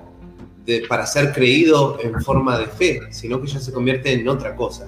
para 0.89 1.07
ser 1.07 1.33
creído 1.33 1.99
en 2.03 2.21
forma 2.21 2.59
de 2.59 2.67
fe, 2.67 3.01
sino 3.11 3.41
que 3.41 3.49
ya 3.49 3.59
se 3.59 3.73
convierte 3.73 4.13
en 4.13 4.29
otra 4.29 4.55
cosa, 4.55 4.87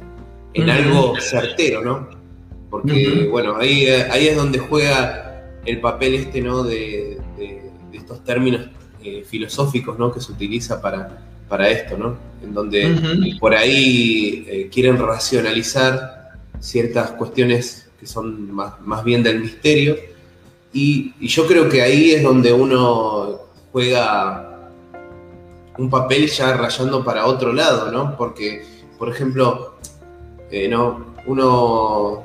en 0.52 0.68
algo 0.68 1.14
certero, 1.18 1.82
¿no? 1.82 2.08
Porque, 2.68 3.26
bueno, 3.30 3.56
ahí, 3.56 3.86
ahí 3.88 4.28
es 4.28 4.36
donde 4.36 4.58
juega 4.58 5.29
el 5.64 5.80
papel 5.80 6.14
este, 6.14 6.40
¿no? 6.40 6.62
De, 6.62 7.18
estos 7.92 8.22
términos 8.24 8.68
eh, 9.02 9.24
filosóficos, 9.26 9.98
¿no? 9.98 10.12
Que 10.12 10.20
se 10.20 10.32
utiliza 10.32 10.80
para, 10.80 11.22
para 11.48 11.68
esto, 11.68 11.96
¿no? 11.98 12.16
En 12.42 12.54
donde 12.54 13.36
por 13.40 13.54
ahí 13.54 14.46
eh, 14.48 14.68
quieren 14.72 14.98
racionalizar 14.98 16.38
ciertas 16.60 17.10
cuestiones 17.12 17.88
que 17.98 18.06
son 18.06 18.50
más, 18.52 19.04
bien 19.04 19.22
del 19.22 19.40
misterio. 19.40 19.96
Y, 20.72 21.14
yo 21.26 21.46
creo 21.46 21.68
que 21.68 21.82
ahí 21.82 22.12
es 22.12 22.22
donde 22.22 22.52
uno 22.52 23.40
juega 23.72 24.70
un 25.76 25.90
papel 25.90 26.28
ya 26.28 26.56
rayando 26.56 27.04
para 27.04 27.26
otro 27.26 27.52
lado, 27.52 27.90
¿no? 27.90 28.16
Porque, 28.16 28.64
por 28.98 29.08
ejemplo, 29.08 29.74
eh, 30.50 30.68
¿no? 30.68 31.10
uno 31.26 32.22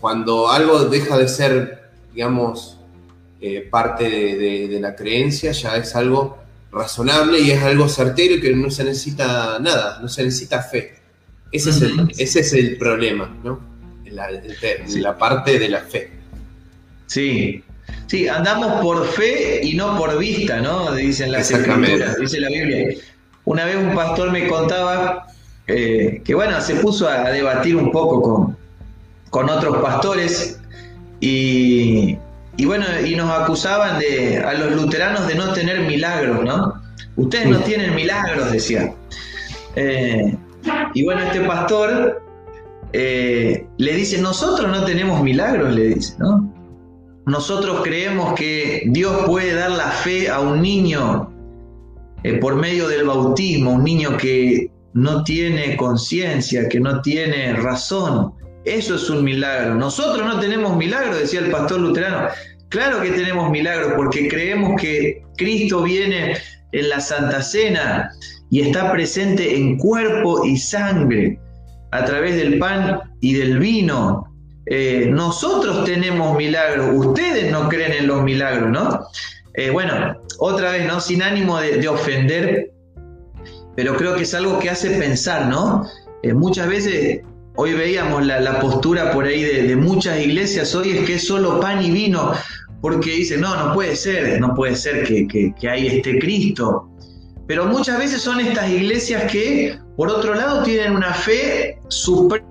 cuando 0.00 0.50
algo 0.50 0.84
deja 0.84 1.16
de 1.16 1.28
ser, 1.28 1.85
digamos, 2.16 2.78
eh, 3.42 3.68
parte 3.70 4.04
de, 4.04 4.78
la 4.80 4.96
creencia, 4.96 5.52
ya 5.52 5.76
es 5.76 5.94
algo 5.94 6.38
razonable 6.72 7.38
y 7.38 7.50
es 7.50 7.62
algo 7.62 7.90
certero 7.90 8.36
y 8.36 8.40
que 8.40 8.56
no 8.56 8.70
se 8.70 8.84
necesita 8.84 9.58
nada, 9.58 9.98
no 10.00 10.08
se 10.08 10.24
necesita 10.24 10.62
fe. 10.62 10.94
Ese, 11.52 11.68
es, 11.68 11.82
el, 11.82 12.10
ese 12.16 12.40
es 12.40 12.54
el 12.54 12.78
problema, 12.78 13.36
¿no? 13.44 13.60
La, 14.06 14.28
la 14.30 15.18
parte 15.18 15.58
de 15.58 15.68
la 15.68 15.80
fe. 15.80 16.10
Sí, 17.06 17.62
sí, 18.06 18.26
andamos 18.28 18.80
por 18.80 19.06
fe 19.06 19.60
y 19.62 19.74
no 19.74 19.98
por 19.98 20.18
vista, 20.18 20.62
¿no? 20.62 20.94
Dicen 20.94 21.30
las 21.30 21.50
escrituras, 21.50 22.16
dice 22.18 22.40
la 22.40 22.48
Biblia. 22.48 22.96
Una 23.44 23.66
vez 23.66 23.76
un 23.76 23.94
pastor 23.94 24.32
me 24.32 24.48
contaba 24.48 25.26
eh, 25.66 26.22
que, 26.24 26.34
bueno, 26.34 26.62
se 26.62 26.76
puso 26.76 27.10
a, 27.10 27.30
debatir 27.30 27.76
un 27.76 27.92
poco 27.92 28.22
con, 28.22 28.56
con 29.28 29.50
otros 29.50 29.76
pastores 29.82 30.55
y, 31.20 32.16
y 32.56 32.64
bueno, 32.64 32.84
y 33.04 33.16
nos 33.16 33.30
acusaban 33.30 33.98
de, 33.98 34.38
a 34.38 34.54
los 34.54 34.72
luteranos 34.72 35.26
de 35.26 35.34
no 35.34 35.52
tener 35.52 35.80
milagros, 35.80 36.44
¿no? 36.44 36.82
Ustedes 37.16 37.48
no 37.48 37.58
tienen 37.60 37.94
milagros, 37.94 38.52
decía. 38.52 38.94
Eh, 39.74 40.36
y 40.94 41.04
bueno, 41.04 41.22
este 41.22 41.40
pastor 41.40 42.22
eh, 42.92 43.66
le 43.76 43.92
dice, 43.92 44.20
nosotros 44.20 44.70
no 44.70 44.84
tenemos 44.84 45.22
milagros, 45.22 45.74
le 45.74 45.94
dice, 45.94 46.14
¿no? 46.18 46.52
Nosotros 47.26 47.80
creemos 47.82 48.34
que 48.34 48.84
Dios 48.86 49.24
puede 49.26 49.54
dar 49.54 49.72
la 49.72 49.90
fe 49.90 50.30
a 50.30 50.40
un 50.40 50.62
niño 50.62 51.32
eh, 52.22 52.34
por 52.34 52.54
medio 52.54 52.88
del 52.88 53.04
bautismo, 53.04 53.72
un 53.72 53.84
niño 53.84 54.16
que 54.16 54.70
no 54.94 55.24
tiene 55.24 55.76
conciencia, 55.76 56.68
que 56.68 56.80
no 56.80 57.02
tiene 57.02 57.52
razón. 57.54 58.32
Eso 58.66 58.96
es 58.96 59.08
un 59.08 59.22
milagro. 59.22 59.76
Nosotros 59.76 60.26
no 60.26 60.40
tenemos 60.40 60.76
milagro, 60.76 61.16
decía 61.16 61.40
el 61.40 61.52
pastor 61.52 61.80
luterano. 61.80 62.28
Claro 62.68 63.00
que 63.00 63.12
tenemos 63.12 63.48
milagro 63.48 63.94
porque 63.96 64.28
creemos 64.28 64.80
que 64.80 65.22
Cristo 65.36 65.84
viene 65.84 66.36
en 66.72 66.88
la 66.88 66.98
Santa 66.98 67.42
Cena 67.42 68.10
y 68.50 68.62
está 68.62 68.90
presente 68.90 69.56
en 69.56 69.78
cuerpo 69.78 70.44
y 70.44 70.56
sangre 70.56 71.38
a 71.92 72.04
través 72.04 72.34
del 72.34 72.58
pan 72.58 73.00
y 73.20 73.34
del 73.34 73.60
vino. 73.60 74.24
Eh, 74.66 75.08
nosotros 75.12 75.84
tenemos 75.84 76.36
milagros, 76.36 76.90
ustedes 76.92 77.52
no 77.52 77.68
creen 77.68 77.92
en 77.92 78.08
los 78.08 78.24
milagros, 78.24 78.68
¿no? 78.68 79.06
Eh, 79.54 79.70
bueno, 79.70 80.16
otra 80.38 80.72
vez, 80.72 80.88
¿no? 80.88 81.00
Sin 81.00 81.22
ánimo 81.22 81.60
de, 81.60 81.86
ofender, 81.86 82.72
pero 83.76 83.96
creo 83.96 84.16
que 84.16 84.24
es 84.24 84.34
algo 84.34 84.58
que 84.58 84.70
hace 84.70 84.90
pensar, 84.98 85.46
¿no? 85.46 85.88
Eh, 86.24 86.34
muchas 86.34 86.68
veces 86.68 87.20
Hoy 87.58 87.72
veíamos 87.72 88.26
la, 88.26 88.60
postura 88.60 89.12
por 89.12 89.24
ahí 89.24 89.42
de, 89.42 89.74
muchas 89.76 90.20
iglesias, 90.20 90.74
hoy 90.74 90.90
es 90.90 91.06
que 91.06 91.14
es 91.14 91.26
solo 91.26 91.58
pan 91.58 91.82
y 91.82 91.90
vino, 91.90 92.32
porque 92.82 93.10
dicen, 93.10 93.40
no, 93.40 93.56
no 93.56 93.72
puede 93.72 93.96
ser, 93.96 94.38
no 94.40 94.54
puede 94.54 94.76
ser 94.76 95.04
que, 95.04 95.26
que, 95.26 95.68
ahí 95.68 95.86
esté 95.86 96.18
Cristo. 96.18 96.90
Pero 97.46 97.64
muchas 97.64 97.98
veces 97.98 98.20
son 98.20 98.40
estas 98.40 98.68
iglesias 98.68 99.30
que, 99.32 99.78
por 99.96 100.10
otro 100.10 100.34
lado, 100.34 100.64
tienen 100.64 100.96
una 100.96 101.14
fe 101.14 101.80
suprema, 101.88 102.44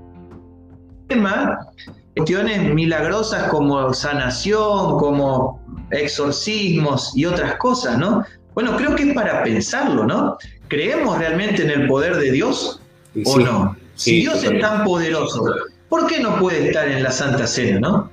cuestiones 2.15 2.73
milagrosas 2.73 3.49
como 3.49 3.93
sanación, 3.93 4.97
como 4.97 5.61
exorcismos 5.91 7.15
y 7.15 7.25
otras 7.25 7.57
cosas, 7.57 7.99
¿no? 7.99 8.25
Bueno, 8.55 8.75
creo 8.75 8.95
que 8.95 9.09
es 9.09 9.13
para 9.13 9.43
pensarlo, 9.43 10.05
¿no? 10.05 10.37
¿Creemos 10.67 11.19
realmente 11.19 11.61
en 11.61 11.69
el 11.69 11.87
poder 11.87 12.15
de 12.15 12.31
Dios 12.31 12.81
o 13.23 13.37
no? 13.37 13.84
Si 13.95 14.19
Dios 14.21 14.43
es 14.43 14.59
tan 14.59 14.83
poderoso, 14.83 15.43
¿por 15.89 16.07
qué 16.07 16.19
no 16.19 16.39
puede 16.39 16.67
estar 16.67 16.87
en 16.87 17.03
la 17.03 17.11
Santa 17.11 17.47
Cena, 17.47 17.79
no? 17.79 18.11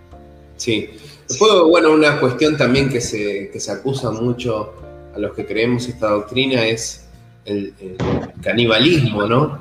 Sí. 0.57 0.91
Después, 1.29 1.51
bueno, 1.69 1.93
una 1.93 2.21
cuestión 2.21 2.57
también 2.57 2.89
que 2.89 3.01
se, 3.01 3.51
que 3.53 3.61
se 3.61 3.73
acusa 3.73 4.11
mucho 4.11 4.75
a 5.15 5.19
los 5.19 5.35
que 5.35 5.47
creemos 5.47 5.89
esta 5.89 6.11
doctrina 6.11 6.65
es 6.67 7.07
el, 7.45 7.75
canibalismo, 8.43 9.27
¿no? 9.27 9.59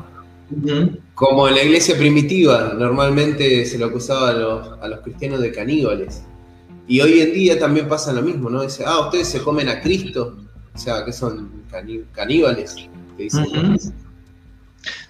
Como 1.16 1.48
en 1.48 1.56
la 1.56 1.64
iglesia 1.64 1.98
primitiva, 1.98 2.74
normalmente 2.78 3.66
se 3.66 3.78
lo 3.78 3.88
acusaba 3.88 4.30
a 4.30 4.34
los, 4.34 4.68
a 4.82 4.88
los, 4.88 5.00
cristianos 5.02 5.40
de 5.40 5.52
caníbales. 5.52 6.24
Y 6.88 7.00
hoy 7.00 7.22
en 7.22 7.34
día 7.34 7.60
también 7.60 7.88
pasa 7.88 8.12
lo 8.12 8.22
mismo, 8.22 8.50
¿no? 8.50 8.64
Dice, 8.64 8.84
ah, 8.86 9.02
ustedes 9.02 9.28
se 9.28 9.42
comen 9.42 9.70
a 9.70 9.82
Cristo. 9.82 10.38
O 10.74 10.78
sea, 10.78 11.06
que 11.06 11.14
son 11.14 11.50
caníbales. 12.14 12.76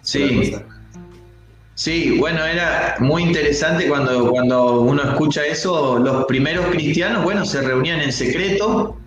Sí. 0.02 0.54
Sí, 1.82 2.20
bueno, 2.20 2.46
era 2.46 2.96
muy 3.00 3.24
interesante 3.24 3.88
cuando, 3.88 4.30
cuando 4.30 4.82
uno 4.82 5.02
escucha 5.02 5.44
eso. 5.44 5.98
Los 5.98 6.26
primeros 6.26 6.68
cristianos, 6.68 7.24
bueno, 7.24 7.44
se 7.44 7.60
reunían 7.60 8.02
en 8.02 8.12
secreto. 8.14 8.98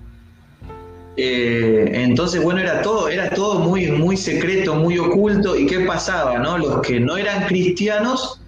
Eh, 1.17 1.89
entonces, 1.95 2.43
bueno, 2.43 2.59
era 2.59 2.83
todo, 2.83 3.09
era 3.09 3.31
todo 3.31 3.61
muy, 3.61 3.93
muy 3.93 4.17
secreto, 4.17 4.75
muy 4.75 4.99
oculto. 4.99 5.55
¿Y 5.55 5.67
qué 5.67 5.87
pasaba, 5.87 6.37
no? 6.41 6.59
Los 6.59 6.81
que 6.81 6.99
no 6.99 7.17
eran 7.17 7.47
cristianos, 7.47 8.41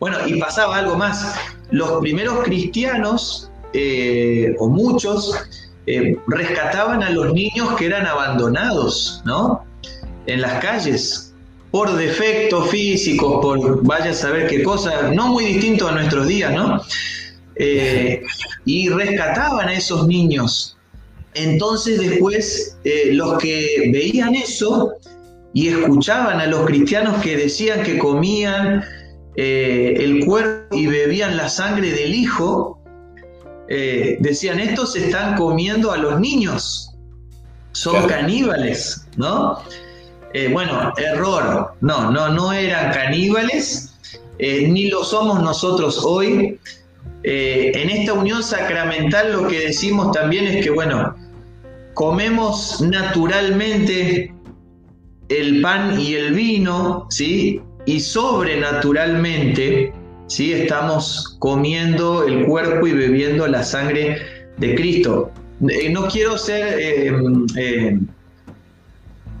bueno, 0.00 0.18
y 0.26 0.40
pasaba 0.40 0.78
algo 0.78 0.96
más. 0.96 1.36
Los 1.70 2.00
primeros 2.00 2.42
cristianos, 2.42 3.48
eh, 3.74 4.56
o 4.58 4.68
muchos, 4.68 5.36
eh, 5.86 6.18
rescataban 6.26 7.00
a 7.04 7.10
los 7.10 7.32
niños 7.32 7.76
que 7.76 7.86
eran 7.86 8.06
abandonados, 8.06 9.22
¿no? 9.24 9.64
En 10.26 10.40
las 10.40 10.60
calles, 10.60 11.25
por 11.76 11.94
defectos 11.94 12.70
físicos, 12.70 13.38
por 13.42 13.84
vaya 13.84 14.12
a 14.12 14.14
saber 14.14 14.46
qué 14.46 14.62
cosa, 14.62 15.10
no 15.12 15.28
muy 15.28 15.44
distinto 15.44 15.86
a 15.86 15.92
nuestros 15.92 16.26
días, 16.26 16.50
¿no? 16.54 16.80
Eh, 17.56 18.22
y 18.64 18.88
rescataban 18.88 19.68
a 19.68 19.74
esos 19.74 20.06
niños. 20.08 20.78
Entonces 21.34 22.00
después 22.00 22.78
eh, 22.84 23.10
los 23.12 23.36
que 23.36 23.90
veían 23.92 24.34
eso 24.34 24.94
y 25.52 25.68
escuchaban 25.68 26.40
a 26.40 26.46
los 26.46 26.64
cristianos 26.64 27.22
que 27.22 27.36
decían 27.36 27.82
que 27.82 27.98
comían 27.98 28.82
eh, 29.36 29.96
el 29.98 30.24
cuerpo 30.24 30.74
y 30.74 30.86
bebían 30.86 31.36
la 31.36 31.50
sangre 31.50 31.90
del 31.90 32.14
Hijo, 32.14 32.80
decían, 33.68 34.60
estos 34.60 34.96
están 34.96 35.36
comiendo 35.36 35.92
a 35.92 35.98
los 35.98 36.20
niños, 36.20 36.88
son 37.72 38.06
caníbales, 38.06 39.06
¿no? 39.18 39.58
Eh, 40.36 40.50
bueno, 40.52 40.92
error. 40.98 41.72
No, 41.80 42.10
no, 42.10 42.28
no 42.28 42.52
eran 42.52 42.92
caníbales, 42.92 43.94
eh, 44.38 44.68
ni 44.68 44.90
lo 44.90 45.02
somos 45.02 45.42
nosotros 45.42 46.04
hoy. 46.04 46.60
Eh, 47.22 47.72
en 47.74 47.88
esta 47.88 48.12
unión 48.12 48.42
sacramental 48.42 49.32
lo 49.32 49.48
que 49.48 49.60
decimos 49.60 50.12
también 50.12 50.44
es 50.44 50.62
que, 50.62 50.70
bueno, 50.70 51.16
comemos 51.94 52.82
naturalmente 52.82 54.30
el 55.30 55.62
pan 55.62 55.98
y 55.98 56.16
el 56.16 56.34
vino, 56.34 57.06
¿sí? 57.08 57.62
Y 57.86 58.00
sobrenaturalmente, 58.00 59.90
¿sí? 60.26 60.52
Estamos 60.52 61.38
comiendo 61.38 62.24
el 62.24 62.44
cuerpo 62.44 62.86
y 62.86 62.92
bebiendo 62.92 63.46
la 63.46 63.64
sangre 63.64 64.18
de 64.58 64.74
Cristo. 64.74 65.32
no 65.60 66.08
quiero 66.08 66.36
ser 66.36 66.78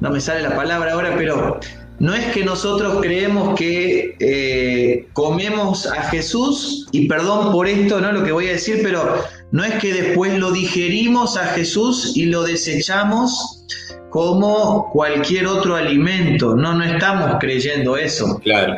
no 0.00 0.10
me 0.10 0.20
sale 0.20 0.42
la 0.42 0.54
palabra 0.54 0.92
ahora, 0.92 1.14
pero 1.16 1.60
no 1.98 2.14
es 2.14 2.26
que 2.26 2.44
nosotros 2.44 2.98
creemos 3.00 3.58
que 3.58 4.16
eh, 4.20 5.08
comemos 5.12 5.86
a 5.86 6.02
Jesús, 6.04 6.88
y 6.92 7.08
perdón 7.08 7.52
por 7.52 7.66
esto, 7.66 8.00
¿no? 8.00 8.12
Lo 8.12 8.22
que 8.22 8.32
voy 8.32 8.48
a 8.48 8.52
decir, 8.52 8.80
pero 8.82 9.24
no 9.50 9.64
es 9.64 9.74
que 9.76 9.92
después 9.92 10.38
lo 10.38 10.50
digerimos 10.52 11.36
a 11.36 11.46
Jesús 11.46 12.16
y 12.16 12.26
lo 12.26 12.42
desechamos 12.42 13.64
como 14.10 14.90
cualquier 14.92 15.46
otro 15.46 15.76
alimento. 15.76 16.54
No, 16.54 16.74
no 16.74 16.84
estamos 16.84 17.36
creyendo 17.40 17.96
eso. 17.96 18.38
Claro. 18.40 18.74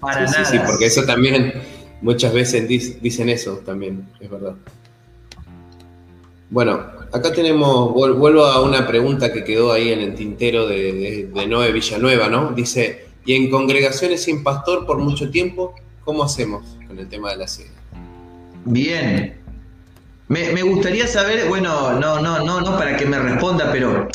Para 0.00 0.26
nada. 0.26 0.44
Sí, 0.44 0.56
sí, 0.56 0.62
porque 0.64 0.86
eso 0.86 1.04
también 1.04 1.54
muchas 2.00 2.32
veces 2.32 2.68
dicen 2.68 3.28
eso 3.28 3.56
también, 3.64 4.06
es 4.20 4.30
verdad. 4.30 4.54
Bueno, 6.50 6.84
acá 7.12 7.32
tenemos, 7.32 7.92
vuelvo 7.92 8.46
a 8.46 8.62
una 8.62 8.86
pregunta 8.86 9.32
que 9.32 9.44
quedó 9.44 9.72
ahí 9.72 9.92
en 9.92 10.00
el 10.00 10.14
tintero 10.14 10.66
de, 10.66 11.28
Noé 11.48 11.72
Villanueva, 11.72 12.28
¿no? 12.28 12.52
Dice, 12.52 13.06
y 13.24 13.34
en 13.34 13.50
congregaciones 13.50 14.22
sin 14.24 14.42
pastor 14.42 14.86
por 14.86 14.98
mucho 14.98 15.30
tiempo, 15.30 15.74
¿cómo 16.04 16.24
hacemos 16.24 16.78
con 16.86 16.98
el 16.98 17.08
tema 17.08 17.30
de 17.30 17.36
la 17.36 17.48
cena? 17.48 17.70
Bien. 18.64 19.36
Me, 20.28 20.62
gustaría 20.62 21.06
saber, 21.06 21.46
bueno, 21.48 22.00
no, 22.00 22.18
no, 22.20 22.42
no, 22.42 22.60
no 22.62 22.78
para 22.78 22.96
que 22.96 23.04
me 23.04 23.18
responda, 23.18 23.70
pero 23.70 24.08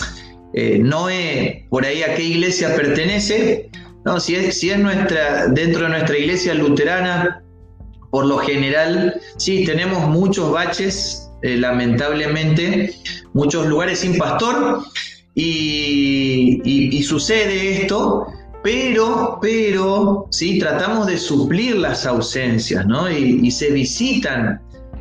eh, 0.53 0.79
Noé, 0.79 1.67
por 1.69 1.85
ahí 1.85 2.01
a 2.01 2.15
qué 2.15 2.23
iglesia 2.23 2.75
pertenece. 2.75 3.69
No, 4.03 4.19
si 4.19 4.35
es, 4.35 4.59
si 4.59 4.71
es 4.71 4.79
nuestra, 4.79 5.47
dentro 5.47 5.83
de 5.83 5.89
nuestra 5.89 6.17
iglesia 6.17 6.55
luterana, 6.55 7.43
por 8.09 8.25
lo 8.25 8.39
general, 8.39 9.21
sí, 9.37 9.63
tenemos 9.63 10.07
muchos 10.07 10.51
baches 10.51 11.26
eh, 11.41 11.57
lamentablemente, 11.57 12.95
muchos 13.33 13.67
lugares 13.67 13.99
sin 13.99 14.17
pastor. 14.17 14.83
y, 15.35 17.03
sucede 17.03 17.81
esto, 17.81 18.27
pero, 18.63 19.37
pero, 19.41 20.27
¿sí? 20.31 20.59
tratamos 20.59 21.05
de 21.07 21.17
suplir 21.17 21.75
las 21.77 22.05
ausencias, 22.05 22.85
¿no? 22.85 23.09
Y, 23.09 23.51
se 23.51 23.71
visitan 23.71 24.59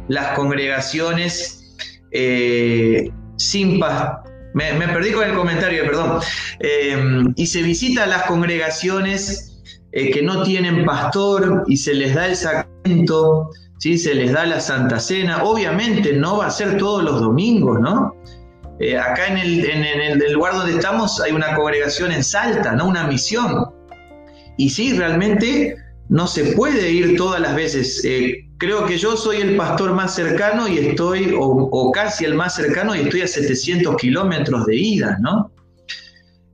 las 0.09 0.37
congregaciones 0.37 1.75
eh, 2.13 3.11
sin 3.37 3.81
paz. 3.81 4.19
Me, 4.55 4.73
perdí 4.73 5.13
con 5.13 5.29
el 5.29 5.35
comentario, 5.35 5.85
perdón. 5.85 6.21
Eh, 6.61 7.25
y 7.35 7.47
se 7.47 7.63
visitan 7.63 8.11
las 8.11 8.25
congregaciones 8.25 9.63
que 9.93 10.21
no 10.23 10.43
tienen 10.43 10.85
pastor 10.85 11.65
y 11.67 11.79
se 11.79 11.95
les 11.95 12.15
da 12.15 12.27
el 12.27 12.37
sacramento, 12.37 13.51
¿sí? 13.79 13.99
se 13.99 14.15
les 14.15 14.33
da 14.33 14.47
la 14.47 14.61
Santa 14.61 14.99
Cena. 14.99 15.43
Obviamente 15.45 16.13
no 16.13 16.39
va 16.39 16.47
a 16.47 16.51
ser 16.51 16.77
todos 16.79 17.03
los 17.03 17.21
domingos, 17.21 17.81
¿no? 17.81 18.15
Eh, 18.79 18.99
acá 18.99 19.29
en 19.29 19.39
el, 19.39 20.33
lugar 20.33 20.55
donde 20.55 20.75
estamos 20.75 21.21
hay 21.21 21.33
una 21.33 21.55
congregación 21.55 22.13
en 22.13 22.23
Salta, 22.23 22.73
¿no? 22.73 22.87
Una 22.87 23.07
misión. 23.07 23.71
Y 24.59 24.71
sí, 24.71 24.97
realmente 24.97 25.77
no 26.09 26.27
se 26.27 26.53
puede 26.53 26.91
ir 26.91 27.17
todas 27.17 27.41
las 27.41 27.55
veces. 27.55 28.05
Eh, 28.05 28.47
creo 28.59 28.87
que 28.87 28.99
yo 28.99 29.17
soy 29.17 29.39
el 29.39 29.57
pastor 29.57 29.93
más 29.93 30.15
cercano 30.15 30.69
y 30.69 30.79
estoy, 30.79 31.35
o, 31.39 31.91
casi 31.93 32.25
el 32.25 32.35
más 32.35 32.55
cercano, 32.55 32.95
y 32.95 33.01
estoy 33.01 33.23
a 33.23 33.29
700 33.29 33.97
kilómetros 33.97 34.67
de 34.67 34.77
ida, 34.77 35.19
¿no? 35.21 35.51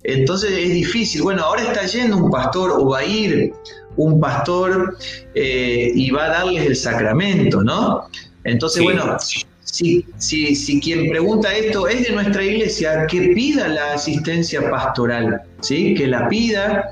Entonces 0.04 0.50
es 0.52 0.68
difícil. 0.70 1.22
Bueno, 1.22 1.42
ahora 1.42 1.62
está 1.62 1.84
yendo 1.86 2.16
un 2.16 2.30
pastor 2.30 2.70
o 2.70 2.88
va 2.88 2.98
a 2.98 3.04
ir 3.04 3.52
un 3.96 4.20
pastor 4.20 4.96
eh, 5.34 5.92
y 5.94 6.10
va 6.10 6.24
a 6.24 6.28
darles 6.28 6.66
el 6.66 6.76
sacramento, 6.76 7.62
¿no? 7.62 8.08
Entonces, 8.44 8.82
bueno, 8.82 9.16
si, 9.64 10.04
si, 10.16 10.54
si, 10.54 10.80
quien 10.80 11.08
pregunta 11.08 11.54
esto 11.54 11.86
es 11.88 12.08
de 12.08 12.12
nuestra 12.12 12.44
iglesia, 12.44 13.06
que 13.06 13.28
pida 13.34 13.68
la 13.68 13.94
asistencia 13.94 14.70
pastoral, 14.70 15.42
¿sí? 15.60 15.94
que 15.94 16.06
la 16.06 16.28
pida 16.28 16.90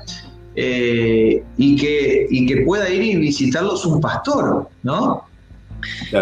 eh, 0.55 1.43
y, 1.57 1.75
que, 1.75 2.27
y 2.29 2.45
que 2.45 2.61
pueda 2.61 2.89
ir 2.89 3.01
y 3.03 3.15
visitarlos 3.17 3.85
un 3.85 4.01
pastor, 4.01 4.69
¿no? 4.83 5.25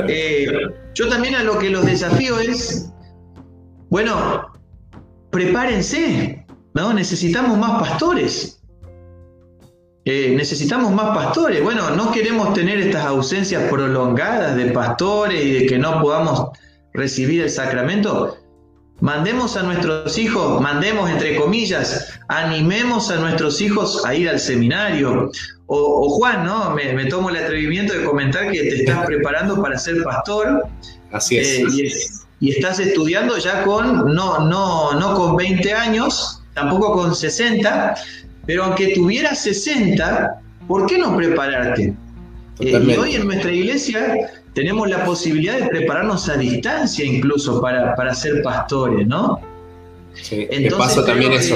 Eh, 0.08 0.48
yo 0.94 1.10
también 1.10 1.36
a 1.36 1.44
lo 1.44 1.58
que 1.60 1.70
los 1.70 1.86
desafío 1.86 2.40
es, 2.40 2.92
bueno, 3.90 4.52
prepárense, 5.30 6.39
¿no? 6.74 6.94
Necesitamos 6.94 7.58
más 7.58 7.82
pastores. 7.82 8.60
Eh, 10.06 10.34
necesitamos 10.36 10.92
más 10.92 11.16
pastores. 11.16 11.64
Bueno, 11.64 11.92
no 11.92 12.12
queremos 12.12 12.54
tener 12.54 12.80
estas 12.80 13.06
ausencias 13.06 13.70
prolongadas 13.70 14.56
de 14.56 14.72
pastores 14.72 15.46
y 15.46 15.52
de 15.52 15.66
que 15.68 15.78
no 15.78 16.02
podamos 16.02 16.58
recibir 16.94 17.42
el 17.42 17.50
sacramento. 17.50 18.38
Mandemos 19.02 19.56
a 19.56 19.64
nuestros 19.64 20.18
hijos, 20.18 20.62
mandemos 20.62 21.10
entre 21.10 21.38
comillas, 21.38 22.20
animemos 22.28 23.10
a 23.12 23.16
nuestros 23.16 23.62
hijos 23.62 24.06
a 24.06 24.14
ir 24.14 24.28
al 24.28 24.40
seminario. 24.40 25.32
O, 25.68 26.10
Juan, 26.18 26.44
¿no? 26.44 26.72
Me, 26.72 27.06
tomo 27.06 27.30
el 27.30 27.38
atrevimiento 27.38 27.94
de 27.94 28.04
comentar 28.04 28.52
que 28.52 28.62
te 28.62 28.76
estás 28.78 29.06
preparando 29.06 29.62
para 29.62 29.78
ser 29.78 30.04
pastor. 30.04 30.68
Así 31.12 31.38
es. 31.38 31.48
Eh, 31.60 31.92
y, 32.42 32.50
estás 32.50 32.80
estudiando 32.80 33.38
ya 33.38 33.64
con, 33.64 34.14
no, 34.16 34.40
no, 34.40 34.94
no 34.94 35.14
con 35.14 35.36
20 35.36 35.74
años, 35.74 36.39
tampoco 36.60 36.94
con 36.94 37.16
60, 37.16 37.96
pero 38.46 38.66
aunque 38.66 38.94
tuvieras 38.94 39.42
60, 39.44 40.42
¿por 40.68 40.86
qué 40.88 40.98
no 40.98 41.16
prepararte? 41.16 41.94
Eh, 42.60 42.84
y 42.86 42.92
hoy 42.96 43.16
en 43.16 43.26
nuestra 43.26 43.52
iglesia 43.52 44.30
tenemos 44.54 44.90
la 44.90 45.06
posibilidad 45.06 45.58
de 45.60 45.68
prepararnos 45.68 46.28
a 46.28 46.36
distancia 46.36 47.06
incluso 47.06 47.62
para, 47.62 47.96
para 47.96 48.14
ser 48.14 48.44
pastores, 48.44 49.08
¿no? 49.08 49.40
Sí, 50.14 50.46
de 50.46 50.70
paso 50.78 51.06
también 51.06 51.32
eso, 51.32 51.56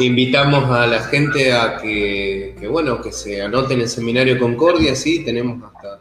invitamos 0.00 0.68
a 0.70 0.86
la 0.86 1.00
gente 1.04 1.52
a 1.52 1.78
que, 1.78 2.54
bueno, 2.70 3.00
que 3.00 3.10
se 3.10 3.40
anoten 3.40 3.78
en 3.78 3.82
el 3.82 3.88
seminario 3.88 4.38
Concordia, 4.38 4.94
sí, 4.94 5.24
tenemos 5.24 5.62
hasta 5.62 6.00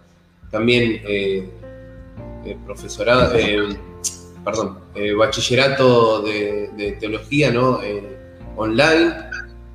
también 0.49 1.02
eh, 1.08 1.47
eh, 2.45 2.58
profesorado, 2.66 3.34
perdón, 4.43 4.80
bachillerato 5.18 6.24
de, 6.24 6.97
teología, 6.99 7.52
¿no? 7.52 7.80
Online, 8.56 9.14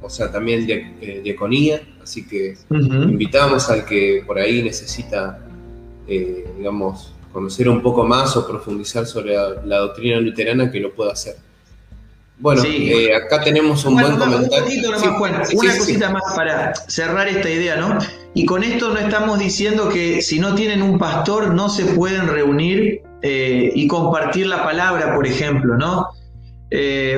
o 0.03 0.11
sea, 0.11 0.31
también 0.31 0.67
de, 0.67 0.95
eh, 1.01 1.21
diaconía, 1.23 1.81
así 2.03 2.27
que 2.27 2.57
invitamos 2.71 3.69
al 3.71 3.85
que 3.85 4.23
por 4.27 4.39
ahí 4.39 4.63
necesita, 4.63 5.39
eh, 6.07 6.49
digamos, 6.57 7.13
conocer 7.33 7.69
un 7.69 7.83
poco 7.83 8.05
más 8.05 8.37
o 8.37 8.47
profundizar 8.47 9.07
sobre 9.07 9.35
la, 9.35 9.79
doctrina 9.79 10.21
luterana 10.21 10.71
que 10.71 10.81
lo 10.81 10.95
pueda 10.95 11.13
hacer. 11.13 11.37
Bueno, 12.39 12.63
eh, 12.67 13.15
acá 13.15 13.41
tenemos 13.41 13.85
un 13.87 13.95
buen 13.95 14.17
comentario. 14.17 14.91
una 15.55 15.79
cosita 15.79 16.11
más 16.11 16.35
para 16.35 16.75
cerrar 16.75 17.29
esta 17.29 17.49
idea, 17.49 17.77
¿no? 17.77 17.99
Y 18.35 18.45
con 18.45 18.63
esto 18.63 18.91
no 18.91 18.99
estamos 18.99 19.39
diciendo 19.39 19.89
que 19.89 20.21
si 20.21 20.39
no 20.39 20.55
tienen 20.55 20.83
un 20.83 20.99
pastor 20.99 21.55
no 21.55 21.71
se 21.71 21.87
pueden 21.87 22.29
reunir 22.29 23.01
y 23.23 23.89
compartir 23.89 24.47
la 24.47 24.63
palabra, 24.63 25.17
por 25.17 25.27
ejemplo, 25.27 25.77
¿no? 25.77 26.11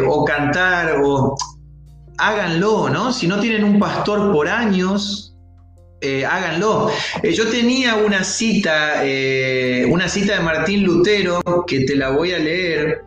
O 0.06 0.24
cantar, 0.24 1.00
o 1.02 1.36
háganlo, 2.18 2.90
¿no? 2.90 3.12
Si 3.12 3.26
no 3.26 3.40
tienen 3.40 3.64
un 3.64 3.78
pastor 3.78 4.32
por 4.32 4.48
años, 4.48 5.28
eh, 6.00 6.24
háganlo. 6.24 6.90
Eh, 7.22 7.32
yo 7.32 7.48
tenía 7.48 7.96
una 7.96 8.22
cita, 8.22 9.04
eh, 9.04 9.86
una 9.90 10.08
cita 10.08 10.34
de 10.34 10.40
Martín 10.40 10.84
Lutero, 10.84 11.42
que 11.66 11.80
te 11.80 11.96
la 11.96 12.10
voy 12.10 12.32
a 12.32 12.38
leer, 12.38 13.02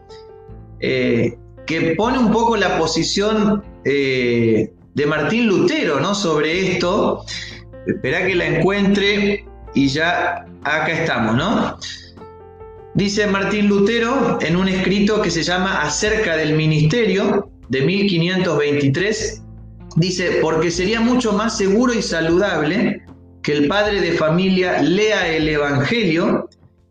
que 0.80 1.96
pone 1.96 2.18
un 2.18 2.32
poco 2.32 2.58
la 2.58 2.78
posición 2.78 3.64
de 3.84 5.06
Martín 5.08 5.48
Lutero, 5.48 6.00
¿no? 6.00 6.16
Sobre 6.16 6.72
esto. 6.72 7.24
Espera 7.86 8.26
que 8.26 8.36
la 8.36 8.46
encuentre 8.48 9.46
y 9.74 9.88
ya 9.88 10.46
acá 10.64 10.92
estamos, 10.92 11.36
¿no? 11.36 11.78
Dice 12.94 13.26
Martín 13.26 13.68
Lutero 13.68 14.38
en 14.42 14.58
un 14.58 14.68
escrito 14.68 15.22
que 15.22 15.32
se 15.32 15.44
llama 15.44 15.82
Acerca 15.82 16.36
del 16.36 16.54
Ministerio, 16.56 17.50
de 17.70 17.82
1523, 17.82 19.44
dice, 19.96 20.40
porque 20.42 20.70
sería 20.70 21.00
mucho 21.00 21.32
más 21.32 21.58
seguro 21.58 21.94
y 21.94 22.02
saludable 22.02 23.02
que 23.42 23.54
el 23.54 23.70
padre 23.70 24.02
de 24.02 24.12
familia 24.12 24.82
lea 24.82 25.34
el 25.34 25.48
Evangelio 25.48 26.50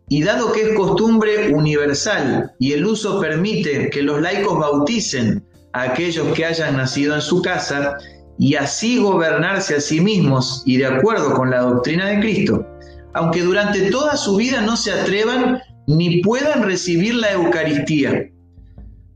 y 0.09 0.23
dado 0.23 0.51
que 0.51 0.63
es 0.63 0.75
costumbre 0.75 1.53
universal 1.53 2.51
y 2.57 2.73
el 2.73 2.85
uso 2.85 3.21
permite 3.21 3.91
que 3.91 4.01
los 4.01 4.19
laicos 4.21 4.59
bauticen 4.59 5.43
a 5.73 5.83
aquellos 5.83 6.33
que 6.33 6.45
hayan 6.45 6.77
nacido 6.77 7.13
en 7.13 7.21
su 7.21 7.43
casa 7.43 7.97
y 8.39 8.55
así 8.55 8.97
gobernarse 8.97 9.75
a 9.75 9.79
sí 9.79 10.01
mismos 10.01 10.63
y 10.65 10.77
de 10.77 10.87
acuerdo 10.87 11.35
con 11.35 11.51
la 11.51 11.61
doctrina 11.61 12.07
de 12.07 12.19
Cristo, 12.19 12.65
aunque 13.13 13.43
durante 13.43 13.91
toda 13.91 14.17
su 14.17 14.35
vida 14.35 14.61
no 14.61 14.75
se 14.75 14.91
atrevan 14.91 15.61
ni 15.95 16.21
puedan 16.21 16.63
recibir 16.63 17.15
la 17.15 17.31
Eucaristía, 17.33 18.29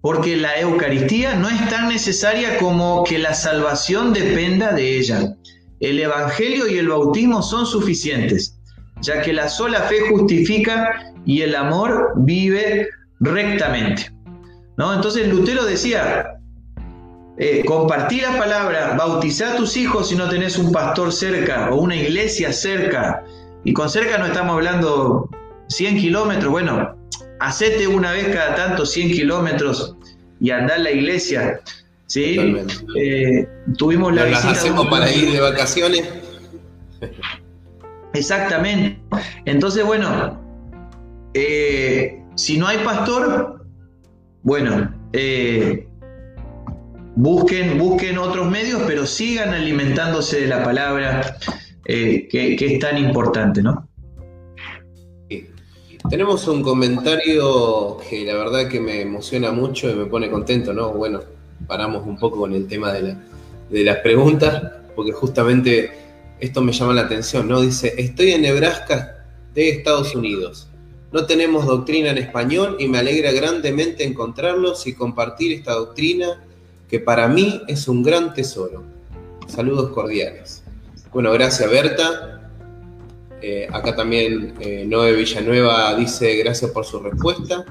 porque 0.01 0.35
la 0.35 0.59
Eucaristía 0.59 1.35
no 1.35 1.49
es 1.49 1.69
tan 1.69 1.89
necesaria 1.89 2.57
como 2.57 3.03
que 3.03 3.17
la 3.17 3.33
salvación 3.33 4.13
dependa 4.13 4.73
de 4.73 4.97
ella. 4.97 5.35
El 5.79 5.99
Evangelio 5.99 6.67
y 6.67 6.77
el 6.77 6.89
bautismo 6.89 7.41
son 7.41 7.65
suficientes, 7.65 8.57
ya 9.01 9.21
que 9.21 9.33
la 9.33 9.49
sola 9.49 9.81
fe 9.81 10.01
justifica 10.09 11.13
y 11.25 11.41
el 11.41 11.55
amor 11.55 12.13
vive 12.17 12.89
rectamente. 13.19 14.11
¿No? 14.77 14.93
Entonces 14.93 15.27
Lutero 15.29 15.63
decía, 15.63 16.37
eh, 17.37 17.63
compartir 17.65 18.23
la 18.23 18.37
palabra, 18.37 18.95
bautizar 18.97 19.53
a 19.53 19.55
tus 19.55 19.77
hijos 19.77 20.09
si 20.09 20.15
no 20.15 20.29
tenés 20.29 20.57
un 20.57 20.71
pastor 20.71 21.13
cerca 21.13 21.69
o 21.71 21.77
una 21.77 21.95
iglesia 21.95 22.51
cerca, 22.51 23.23
y 23.63 23.73
con 23.73 23.89
cerca 23.89 24.17
no 24.17 24.25
estamos 24.25 24.53
hablando 24.53 25.29
100 25.67 25.97
kilómetros, 25.97 26.51
bueno, 26.51 26.95
hacete 27.39 27.87
una 27.87 28.11
vez 28.11 28.33
cada 28.33 28.55
tanto 28.55 28.85
100 28.85 29.11
kilómetros 29.11 29.95
y 30.39 30.51
andar 30.51 30.77
a 30.77 30.83
la 30.83 30.91
iglesia. 30.91 31.61
¿sí? 32.07 32.37
Eh, 32.99 33.47
tuvimos 33.77 34.13
la 34.13 34.25
visita 34.25 34.51
hacemos 34.51 34.87
para 34.87 35.11
ir 35.11 35.31
de 35.31 35.39
vacaciones. 35.39 36.09
Exactamente. 38.13 38.99
Entonces, 39.45 39.85
bueno, 39.85 40.39
eh, 41.33 42.21
si 42.35 42.57
no 42.57 42.67
hay 42.67 42.77
pastor, 42.79 43.65
bueno, 44.43 44.93
eh, 45.13 45.87
busquen, 47.15 47.77
busquen 47.77 48.17
otros 48.17 48.49
medios, 48.49 48.83
pero 48.87 49.05
sigan 49.05 49.53
alimentándose 49.53 50.41
de 50.41 50.47
la 50.47 50.63
palabra, 50.63 51.37
que, 51.83 52.27
que 52.29 52.65
es 52.73 52.79
tan 52.79 52.97
importante, 52.97 53.61
¿no? 53.61 53.87
Tenemos 56.09 56.47
un 56.47 56.61
comentario 56.61 57.97
que 58.07 58.25
la 58.25 58.35
verdad 58.35 58.69
que 58.69 58.79
me 58.79 59.01
emociona 59.01 59.51
mucho 59.51 59.89
y 59.89 59.95
me 59.95 60.05
pone 60.05 60.29
contento, 60.29 60.71
¿no? 60.71 60.91
Bueno, 60.91 61.21
paramos 61.65 62.05
un 62.05 62.17
poco 62.17 62.37
con 62.37 62.53
el 62.53 62.67
tema 62.67 62.93
de, 62.93 63.15
las 63.83 63.97
preguntas, 63.97 64.61
porque 64.95 65.11
justamente 65.11 65.91
esto 66.39 66.61
me 66.61 66.73
llama 66.73 66.93
la 66.93 67.01
atención, 67.01 67.47
¿no? 67.47 67.59
Dice, 67.59 67.95
estoy 67.97 68.33
en 68.33 68.43
Nebraska 68.43 69.25
de 69.55 69.69
Estados 69.69 70.13
Unidos. 70.13 70.67
No 71.11 71.25
tenemos 71.25 71.65
doctrina 71.65 72.11
en 72.11 72.19
español 72.19 72.77
y 72.79 72.87
me 72.87 72.99
alegra 72.99 73.31
grandemente 73.31 74.03
encontrarlos 74.03 74.85
y 74.85 74.93
compartir 74.93 75.53
esta 75.53 75.73
doctrina 75.73 76.43
que 76.87 76.99
para 76.99 77.27
mí 77.27 77.61
es 77.67 77.87
un 77.87 78.03
gran 78.03 78.33
tesoro. 78.35 78.83
Saludos 79.47 79.89
cordiales. 79.89 80.61
Bueno, 81.11 81.31
gracias 81.31 81.69
Berta. 81.69 82.44
Eh, 83.41 83.67
acá 83.71 83.95
también 83.95 84.55
eh, 84.59 84.85
Noé 84.87 85.13
Villanueva 85.13 85.93
dice 85.95 86.35
gracias 86.37 86.71
por 86.71 86.85
su 86.85 86.99
respuesta. 86.99 87.65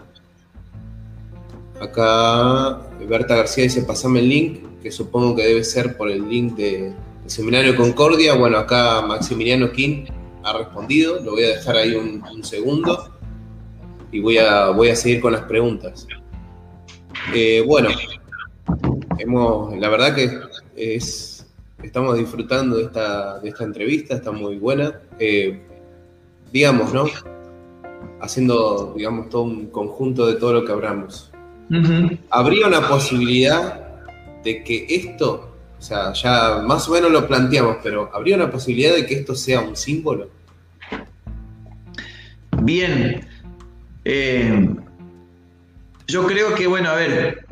Acá 1.80 2.80
Berta 3.08 3.36
García 3.36 3.64
dice 3.64 3.82
pasame 3.82 4.20
el 4.20 4.28
link, 4.28 4.80
que 4.82 4.90
supongo 4.90 5.36
que 5.36 5.42
debe 5.42 5.64
ser 5.64 5.96
por 5.96 6.10
el 6.10 6.28
link 6.28 6.54
de, 6.54 6.92
del 7.22 7.30
Seminario 7.30 7.76
Concordia. 7.76 8.34
Bueno, 8.34 8.58
acá 8.58 9.02
Maximiliano 9.02 9.72
King 9.72 10.06
ha 10.44 10.52
respondido, 10.52 11.20
lo 11.20 11.32
voy 11.32 11.44
a 11.44 11.48
dejar 11.48 11.76
ahí 11.76 11.94
un, 11.94 12.44
segundo 12.44 13.10
y 14.12 14.20
voy 14.20 14.38
a, 14.38 14.68
voy 14.70 14.90
a 14.90 14.96
seguir 14.96 15.20
con 15.20 15.32
las 15.32 15.42
preguntas. 15.42 16.06
Eh, 17.34 17.62
bueno, 17.66 17.88
la 19.78 19.88
verdad 19.88 20.14
que 20.14 20.30
es, 20.76 21.33
estamos 21.84 22.16
disfrutando 22.16 22.76
de 22.76 22.84
esta, 22.84 23.38
de 23.38 23.48
esta 23.48 23.64
entrevista, 23.64 24.14
está 24.14 24.32
muy 24.32 24.56
buena. 24.56 25.00
Eh, 25.18 25.60
digamos, 26.52 26.92
¿no? 26.94 27.04
Haciendo, 28.20 28.94
digamos, 28.96 29.28
todo 29.28 29.42
un 29.42 29.66
conjunto 29.66 30.26
de 30.26 30.34
todo 30.34 30.54
lo 30.54 30.64
que 30.64 30.72
hablamos. 30.72 31.30
¿Habría 32.30 32.66
una 32.68 32.88
posibilidad 32.88 33.80
de 34.42 34.62
que 34.62 34.86
esto, 34.88 35.54
o 35.78 35.82
sea, 35.82 36.12
ya 36.12 36.62
más 36.64 36.88
o 36.88 36.92
menos 36.92 37.10
lo 37.10 37.26
planteamos, 37.26 37.78
pero 37.82 38.10
¿habría 38.12 38.36
una 38.36 38.50
posibilidad 38.50 38.94
de 38.94 39.06
que 39.06 39.14
esto 39.14 39.34
sea 39.34 39.60
un 39.60 39.74
símbolo? 39.74 40.28
Bien. 42.62 43.26
Eh, 44.04 44.68
yo 46.06 46.26
creo 46.26 46.54
que, 46.54 46.66
bueno, 46.66 46.90
a 46.90 46.94
ver, 46.94 47.46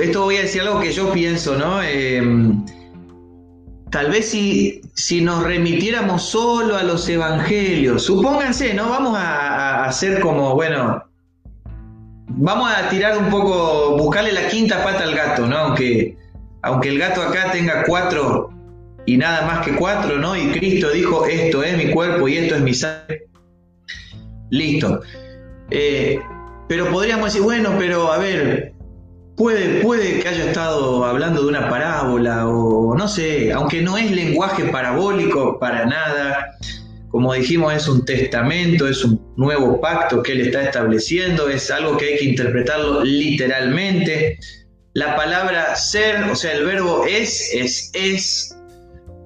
esto 0.00 0.22
voy 0.22 0.36
a 0.36 0.42
decir 0.42 0.62
algo 0.62 0.80
que 0.80 0.92
yo 0.92 1.12
pienso, 1.12 1.56
¿no? 1.56 1.82
Eh, 1.82 2.22
tal 3.94 4.10
vez 4.10 4.28
si, 4.28 4.80
si 4.94 5.20
nos 5.20 5.44
remitiéramos 5.44 6.20
solo 6.20 6.76
a 6.76 6.82
los 6.82 7.08
evangelios, 7.08 8.02
supónganse, 8.02 8.74
¿no? 8.74 8.88
Vamos 8.88 9.16
a 9.16 9.84
hacer 9.84 10.18
como, 10.18 10.52
bueno, 10.56 11.00
vamos 12.26 12.72
a 12.76 12.88
tirar 12.88 13.16
un 13.16 13.30
poco, 13.30 13.96
buscarle 13.96 14.32
la 14.32 14.48
quinta 14.48 14.82
pata 14.82 15.04
al 15.04 15.14
gato, 15.14 15.46
¿no? 15.46 15.56
Aunque, 15.56 16.16
aunque 16.62 16.88
el 16.88 16.98
gato 16.98 17.22
acá 17.22 17.52
tenga 17.52 17.84
cuatro 17.84 18.50
y 19.06 19.16
nada 19.16 19.46
más 19.46 19.64
que 19.64 19.76
cuatro, 19.76 20.18
¿no? 20.18 20.36
Y 20.36 20.50
Cristo 20.50 20.90
dijo, 20.90 21.26
esto 21.26 21.62
es 21.62 21.76
mi 21.76 21.92
cuerpo 21.92 22.26
y 22.26 22.38
esto 22.38 22.56
es 22.56 22.62
mi 22.62 22.74
sangre. 22.74 23.28
Listo. 24.50 25.02
Eh, 25.70 26.18
pero 26.66 26.90
podríamos 26.90 27.26
decir, 27.26 27.42
bueno, 27.42 27.76
pero 27.78 28.10
a 28.10 28.18
ver, 28.18 28.73
puede, 29.36 29.82
puede 29.82 30.20
que 30.20 30.28
haya 30.28 30.46
estado 30.46 31.04
hablando 31.04 31.42
de 31.42 31.48
una 31.48 31.68
parábola 31.68 32.46
o 32.48 32.94
no 32.94 33.08
sé, 33.08 33.52
aunque 33.52 33.82
no 33.82 33.98
es 33.98 34.10
lenguaje 34.10 34.64
parabólico 34.64 35.58
para 35.58 35.86
nada, 35.86 36.56
como 37.14 37.32
dijimos, 37.32 37.72
es 37.72 37.86
un 37.86 38.04
testamento, 38.04 38.88
es 38.88 39.04
un 39.04 39.20
nuevo 39.36 39.80
pacto 39.80 40.22
que 40.22 40.32
él 40.32 40.40
está 40.40 40.64
estableciendo, 40.64 41.48
es 41.48 41.70
algo 41.70 41.96
que 41.96 42.06
hay 42.06 42.18
que 42.18 42.24
interpretarlo 42.24 43.04
literalmente. 43.04 44.38
La 44.94 45.14
palabra 45.16 45.76
ser, 45.76 46.24
o 46.24 46.34
sea, 46.34 46.54
el 46.54 46.64
verbo 46.64 47.04
es, 47.06 47.52
es, 47.54 47.90
es. 47.94 48.56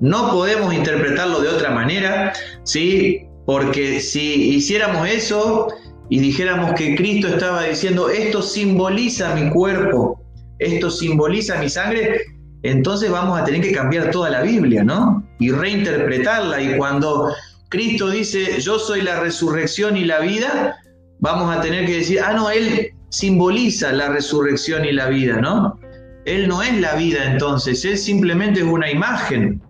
No 0.01 0.31
podemos 0.31 0.75
interpretarlo 0.75 1.41
de 1.41 1.49
otra 1.49 1.71
manera, 1.71 2.35
¿sí? 2.63 3.23
Porque 3.47 4.01
si 4.01 4.51
hiciéramos 4.55 5.09
eso 5.09 5.69
y 6.11 6.21
dijéramos 6.21 6.73
que 6.73 6.97
Cristo 6.97 7.29
estaba 7.29 7.65
diciendo, 7.65 8.09
esto 8.09 8.43
simboliza 8.43 9.35
mi 9.35 9.51
cuerpo, 9.51 10.21
esto 10.59 10.91
simboliza 10.91 11.59
mi 11.59 11.69
sangre, 11.69 12.23
entonces 12.63 13.11
vamos 13.11 13.39
a 13.39 13.45
tener 13.45 13.61
que 13.61 13.73
cambiar 13.73 14.11
toda 14.11 14.31
la 14.31 14.43
Biblia, 14.43 14.83
¿no? 14.83 15.23
Y 15.39 15.51
reinterpretarla. 15.51 16.61
Y 16.61 16.77
cuando 16.77 17.33
Cristo 17.69 18.11
dice, 18.11 18.61
yo 18.61 18.79
soy 18.79 19.03
la 19.03 19.21
resurrección 19.21 19.97
y 19.97 20.05
la 20.05 20.21
vida, 20.21 20.79
vamos 21.21 21.55
a 21.55 21.61
tener 21.61 21.87
que 21.87 21.99
decir, 21.99 22.21
ah, 22.21 22.33
no, 22.33 22.51
Él 22.51 22.93
simboliza 23.11 23.93
la 23.93 24.09
resurrección 24.09 24.85
y 24.85 24.93
la 24.93 25.09
vida, 25.09 25.41
¿no? 25.41 25.79
Él 26.25 26.49
no 26.49 26.63
es 26.63 26.79
la 26.81 26.95
vida 26.95 27.25
entonces, 27.25 27.85
Él 27.85 27.99
simplemente 27.99 28.61
es 28.61 28.67
una 28.67 28.91
imagen. 28.91 29.63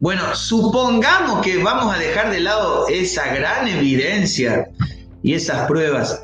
Bueno, 0.00 0.34
supongamos 0.34 1.44
que 1.44 1.62
vamos 1.62 1.94
a 1.94 1.98
dejar 1.98 2.30
de 2.30 2.40
lado 2.40 2.88
esa 2.88 3.32
gran 3.34 3.68
evidencia 3.68 4.68
y 5.24 5.32
esas 5.32 5.66
pruebas, 5.66 6.22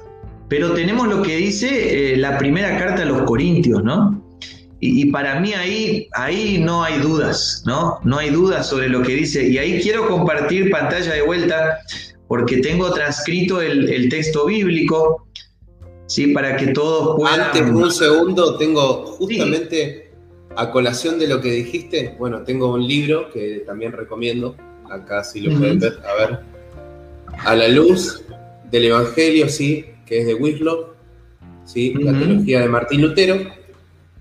pero 0.48 0.74
tenemos 0.74 1.08
lo 1.08 1.22
que 1.22 1.34
dice 1.36 2.12
eh, 2.12 2.16
la 2.18 2.36
primera 2.36 2.78
carta 2.78 3.02
a 3.02 3.06
los 3.06 3.22
Corintios, 3.22 3.82
¿no? 3.82 4.22
Y, 4.82 5.10
para 5.10 5.38
mí 5.40 5.52
ahí, 5.52 6.08
ahí 6.12 6.58
no 6.58 6.82
hay 6.82 7.00
dudas, 7.00 7.62
¿no? 7.66 7.98
No 8.02 8.18
hay 8.18 8.30
dudas 8.30 8.66
sobre 8.66 8.88
lo 8.88 9.02
que 9.02 9.14
dice. 9.14 9.46
Y 9.46 9.58
ahí 9.58 9.78
quiero 9.82 10.08
compartir 10.08 10.70
pantalla 10.70 11.12
de 11.12 11.20
vuelta 11.20 11.80
porque 12.28 12.58
tengo 12.58 12.90
transcrito 12.90 13.60
el, 13.60 14.08
texto 14.08 14.46
bíblico, 14.46 15.26
¿sí? 16.06 16.28
Para 16.28 16.56
que 16.56 16.68
todos 16.68 17.16
puedan... 17.18 17.40
Antes, 17.40 17.62
un 17.62 17.92
segundo, 17.92 18.56
tengo 18.56 19.04
justamente 19.18 20.12
a 20.56 20.70
colación 20.70 21.18
de 21.18 21.28
lo 21.28 21.42
que 21.42 21.52
dijiste, 21.52 22.16
bueno, 22.18 22.42
tengo 22.42 22.72
un 22.72 22.88
libro 22.88 23.30
que 23.30 23.62
también 23.66 23.92
recomiendo, 23.92 24.56
acá 24.90 25.24
si 25.24 25.42
lo 25.42 25.58
pueden 25.58 25.78
ver, 25.78 25.98
a 26.06 26.14
ver, 26.14 26.40
A 27.44 27.54
la 27.54 27.68
luz 27.68 28.24
del 28.70 28.84
Evangelio, 28.86 29.48
sí, 29.48 29.84
que 30.06 30.20
es 30.20 30.26
de 30.26 30.34
Winslow, 30.34 30.94
sí, 31.64 31.94
la 31.94 32.12
teología 32.12 32.60
de 32.60 32.68
Martín 32.68 33.02
Lutero 33.02 33.60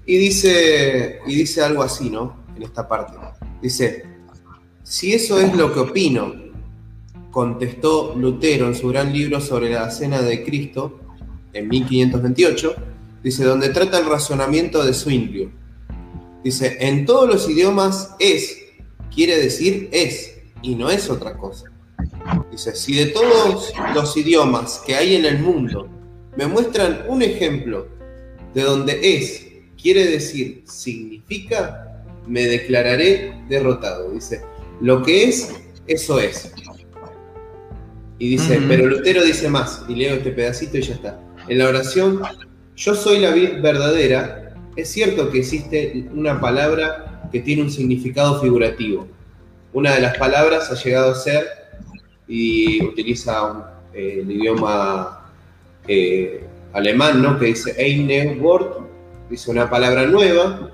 y 0.10 0.18
dice, 0.18 1.20
y 1.28 1.36
dice 1.36 1.62
algo 1.62 1.84
así, 1.84 2.10
¿no? 2.10 2.46
En 2.56 2.64
esta 2.64 2.88
parte. 2.88 3.14
Dice, 3.62 4.06
si 4.82 5.14
eso 5.14 5.40
es 5.40 5.56
lo 5.56 5.72
que 5.72 5.82
opino, 5.82 6.34
contestó 7.30 8.16
Lutero 8.16 8.66
en 8.66 8.74
su 8.74 8.88
gran 8.88 9.14
libro 9.14 9.40
sobre 9.40 9.70
la 9.70 9.92
cena 9.92 10.24
de 10.24 10.44
Cristo, 10.44 11.00
en 11.54 11.68
1528, 11.68 12.76
dice, 13.22 13.44
donde 13.44 13.70
trata 13.70 14.00
el 14.00 14.08
razonamiento 14.08 14.84
de 14.84 14.96
Zwinglio. 14.96 15.52
Dice, 16.44 16.78
en 16.80 17.06
todos 17.06 17.30
los 17.30 17.48
idiomas 17.48 18.16
es, 18.18 18.58
quiere 19.14 19.38
decir 19.38 19.90
es, 19.92 20.40
y 20.64 20.74
no 20.74 20.90
es 20.90 21.08
otra 21.08 21.38
cosa. 21.38 21.69
Dice, 22.52 22.76
si 22.76 22.96
de 22.96 23.08
todos 23.08 23.74
los 23.94 24.18
idiomas 24.18 24.82
que 24.86 24.96
hay 24.96 25.16
en 25.16 25.26
el 25.26 25.40
mundo 25.40 25.88
me 26.38 26.48
muestran 26.48 27.04
un 27.08 27.22
ejemplo 27.22 27.88
de 28.54 28.64
donde 28.64 29.00
es 29.02 29.50
quiere 29.82 30.06
decir, 30.06 30.64
significa, 30.66 32.04
me 32.28 32.46
declararé 32.46 33.34
derrotado. 33.48 34.12
Dice, 34.12 34.42
lo 34.82 35.02
que 35.04 35.26
es, 35.26 35.54
eso 35.88 36.20
es. 36.20 36.52
Y 38.18 38.30
dice, 38.30 38.62
pero 38.68 38.86
Lutero 38.86 39.24
dice 39.24 39.50
más, 39.50 39.84
y 39.88 39.96
leo 39.96 40.16
este 40.16 40.32
pedacito 40.32 40.78
y 40.78 40.82
ya 40.82 40.94
está. 40.94 41.20
En 41.48 41.58
la 41.58 41.70
oración, 41.70 42.22
yo 42.76 42.94
soy 42.94 43.20
la 43.20 43.32
vid 43.32 43.62
verdadera, 43.62 44.54
es 44.76 44.90
cierto 44.90 45.30
que 45.30 45.40
existe 45.40 46.08
una 46.14 46.40
palabra 46.40 47.30
que 47.32 47.40
tiene 47.40 47.64
un 47.64 47.72
significado 47.72 48.42
figurativo. 48.42 49.08
Una 49.72 49.96
de 49.96 50.02
las 50.02 50.18
palabras 50.18 50.70
ha 50.70 50.76
llegado 50.76 51.12
a 51.12 51.16
ser, 51.16 51.48
y 52.30 52.86
utiliza 52.86 53.74
eh, 53.92 54.20
el 54.22 54.32
idioma 54.32 55.32
eh, 55.88 56.46
alemán, 56.72 57.22
¿no? 57.22 57.40
que 57.40 57.48
dice 57.48 57.74
Eine 57.78 58.38
Wort, 58.40 58.78
dice 59.30 59.50
una 59.50 59.70
palabra 59.70 60.06
nueva, 60.06 60.72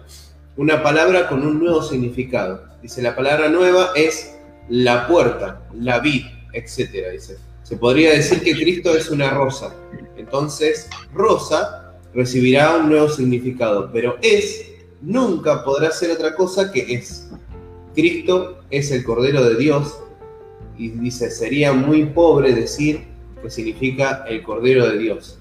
una 0.57 0.83
palabra 0.83 1.27
con 1.29 1.45
un 1.47 1.59
nuevo 1.59 1.81
significado. 1.81 2.61
Dice, 2.81 3.01
la 3.01 3.15
palabra 3.15 3.49
nueva 3.49 3.91
es 3.95 4.35
la 4.69 5.07
puerta, 5.07 5.61
la 5.73 5.99
vid, 5.99 6.25
etc. 6.53 7.11
Dice, 7.13 7.37
se 7.63 7.77
podría 7.77 8.11
decir 8.11 8.43
que 8.43 8.53
Cristo 8.53 8.95
es 8.95 9.09
una 9.09 9.29
rosa. 9.31 9.73
Entonces, 10.17 10.89
rosa 11.13 11.93
recibirá 12.13 12.75
un 12.77 12.89
nuevo 12.89 13.09
significado, 13.09 13.89
pero 13.91 14.17
es 14.21 14.71
nunca 15.01 15.63
podrá 15.63 15.91
ser 15.91 16.11
otra 16.11 16.35
cosa 16.35 16.71
que 16.71 16.93
es. 16.93 17.29
Cristo 17.93 18.61
es 18.69 18.91
el 18.91 19.03
Cordero 19.03 19.43
de 19.43 19.55
Dios 19.55 19.97
y 20.77 20.89
dice, 20.89 21.29
sería 21.31 21.73
muy 21.73 22.05
pobre 22.05 22.53
decir 22.53 23.05
que 23.41 23.49
significa 23.49 24.25
el 24.27 24.43
Cordero 24.43 24.87
de 24.89 24.97
Dios. 24.97 25.39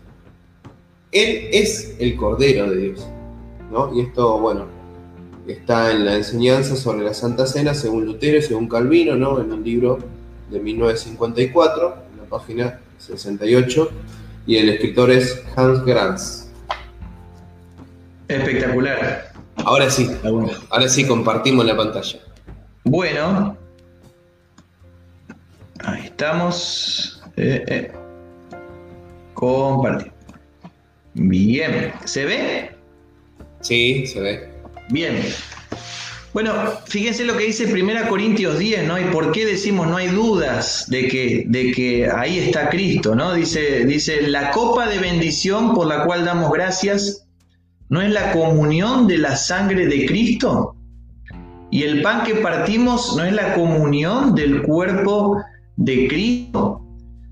Él 1.12 1.48
es 1.52 1.96
el 1.98 2.16
Cordero 2.16 2.70
de 2.70 2.76
Dios. 2.76 3.06
¿no? 3.70 3.94
Y 3.94 4.02
esto, 4.02 4.38
bueno, 4.38 4.66
está 5.46 5.90
en 5.90 6.04
la 6.04 6.16
enseñanza 6.16 6.76
sobre 6.76 7.04
la 7.04 7.14
Santa 7.14 7.46
Cena 7.46 7.74
según 7.74 8.06
Lutero 8.06 8.38
y 8.38 8.42
según 8.42 8.68
Calvino, 8.68 9.16
¿no? 9.16 9.40
En 9.40 9.52
un 9.52 9.64
libro 9.64 9.98
de 10.50 10.60
1954, 10.60 11.96
en 12.12 12.18
la 12.18 12.24
página 12.24 12.80
68, 12.98 13.90
y 14.46 14.56
el 14.56 14.68
escritor 14.68 15.10
es 15.10 15.42
Hans 15.56 15.84
Granz. 15.84 16.48
Espectacular. 18.28 19.32
Ahora 19.56 19.90
sí, 19.90 20.10
ahora 20.70 20.88
sí 20.88 21.06
compartimos 21.06 21.64
la 21.64 21.76
pantalla. 21.76 22.18
Bueno, 22.84 23.56
ahí 25.86 26.04
estamos. 26.04 27.22
Eh, 27.36 27.64
eh. 27.66 27.92
Compartir. 29.34 30.12
Bien, 31.14 31.92
¿se 32.04 32.24
ve? 32.24 32.70
Sí, 33.60 34.06
se 34.06 34.20
ve. 34.20 34.48
Bien. 34.90 35.22
Bueno, 36.32 36.52
fíjense 36.86 37.24
lo 37.24 37.36
que 37.36 37.44
dice 37.44 37.72
1 37.72 38.08
Corintios 38.08 38.58
10, 38.58 38.88
¿no? 38.88 38.98
Y 38.98 39.04
por 39.04 39.30
qué 39.30 39.46
decimos 39.46 39.86
no 39.86 39.96
hay 39.96 40.08
dudas 40.08 40.86
de 40.88 41.06
que, 41.06 41.44
de 41.46 41.70
que 41.70 42.10
ahí 42.10 42.40
está 42.40 42.68
Cristo, 42.70 43.14
¿no? 43.14 43.34
Dice, 43.34 43.84
dice, 43.86 44.22
la 44.22 44.50
copa 44.50 44.88
de 44.88 44.98
bendición 44.98 45.74
por 45.74 45.86
la 45.86 46.04
cual 46.04 46.24
damos 46.24 46.50
gracias, 46.50 47.28
¿no 47.88 48.02
es 48.02 48.10
la 48.10 48.32
comunión 48.32 49.06
de 49.06 49.18
la 49.18 49.36
sangre 49.36 49.86
de 49.86 50.06
Cristo? 50.06 50.74
Y 51.70 51.84
el 51.84 52.02
pan 52.02 52.24
que 52.24 52.34
partimos, 52.34 53.16
¿no 53.16 53.24
es 53.24 53.32
la 53.32 53.54
comunión 53.54 54.34
del 54.34 54.62
cuerpo 54.62 55.40
de 55.76 56.08
Cristo? 56.08 56.80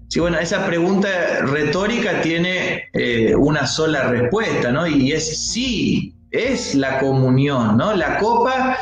Sí, 0.09 0.20
bueno, 0.20 0.38
esa 0.38 0.66
pregunta 0.66 1.09
retórica 1.47 2.20
tiene 2.20 2.82
eh, 2.93 3.34
una 3.34 3.66
sola 3.66 4.09
respuesta, 4.09 4.70
¿no? 4.70 4.86
Y 4.86 5.12
es 5.12 5.51
sí, 5.51 6.14
es 6.30 6.74
la 6.74 6.99
comunión, 6.99 7.78
¿no? 7.78 7.95
La 7.95 8.18
copa 8.18 8.76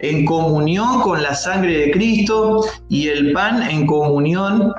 en 0.00 0.24
comunión 0.24 1.00
con 1.02 1.22
la 1.22 1.34
sangre 1.34 1.78
de 1.78 1.90
Cristo 1.92 2.64
y 2.88 3.08
el 3.08 3.32
pan 3.32 3.62
en 3.62 3.86
comunión 3.86 4.72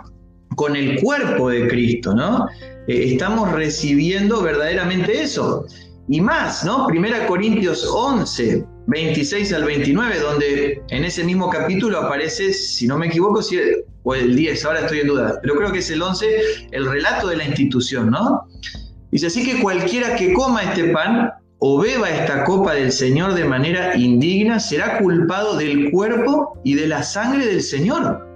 con 0.55 0.76
el 0.76 1.01
cuerpo 1.01 1.49
de 1.49 1.67
Cristo, 1.67 2.13
¿no? 2.13 2.47
Eh, 2.88 3.13
estamos 3.13 3.51
recibiendo 3.51 4.41
verdaderamente 4.41 5.21
eso. 5.21 5.65
Y 6.07 6.21
más, 6.21 6.65
¿no? 6.65 6.88
Primera 6.88 7.26
Corintios 7.28 7.88
11, 7.88 8.65
26 8.88 9.53
al 9.53 9.63
29, 9.63 10.19
donde 10.19 10.84
en 10.89 11.05
ese 11.05 11.24
mismo 11.24 11.49
capítulo 11.49 11.99
aparece, 11.99 12.51
si 12.53 12.88
no 12.88 12.97
me 12.97 13.07
equivoco, 13.07 13.41
o 14.04 14.16
el 14.16 14.36
10, 14.36 14.66
ahora 14.66 14.82
estoy 14.82 14.99
en 15.01 15.08
duda, 15.08 15.39
pero 15.41 15.56
creo 15.56 15.72
que 15.72 15.80
es 15.80 15.89
el 15.89 16.01
11, 16.01 16.28
el 16.72 16.86
relato 16.86 17.28
de 17.28 17.38
la 17.38 17.45
institución, 17.45 18.12
¿no? 18.12 18.47
Dice 19.12 19.28
así 19.28 19.45
que 19.45 19.62
cualquiera 19.62 20.16
que 20.16 20.34
coma 20.34 20.64
este 20.64 20.89
pan 20.89 21.32
o 21.60 21.80
beba 21.80 22.10
esta 22.10 22.43
copa 22.43 22.74
del 22.74 22.91
Señor 22.91 23.36
de 23.36 23.45
manera 23.45 23.95
indigna 23.95 24.60
será 24.60 24.97
culpado 24.97 25.56
del 25.56 25.91
cuerpo 25.91 26.60
y 26.64 26.74
de 26.74 26.88
la 26.88 27.04
sangre 27.04 27.45
del 27.45 27.62
Señor. 27.62 28.28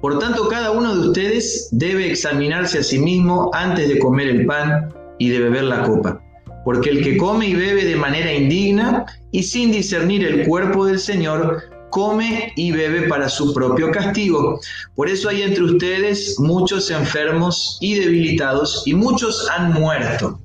Por 0.00 0.18
tanto, 0.18 0.48
cada 0.48 0.70
uno 0.70 0.94
de 0.94 1.08
ustedes 1.08 1.68
debe 1.72 2.10
examinarse 2.10 2.78
a 2.78 2.82
sí 2.82 2.98
mismo 2.98 3.50
antes 3.54 3.88
de 3.88 3.98
comer 3.98 4.28
el 4.28 4.46
pan 4.46 4.92
y 5.18 5.28
de 5.28 5.38
beber 5.38 5.64
la 5.64 5.82
copa. 5.82 6.20
Porque 6.64 6.90
el 6.90 7.02
que 7.02 7.16
come 7.16 7.46
y 7.46 7.54
bebe 7.54 7.84
de 7.84 7.96
manera 7.96 8.32
indigna 8.32 9.06
y 9.30 9.42
sin 9.42 9.72
discernir 9.72 10.26
el 10.26 10.46
cuerpo 10.46 10.86
del 10.86 10.98
Señor, 10.98 11.62
come 11.90 12.52
y 12.56 12.72
bebe 12.72 13.08
para 13.08 13.28
su 13.28 13.52
propio 13.52 13.90
castigo. 13.90 14.60
Por 14.94 15.08
eso 15.08 15.28
hay 15.28 15.42
entre 15.42 15.64
ustedes 15.64 16.38
muchos 16.38 16.90
enfermos 16.90 17.78
y 17.80 17.98
debilitados 17.98 18.82
y 18.86 18.94
muchos 18.94 19.48
han 19.50 19.72
muerto. 19.72 20.40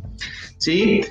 ¿Sí? 0.57 1.01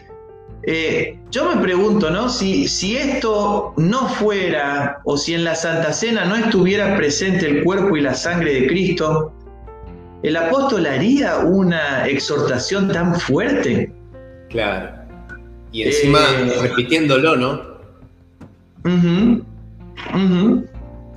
Eh, 0.66 1.18
yo 1.30 1.54
me 1.54 1.60
pregunto, 1.60 2.10
¿no? 2.10 2.28
Si, 2.28 2.68
si 2.68 2.96
esto 2.96 3.74
no 3.76 4.08
fuera, 4.08 5.00
o 5.04 5.16
si 5.16 5.34
en 5.34 5.44
la 5.44 5.54
Santa 5.54 5.92
Cena 5.92 6.24
no 6.24 6.36
estuviera 6.36 6.96
presente 6.96 7.46
el 7.46 7.64
cuerpo 7.64 7.96
y 7.96 8.00
la 8.00 8.14
sangre 8.14 8.54
de 8.60 8.66
Cristo, 8.66 9.32
¿el 10.22 10.36
apóstol 10.36 10.86
haría 10.86 11.38
una 11.38 12.06
exhortación 12.06 12.88
tan 12.88 13.18
fuerte? 13.20 13.92
Claro. 14.48 14.90
Y 15.70 15.82
encima 15.82 16.20
eh, 16.20 16.54
repitiéndolo, 16.62 17.36
¿no? 17.36 17.74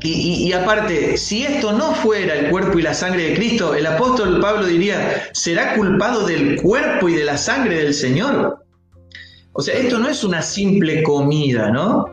Y, 0.02 0.54
aparte, 0.54 1.18
si 1.18 1.44
esto 1.44 1.74
no 1.74 1.94
fuera 1.94 2.36
el 2.36 2.50
cuerpo 2.52 2.78
y 2.78 2.84
la 2.84 2.94
sangre 2.94 3.30
de 3.30 3.36
Cristo, 3.36 3.74
el 3.74 3.86
apóstol 3.86 4.40
Pablo 4.40 4.66
diría, 4.66 5.24
será 5.34 5.76
culpado 5.76 6.26
del 6.26 6.62
cuerpo 6.62 7.10
y 7.10 7.16
de 7.16 7.26
la 7.26 7.38
sangre 7.38 7.84
del 7.84 7.94
Señor. 7.94 8.64
O 9.54 9.62
sea, 9.62 9.76
esto 9.76 9.98
no 9.98 10.08
es 10.08 10.24
una 10.24 10.44
simple 10.44 11.02
comida, 11.02 11.72
¿no? 11.72 12.06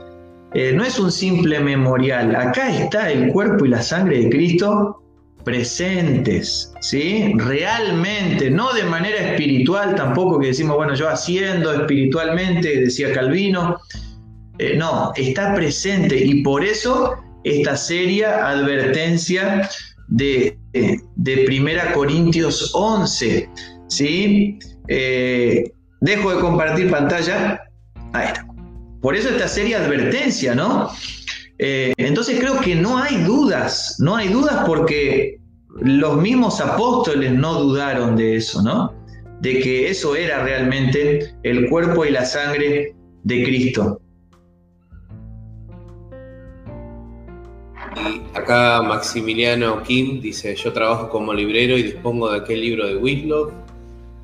Eh, 0.54 0.72
no 0.72 0.84
es 0.84 0.98
un 0.98 1.12
simple 1.12 1.60
memorial. 1.60 2.34
Acá 2.34 2.74
está 2.74 3.10
el 3.10 3.30
cuerpo 3.32 3.66
y 3.66 3.68
la 3.68 3.82
sangre 3.82 4.20
de 4.20 4.30
Cristo 4.30 5.02
presentes, 5.44 6.72
¿sí? 6.80 7.34
Realmente, 7.36 8.50
no 8.50 8.72
de 8.72 8.84
manera 8.84 9.18
espiritual 9.32 9.94
tampoco 9.94 10.38
que 10.38 10.48
decimos, 10.48 10.76
bueno, 10.76 10.94
yo 10.94 11.08
haciendo 11.08 11.72
espiritualmente, 11.74 12.80
decía 12.80 13.12
Calvino, 13.12 13.78
eh, 14.58 14.76
no, 14.76 15.12
está 15.16 15.54
presente 15.54 16.16
y 16.16 16.42
por 16.42 16.64
eso 16.64 17.14
esta 17.44 17.76
seria 17.76 18.48
advertencia 18.48 19.68
de, 20.08 20.56
de 21.16 21.36
Primera 21.44 21.92
Corintios 21.92 22.70
11, 22.74 23.48
¿sí? 23.88 24.58
Eh, 24.88 25.72
dejo 26.00 26.34
de 26.34 26.40
compartir 26.40 26.90
pantalla, 26.90 27.60
ahí 28.12 28.26
está. 28.26 28.46
Por 29.00 29.16
eso 29.16 29.28
esta 29.28 29.48
seria 29.48 29.84
advertencia, 29.84 30.54
¿no? 30.54 30.90
Eh, 31.58 31.92
entonces 31.98 32.38
creo 32.40 32.60
que 32.60 32.74
no 32.74 32.98
hay 32.98 33.22
dudas, 33.24 33.96
no 33.98 34.16
hay 34.16 34.28
dudas 34.28 34.64
porque 34.66 35.36
los 35.82 36.16
mismos 36.16 36.60
apóstoles 36.60 37.32
no 37.32 37.54
dudaron 37.54 38.16
de 38.16 38.36
eso, 38.36 38.62
¿no? 38.62 38.94
De 39.40 39.60
que 39.60 39.88
eso 39.90 40.16
era 40.16 40.42
realmente 40.42 41.34
el 41.42 41.68
cuerpo 41.68 42.04
y 42.04 42.10
la 42.10 42.24
sangre 42.24 42.94
de 43.24 43.44
Cristo. 43.44 44.00
Acá 48.44 48.82
Maximiliano 48.82 49.82
Kim 49.82 50.20
dice, 50.20 50.54
yo 50.54 50.70
trabajo 50.72 51.08
como 51.08 51.32
librero 51.32 51.78
y 51.78 51.82
dispongo 51.82 52.30
de 52.30 52.38
aquel 52.38 52.60
libro 52.60 52.86
de 52.86 52.96
Whitlow. 52.96 53.50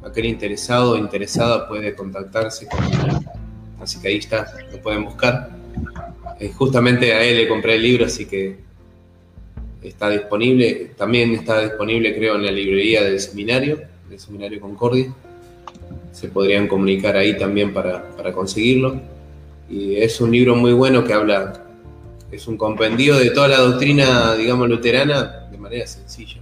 Aquel 0.04 0.26
interesado 0.26 0.92
o 0.92 0.96
interesada 0.96 1.66
puede 1.66 1.94
contactarse 1.94 2.66
con 2.68 2.80
Así 3.80 3.98
que 3.98 4.08
ahí 4.08 4.18
está, 4.18 4.46
lo 4.70 4.80
pueden 4.82 5.04
buscar. 5.04 5.50
Eh, 6.38 6.52
justamente 6.54 7.14
a 7.14 7.22
él 7.22 7.38
le 7.38 7.48
compré 7.48 7.76
el 7.76 7.82
libro, 7.82 8.04
así 8.04 8.26
que 8.26 8.58
está 9.82 10.10
disponible. 10.10 10.92
También 10.96 11.32
está 11.32 11.62
disponible, 11.62 12.14
creo, 12.14 12.36
en 12.36 12.44
la 12.44 12.52
librería 12.52 13.02
del 13.02 13.20
seminario, 13.20 13.80
del 14.08 14.20
seminario 14.20 14.60
Concordia. 14.60 15.14
Se 16.12 16.28
podrían 16.28 16.68
comunicar 16.68 17.16
ahí 17.16 17.38
también 17.38 17.72
para, 17.72 18.10
para 18.10 18.32
conseguirlo. 18.32 19.00
Y 19.70 19.96
es 19.96 20.20
un 20.20 20.30
libro 20.30 20.56
muy 20.56 20.74
bueno 20.74 21.04
que 21.04 21.14
habla 21.14 21.69
es 22.30 22.46
un 22.46 22.56
compendio 22.56 23.16
de 23.16 23.30
toda 23.30 23.48
la 23.48 23.58
doctrina, 23.58 24.34
digamos, 24.34 24.68
luterana 24.68 25.48
de 25.50 25.58
manera 25.58 25.86
sencilla. 25.86 26.40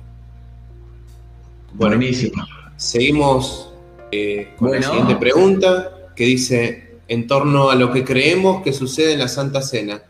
Buenísimo. 1.72 2.44
Seguimos 2.76 3.72
eh, 4.10 4.54
con 4.58 4.72
la 4.72 4.82
siguiente 4.82 5.16
pregunta, 5.16 6.10
que 6.14 6.24
dice, 6.24 6.98
en 7.08 7.26
torno 7.26 7.70
a 7.70 7.74
lo 7.74 7.92
que 7.92 8.04
creemos 8.04 8.62
que 8.62 8.72
sucede 8.72 9.14
en 9.14 9.20
la 9.20 9.28
Santa 9.28 9.62
Cena, 9.62 10.02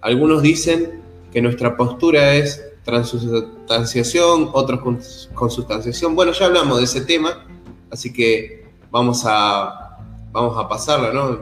algunos 0.00 0.42
dicen 0.42 1.00
que 1.32 1.40
nuestra 1.40 1.76
postura 1.76 2.34
es 2.34 2.62
transustanciación, 2.84 4.50
otros 4.52 5.28
consustanciación. 5.34 6.14
Bueno, 6.14 6.32
ya 6.32 6.46
hablamos 6.46 6.78
de 6.78 6.84
ese 6.84 7.02
tema, 7.02 7.46
así 7.90 8.12
que 8.12 8.66
vamos 8.90 9.22
a, 9.24 9.98
vamos 10.32 10.58
a 10.58 10.68
pasarla, 10.68 11.12
¿no? 11.12 11.40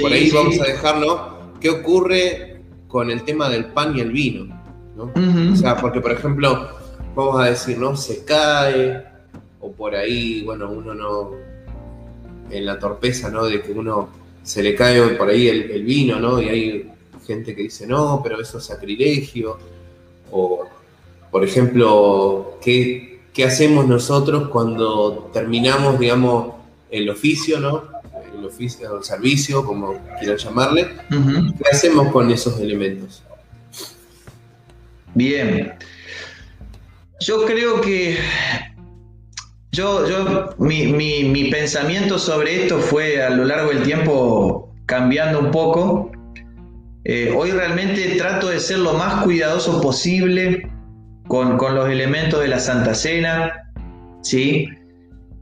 Por 0.00 0.12
ahí 0.12 0.30
vamos 0.30 0.58
a 0.60 0.64
dejarnos 0.64 1.20
qué 1.60 1.70
ocurre 1.70 2.57
con 2.88 3.10
el 3.10 3.22
tema 3.22 3.48
del 3.48 3.66
pan 3.66 3.96
y 3.96 4.00
el 4.00 4.10
vino, 4.10 4.46
¿no? 4.96 5.12
O 5.52 5.56
sea, 5.56 5.76
porque 5.76 6.00
por 6.00 6.10
ejemplo, 6.10 6.70
vamos 7.14 7.40
a 7.40 7.44
decir, 7.44 7.78
¿no? 7.78 7.96
Se 7.96 8.24
cae, 8.24 9.04
o 9.60 9.70
por 9.72 9.94
ahí, 9.94 10.42
bueno, 10.42 10.70
uno 10.70 10.94
no, 10.94 11.30
en 12.50 12.66
la 12.66 12.78
torpeza, 12.78 13.30
¿no? 13.30 13.44
De 13.44 13.62
que 13.62 13.72
uno 13.72 14.08
se 14.42 14.62
le 14.62 14.74
cae 14.74 15.00
por 15.10 15.28
ahí 15.28 15.48
el, 15.48 15.84
vino, 15.84 16.18
¿no? 16.18 16.40
Y 16.40 16.48
hay 16.48 16.90
gente 17.26 17.54
que 17.54 17.62
dice, 17.62 17.86
no, 17.86 18.20
pero 18.22 18.40
eso 18.40 18.58
es 18.58 18.64
sacrilegio, 18.64 19.58
o, 20.32 20.64
por 21.30 21.44
ejemplo, 21.44 22.58
¿qué, 22.62 23.20
qué 23.34 23.44
hacemos 23.44 23.86
nosotros 23.86 24.48
cuando 24.48 25.30
terminamos, 25.32 25.98
digamos, 25.98 26.54
el 26.90 27.10
oficio, 27.10 27.60
¿no? 27.60 27.97
El 28.38 28.46
oficio 28.46 28.94
o 28.94 29.02
servicio, 29.02 29.64
como 29.64 29.94
quieran 30.18 30.38
llamarle. 30.38 30.88
¿Qué 31.08 31.64
hacemos 31.70 32.12
con 32.12 32.30
esos 32.30 32.58
elementos? 32.60 33.22
Bien. 35.14 35.74
Yo 37.20 37.44
creo 37.44 37.80
que 37.80 38.18
yo, 39.72 40.08
yo 40.08 40.54
mi, 40.58 41.50
pensamiento 41.50 42.18
sobre 42.18 42.62
esto 42.62 42.78
fue 42.78 43.22
a 43.22 43.30
lo 43.30 43.44
largo 43.44 43.70
del 43.70 43.82
tiempo 43.82 44.72
cambiando 44.86 45.40
un 45.40 45.50
poco. 45.50 46.12
Eh, 47.04 47.34
hoy 47.36 47.50
realmente 47.50 48.16
trato 48.16 48.48
de 48.48 48.60
ser 48.60 48.78
lo 48.78 48.94
más 48.94 49.24
cuidadoso 49.24 49.80
posible 49.80 50.70
con, 51.26 51.56
con 51.56 51.74
los 51.74 51.88
elementos 51.88 52.40
de 52.40 52.48
la 52.48 52.58
Santa 52.58 52.94
Cena, 52.94 53.72
¿sí? 54.22 54.68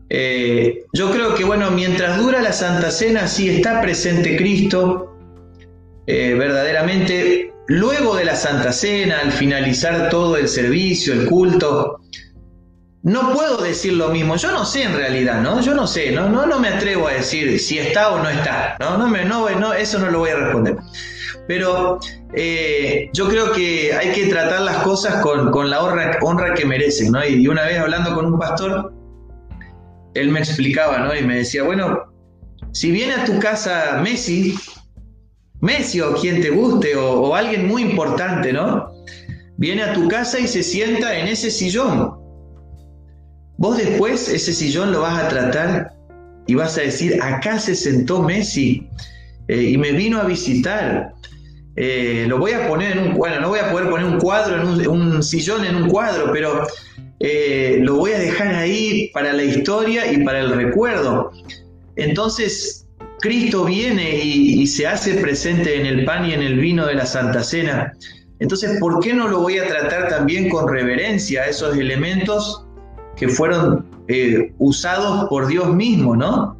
Eh, 0.09 0.85
yo 0.93 1.11
creo 1.11 1.35
que, 1.35 1.45
bueno, 1.45 1.71
mientras 1.71 2.19
dura 2.19 2.41
la 2.41 2.53
Santa 2.53 2.91
Cena, 2.91 3.27
sí 3.27 3.49
está 3.49 3.81
presente 3.81 4.37
Cristo, 4.37 5.17
eh, 6.07 6.35
verdaderamente. 6.35 7.53
Luego 7.69 8.15
de 8.15 8.25
la 8.25 8.37
Santa 8.37 8.73
Cena, 8.73 9.19
al 9.21 9.33
finalizar 9.33 10.09
todo 10.09 10.37
el 10.37 10.47
servicio, 10.47 11.13
el 11.13 11.27
culto, 11.27 12.01
no 13.07 13.33
puedo 13.33 13.59
decir 13.59 13.93
lo 13.93 14.09
mismo. 14.09 14.35
Yo 14.35 14.51
no 14.51 14.65
sé 14.65 14.83
en 14.83 14.97
realidad, 14.97 15.41
¿no? 15.41 15.61
Yo 15.61 15.75
no 15.75 15.87
sé, 15.87 16.11
¿no? 16.11 16.29
No, 16.29 16.45
no 16.45 16.59
me 16.59 16.69
atrevo 16.69 17.07
a 17.07 17.13
decir 17.13 17.61
si 17.61 17.79
está 17.79 18.11
o 18.11 18.19
no 18.21 18.29
está, 18.29 18.77
¿no? 18.81 18.99
No, 18.99 19.07
me, 19.07 19.25
no, 19.25 19.73
eso 19.75 19.99
no 20.01 20.11
lo 20.11 20.19
voy 20.19 20.31
a 20.31 20.37
responder. 20.37 20.77
Pero 21.47 22.01
eh, 22.35 23.09
yo 23.13 23.29
creo 23.29 23.53
que 23.53 23.93
hay 23.95 24.11
que 24.11 24.27
tratar 24.27 24.63
las 24.63 24.79
cosas 24.79 25.23
con, 25.23 25.71
la 25.71 25.83
honra, 25.85 26.19
honra, 26.21 26.55
que 26.55 26.65
merecen, 26.65 27.13
¿no? 27.13 27.25
Y 27.25 27.47
una 27.47 27.65
vez 27.65 27.79
hablando 27.79 28.13
con 28.13 28.27
un 28.27 28.41
pastor, 28.41 28.93
él 30.21 30.31
me 30.31 30.41
explicaba, 30.41 30.99
¿no? 30.99 31.15
Y 31.15 31.23
me 31.23 31.37
decía, 31.37 31.63
bueno, 31.63 32.05
si 32.73 32.91
viene 32.91 33.15
a 33.15 33.25
tu 33.25 33.39
casa 33.39 34.01
Messi, 34.03 34.55
Messi 35.61 36.01
o 36.01 36.15
quien 36.15 36.41
te 36.41 36.51
guste, 36.51 36.95
o, 36.97 37.35
alguien 37.35 37.67
muy 37.67 37.83
importante, 37.83 38.53
¿no? 38.53 38.91
Viene 39.57 39.83
a 39.83 39.93
tu 39.93 40.09
casa 40.09 40.39
y 40.39 40.47
se 40.47 40.63
sienta 40.63 41.19
en 41.19 41.29
ese 41.29 41.51
sillón. 41.51 42.15
Vos 43.59 43.79
después 43.79 44.29
ese 44.29 44.53
sillón 44.53 44.93
lo 44.93 45.01
vas 45.01 45.23
a 45.23 45.29
tratar 45.29 45.93
y 46.47 46.55
vas 46.55 46.77
a 46.77 46.83
decir, 46.83 47.21
acá 47.23 47.59
se 47.59 47.75
sentó 47.75 48.23
Messi 48.23 48.87
eh, 49.49 49.63
y 49.63 49.79
me 49.79 49.93
vino 49.93 50.21
a 50.21 50.25
visitar. 50.25 51.15
Eh, 51.77 52.25
lo 52.29 52.39
voy 52.39 52.53
a 52.53 52.69
poner 52.69 52.97
en 52.97 52.99
un, 52.99 53.15
bueno, 53.15 53.41
no 53.41 53.49
voy 53.49 53.59
a 53.59 53.71
poder 53.71 53.91
poner 53.91 54.07
un 54.07 54.19
cuadro, 54.19 54.61
en 54.61 54.89
un, 54.89 55.23
sillón 55.23 55.65
en 55.65 55.77
un 55.77 55.89
cuadro, 55.89 56.31
pero 56.33 56.67
eh, 57.21 57.79
lo 57.81 57.97
voy 57.97 58.13
a 58.13 58.19
dejar 58.19 58.55
ahí 58.55 59.11
para 59.13 59.33
la 59.33 59.43
historia 59.43 60.11
y 60.11 60.23
para 60.25 60.41
el 60.41 60.51
recuerdo. 60.51 61.33
Entonces, 61.97 62.87
Cristo 63.21 63.65
viene 63.65 64.19
y, 64.23 64.67
se 64.67 64.87
hace 64.87 65.15
presente 65.15 65.81
en 65.81 65.87
el 65.87 66.05
pan 66.05 66.27
y 66.27 66.35
en 66.35 66.43
el 66.43 66.59
vino 66.59 66.87
de 66.87 66.95
la 66.95 67.07
Santa 67.07 67.43
Cena. 67.43 67.95
Entonces, 68.39 68.79
¿por 68.79 69.01
qué 69.01 69.15
no 69.15 69.29
lo 69.29 69.41
voy 69.41 69.59
a 69.59 69.67
tratar 69.67 70.09
también 70.09 70.51
con 70.51 70.69
reverencia 70.69 71.43
a 71.43 71.47
esos 71.47 71.77
elementos 71.77 72.67
que 73.17 73.29
fueron 73.29 73.87
eh, 74.09 74.53
usados 74.59 75.27
por 75.31 75.47
Dios 75.47 75.75
mismo, 75.75 76.15
¿no? 76.15 76.57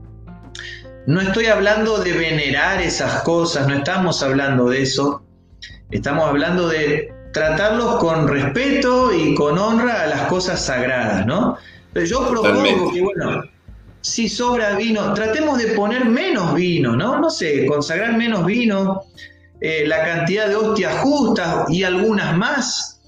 No 1.07 1.21
estoy 1.21 1.47
hablando 1.47 1.99
de 1.99 2.13
venerar 2.13 2.81
esas 2.81 3.23
cosas, 3.23 3.69
no 3.69 3.75
estamos 3.75 4.23
hablando 4.23 4.71
de 4.71 4.83
eso. 4.83 5.23
Estamos 5.91 6.25
hablando 6.25 6.69
de 6.69 7.13
tratarlos 7.37 7.97
con 7.97 8.27
respeto 8.27 9.13
y 9.13 9.35
con 9.35 9.59
honra 9.59 10.05
a 10.05 10.07
las 10.07 10.23
cosas 10.23 10.65
sagradas, 10.65 11.27
¿no? 11.27 11.59
Pero 11.93 12.07
yo 12.07 12.31
propongo 12.31 12.91
que, 12.91 13.03
bueno, 13.03 13.43
si 14.01 14.27
sobra 14.27 14.75
vino, 14.75 15.13
tratemos 15.13 15.59
de 15.59 15.67
poner 15.75 16.07
menos 16.07 16.55
vino, 16.55 16.97
¿no? 16.97 17.21
No 17.21 17.29
sé, 17.29 17.67
consagrar 17.67 18.17
menos 18.17 18.47
vino, 18.47 19.03
eh, 19.61 19.85
la 19.87 20.03
cantidad 20.03 20.49
de 20.49 20.57
hostias 20.57 20.97
justas 21.03 21.71
y 21.71 21.83
algunas 21.83 22.35
más. 22.39 23.03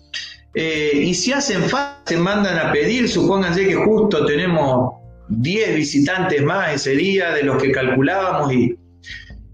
Eh, 0.53 0.93
y 1.07 1.15
si 1.15 1.33
hacen 1.33 1.63
falta, 1.63 2.03
se 2.05 2.19
mandan 2.19 2.59
a 2.59 2.71
pedir, 2.71 3.09
supónganse 3.09 3.67
que 3.67 3.77
justo 3.77 4.27
tenemos 4.27 4.93
10 5.31 5.75
visitantes 5.75 6.43
más 6.43 6.75
ese 6.75 6.91
día 6.91 7.31
de 7.33 7.45
los 7.45 7.63
que 7.63 7.73
calculábamos 7.73 8.53
y, 8.53 8.77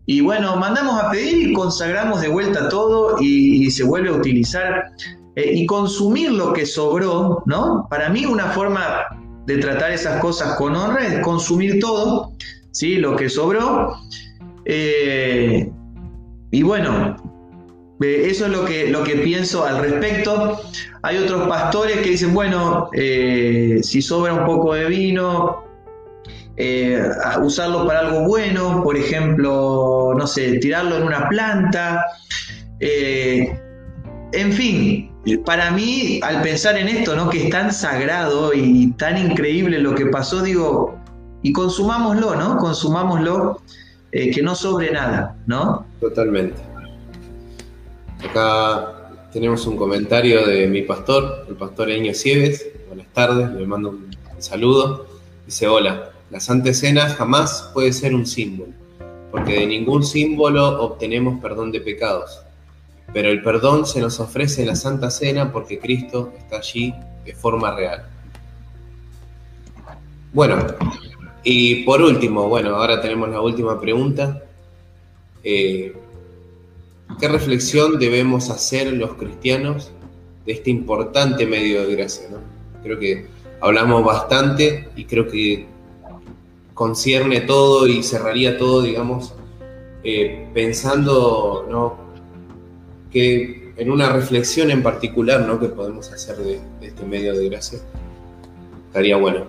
y 0.06 0.20
bueno, 0.20 0.56
mandamos 0.56 1.02
a 1.02 1.10
pedir 1.10 1.50
y 1.50 1.52
consagramos 1.54 2.20
de 2.20 2.28
vuelta 2.28 2.68
todo 2.68 3.16
y, 3.20 3.70
se 3.70 3.84
vuelve 3.84 4.10
a 4.10 4.12
utilizar 4.12 4.90
eh, 5.34 5.52
y 5.54 5.66
consumir 5.66 6.30
lo 6.30 6.52
que 6.52 6.66
sobró, 6.66 7.42
¿no? 7.46 7.86
Para 7.88 8.10
mí 8.10 8.26
una 8.26 8.50
forma 8.50 9.06
de 9.46 9.58
tratar 9.58 9.92
esas 9.92 10.20
cosas 10.20 10.56
con 10.56 10.76
honra 10.76 11.06
es 11.06 11.20
consumir 11.20 11.80
todo, 11.80 12.32
¿sí? 12.70 12.96
Lo 12.96 13.16
que 13.16 13.30
sobró. 13.30 13.96
Eh, 14.66 15.70
y 16.50 16.62
bueno, 16.62 17.16
eh, 18.02 18.26
eso 18.26 18.44
es 18.44 18.52
lo 18.52 18.66
que, 18.66 18.90
lo 18.90 19.04
que 19.04 19.16
pienso 19.16 19.64
al 19.64 19.78
respecto. 19.78 20.60
Hay 21.02 21.16
otros 21.16 21.48
pastores 21.48 21.98
que 21.98 22.10
dicen, 22.10 22.34
bueno, 22.34 22.90
si 22.92 24.02
sobra 24.02 24.34
un 24.34 24.44
poco 24.44 24.74
de 24.74 24.84
vino, 24.86 25.63
usarlo 27.42 27.86
para 27.86 28.00
algo 28.00 28.26
bueno, 28.26 28.82
por 28.82 28.96
ejemplo, 28.96 30.12
no 30.16 30.26
sé, 30.26 30.58
tirarlo 30.58 30.96
en 30.96 31.02
una 31.04 31.28
planta. 31.28 32.04
en 32.80 34.52
fin, 34.52 35.10
para 35.44 35.70
mí, 35.70 36.20
al 36.22 36.42
pensar 36.42 36.76
en 36.76 36.88
esto, 36.88 37.16
¿no? 37.16 37.30
Que 37.30 37.44
es 37.44 37.50
tan 37.50 37.72
sagrado 37.72 38.52
y 38.52 38.92
tan 38.92 39.16
increíble 39.18 39.78
lo 39.78 39.94
que 39.94 40.06
pasó, 40.06 40.42
digo, 40.42 40.98
y 41.42 41.52
consumámoslo, 41.52 42.34
¿no? 42.36 42.58
Consumámoslo, 42.58 43.60
eh, 44.12 44.30
que 44.30 44.42
no 44.42 44.54
sobre 44.54 44.90
nada, 44.90 45.36
¿no? 45.46 45.86
Totalmente. 46.00 46.60
Acá 48.28 49.10
tenemos 49.32 49.66
un 49.66 49.76
comentario 49.76 50.46
de 50.46 50.66
mi 50.66 50.82
pastor, 50.82 51.46
el 51.48 51.56
pastor 51.56 51.90
Eño 51.90 52.12
Cieves. 52.14 52.66
Buenas 52.88 53.06
tardes, 53.12 53.50
le 53.50 53.66
mando 53.66 53.90
un 53.90 54.10
saludo. 54.38 55.06
Dice, 55.46 55.68
hola, 55.68 56.12
la 56.30 56.40
Santa 56.40 56.72
Cena 56.72 57.08
jamás 57.08 57.70
puede 57.74 57.92
ser 57.92 58.14
un 58.14 58.26
símbolo, 58.26 58.72
porque 59.30 59.60
de 59.60 59.66
ningún 59.66 60.04
símbolo 60.04 60.82
obtenemos 60.82 61.40
perdón 61.40 61.72
de 61.72 61.80
pecados 61.80 62.44
pero 63.14 63.30
el 63.30 63.42
perdón 63.42 63.86
se 63.86 64.00
nos 64.00 64.18
ofrece 64.18 64.62
en 64.62 64.68
la 64.68 64.76
Santa 64.76 65.08
Cena 65.08 65.52
porque 65.52 65.78
Cristo 65.78 66.32
está 66.36 66.56
allí 66.56 66.92
de 67.24 67.32
forma 67.32 67.74
real. 67.74 68.04
Bueno, 70.32 70.66
y 71.44 71.84
por 71.84 72.02
último, 72.02 72.48
bueno, 72.48 72.74
ahora 72.74 73.00
tenemos 73.00 73.28
la 73.28 73.40
última 73.40 73.80
pregunta. 73.80 74.42
Eh, 75.44 75.94
¿Qué 77.20 77.28
reflexión 77.28 78.00
debemos 78.00 78.50
hacer 78.50 78.92
los 78.92 79.14
cristianos 79.14 79.92
de 80.44 80.52
este 80.52 80.70
importante 80.70 81.46
medio 81.46 81.86
de 81.86 81.94
gracia? 81.94 82.26
Creo 82.82 82.98
que 82.98 83.28
hablamos 83.64 84.04
bastante 84.04 84.90
y 84.94 85.06
creo 85.06 85.26
que 85.26 85.66
concierne 86.74 87.40
todo 87.40 87.86
y 87.86 88.02
cerraría 88.02 88.58
todo, 88.58 88.82
digamos, 88.82 89.34
eh, 90.02 90.48
pensando 90.52 91.66
¿no? 91.70 91.96
que 93.10 93.72
en 93.78 93.90
una 93.90 94.12
reflexión 94.12 94.70
en 94.70 94.82
particular 94.82 95.40
¿no? 95.40 95.58
que 95.58 95.68
podemos 95.68 96.12
hacer 96.12 96.36
de, 96.36 96.60
este 96.82 97.04
medio 97.04 97.34
de 97.34 97.48
gracia, 97.48 97.78
estaría 98.88 99.16
bueno. 99.16 99.46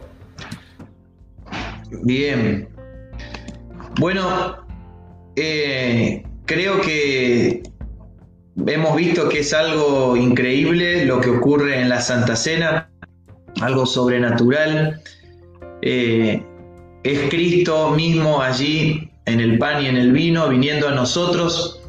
Bien. 2.03 2.69
Bueno, 3.99 4.65
eh, 5.35 6.23
creo 6.45 6.79
que 6.79 7.63
hemos 8.65 8.95
visto 8.95 9.27
que 9.27 9.39
es 9.39 9.53
algo 9.53 10.15
increíble 10.15 11.03
lo 11.03 11.19
que 11.19 11.31
ocurre 11.31 11.81
en 11.81 11.89
la 11.89 11.99
Santa 11.99 12.37
Cena, 12.37 12.89
algo 13.61 13.85
sobrenatural. 13.85 15.01
Eh, 15.81 16.41
es 17.03 17.29
Cristo 17.29 17.91
mismo 17.91 18.41
allí 18.41 19.09
en 19.25 19.39
el 19.39 19.57
pan 19.57 19.83
y 19.83 19.87
en 19.87 19.97
el 19.97 20.11
vino, 20.11 20.49
viniendo 20.49 20.87
a 20.87 20.91
nosotros 20.91 21.81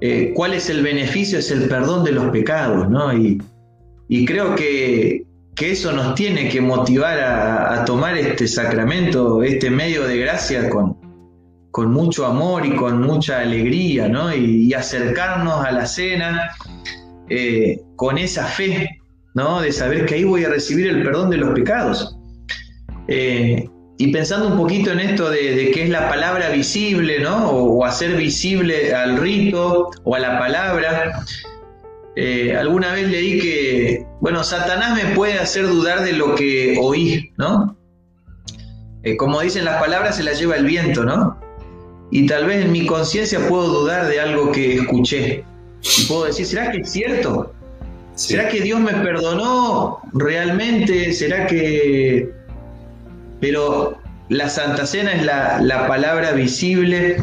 eh, 0.00 0.32
cuál 0.34 0.54
es 0.54 0.68
el 0.68 0.82
beneficio, 0.82 1.38
es 1.38 1.50
el 1.50 1.68
perdón 1.68 2.04
de 2.04 2.12
los 2.12 2.30
pecados, 2.30 2.88
¿no? 2.90 3.16
Y, 3.16 3.40
creo 4.26 4.54
que, 4.54 5.24
eso 5.60 5.92
nos 5.92 6.16
tiene 6.16 6.48
que 6.48 6.60
motivar 6.60 7.20
a, 7.20 7.84
tomar 7.84 8.18
este 8.18 8.48
sacramento, 8.48 9.44
este 9.44 9.70
medio 9.70 10.02
de 10.08 10.18
gracia 10.18 10.68
con, 10.68 10.96
con 11.70 11.92
mucho 11.92 12.26
amor 12.26 12.66
y 12.66 12.74
con 12.74 13.00
mucha 13.00 13.38
alegría, 13.38 14.08
¿no? 14.08 14.34
Y, 14.34 14.74
acercarnos 14.74 15.64
a 15.64 15.70
la 15.70 15.86
cena 15.86 16.50
eh, 17.28 17.80
con 17.94 18.18
esa 18.18 18.44
fe, 18.44 18.88
¿no? 19.34 19.60
De 19.60 19.72
saber 19.72 20.06
que 20.06 20.16
ahí 20.16 20.24
voy 20.24 20.44
a 20.44 20.48
recibir 20.48 20.86
el 20.88 21.02
perdón 21.02 21.30
de 21.30 21.38
los 21.38 21.54
pecados. 21.54 22.16
Eh, 23.08 23.68
y 23.98 24.10
pensando 24.10 24.48
un 24.48 24.56
poquito 24.56 24.90
en 24.90 25.00
esto 25.00 25.30
de, 25.30 25.70
qué 25.72 25.84
es 25.84 25.90
la 25.90 26.08
palabra 26.08 26.48
visible, 26.48 27.20
¿no? 27.20 27.50
O, 27.50 27.84
hacer 27.84 28.16
visible 28.16 28.94
al 28.94 29.16
rito 29.18 29.90
o 30.04 30.14
a 30.14 30.18
la 30.18 30.38
palabra. 30.38 31.24
Eh, 32.16 32.56
alguna 32.56 32.92
vez 32.92 33.08
leí 33.08 33.38
que, 33.38 34.06
bueno, 34.20 34.42
Satanás 34.44 35.02
me 35.02 35.14
puede 35.14 35.38
hacer 35.38 35.66
dudar 35.68 36.02
de 36.02 36.12
lo 36.14 36.34
que 36.34 36.76
oí, 36.80 37.32
¿no? 37.38 37.76
Eh, 39.04 39.16
como 39.16 39.40
dicen 39.40 39.64
las 39.64 39.80
palabras, 39.80 40.16
se 40.16 40.22
las 40.22 40.38
lleva 40.38 40.56
el 40.56 40.64
viento, 40.64 41.04
¿no? 41.04 41.38
Y 42.10 42.26
tal 42.26 42.46
vez 42.46 42.64
en 42.64 42.72
mi 42.72 42.86
conciencia 42.86 43.48
puedo 43.48 43.68
dudar 43.68 44.08
de 44.08 44.20
algo 44.20 44.52
que 44.52 44.76
escuché. 44.76 45.44
Y 45.98 46.04
puedo 46.06 46.24
decir, 46.24 46.46
¿será 46.46 46.70
que 46.70 46.78
es 46.78 46.90
cierto? 46.90 47.52
¿Será 48.14 48.48
que 48.48 48.60
Dios 48.60 48.80
me 48.80 48.92
perdonó 48.92 50.00
realmente? 50.12 51.12
¿Será 51.12 51.46
que 51.46 52.30
pero 53.42 53.98
la 54.28 54.48
Santa 54.48 54.86
Cena 54.86 55.12
es 55.12 55.24
la, 55.24 55.86
palabra 55.88 56.30
visible 56.30 57.16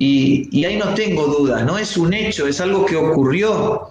y, 0.00 0.64
ahí 0.64 0.76
no 0.76 0.94
tengo 0.94 1.26
dudas, 1.28 1.64
no 1.64 1.78
es 1.78 1.96
un 1.96 2.12
hecho, 2.12 2.48
es 2.48 2.60
algo 2.60 2.84
que 2.84 2.96
ocurrió, 2.96 3.88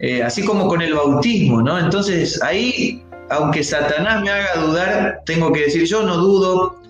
eh, 0.00 0.24
así 0.24 0.44
como 0.44 0.66
con 0.66 0.82
el 0.82 0.94
bautismo, 0.94 1.62
¿no? 1.62 1.78
Entonces 1.78 2.42
ahí, 2.42 3.00
aunque 3.30 3.62
Satanás 3.62 4.22
me 4.22 4.30
haga 4.30 4.60
dudar, 4.60 5.22
tengo 5.24 5.52
que 5.52 5.60
decir, 5.60 5.84
yo 5.84 6.02
no 6.02 6.16
dudo 6.16 6.80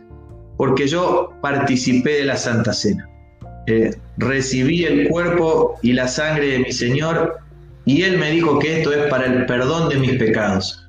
porque 0.56 0.88
yo 0.88 1.34
participé 1.42 2.12
de 2.12 2.24
la 2.24 2.36
Santa 2.38 2.72
Cena. 2.72 3.06
Eh, 3.66 3.94
recibí 4.16 4.84
el 4.84 5.08
cuerpo 5.08 5.78
y 5.82 5.92
la 5.92 6.08
sangre 6.08 6.46
de 6.46 6.58
mi 6.60 6.72
Señor 6.72 7.40
y 7.88 8.02
Él 8.02 8.18
me 8.18 8.30
dijo 8.30 8.58
que 8.58 8.78
esto 8.78 8.92
es 8.92 9.08
para 9.08 9.24
el 9.24 9.46
perdón 9.46 9.88
de 9.88 9.96
mis 9.96 10.18
pecados. 10.18 10.86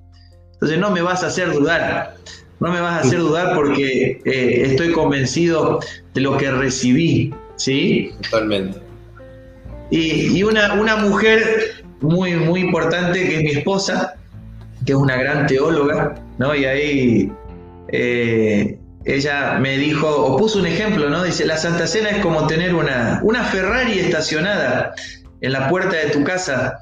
Entonces 0.54 0.78
no 0.80 0.92
me 0.92 1.02
vas 1.02 1.24
a 1.24 1.28
hacer 1.28 1.54
dudar, 1.54 2.16
no 2.60 2.74
me 2.74 2.82
vas 2.82 2.98
a 2.98 3.08
hacer 3.08 3.20
dudar 3.20 3.56
porque 3.56 4.20
eh, 4.26 4.64
estoy 4.66 4.92
convencido 4.92 5.80
de 6.14 6.20
lo 6.20 6.38
que 6.38 6.52
recibí, 6.52 7.34
¿sí? 7.56 8.12
Totalmente. 8.24 8.80
Y, 9.92 10.44
una, 10.44 10.74
una, 10.74 10.98
mujer 10.98 11.84
muy, 12.02 12.34
muy 12.34 12.60
importante 12.60 13.28
que 13.28 13.38
es 13.38 13.44
mi 13.44 13.52
esposa, 13.52 14.16
que 14.86 14.92
es 14.92 14.98
una 14.98 15.16
gran 15.16 15.48
teóloga, 15.48 16.16
¿no? 16.38 16.54
Y 16.54 16.66
ahí 16.66 17.32
eh, 17.94 18.78
ella 19.06 19.58
me 19.58 19.78
dijo, 19.78 20.08
o 20.10 20.38
puso 20.38 20.60
un 20.60 20.66
ejemplo, 20.66 21.10
¿no? 21.10 21.24
Dice, 21.24 21.46
la 21.46 21.56
Santa 21.56 21.88
Cena 21.88 22.10
es 22.10 22.18
como 22.18 22.46
tener 22.46 22.76
una, 22.76 23.22
una 23.24 23.46
Ferrari 23.46 24.00
estacionada 24.00 24.94
en 25.42 25.52
la 25.52 25.70
puerta 25.70 25.96
de 25.96 26.10
tu 26.10 26.24
casa 26.24 26.80